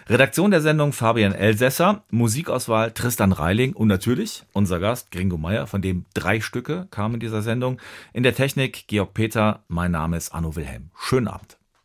Redaktion 0.09 0.51
der 0.51 0.63
Sendung 0.63 0.95
Fabian 0.95 1.33
Elsässer, 1.33 2.03
Musikauswahl 2.11 2.93
Tristan 2.93 3.33
Reiling 3.33 3.75
und 3.75 3.89
natürlich 3.89 4.45
unser 4.55 4.81
Gast 4.81 5.11
Gringo 5.11 5.37
Meyer, 5.37 5.67
von 5.67 5.83
dem 5.83 6.07
drei 6.15 6.41
Stücke 6.41 6.89
kamen 6.91 7.15
in 7.15 7.21
dieser 7.21 7.43
Sendung. 7.43 7.79
In 8.15 8.23
der 8.23 8.35
Technik 8.35 8.89
Georg 8.89 9.13
Peter, 9.13 9.63
mein 9.69 9.91
Name 9.91 10.17
ist 10.17 10.35
Anno 10.35 10.57
Wilhelm. 10.57 10.91
Schönen 10.99 11.29
Abend. 11.29 11.58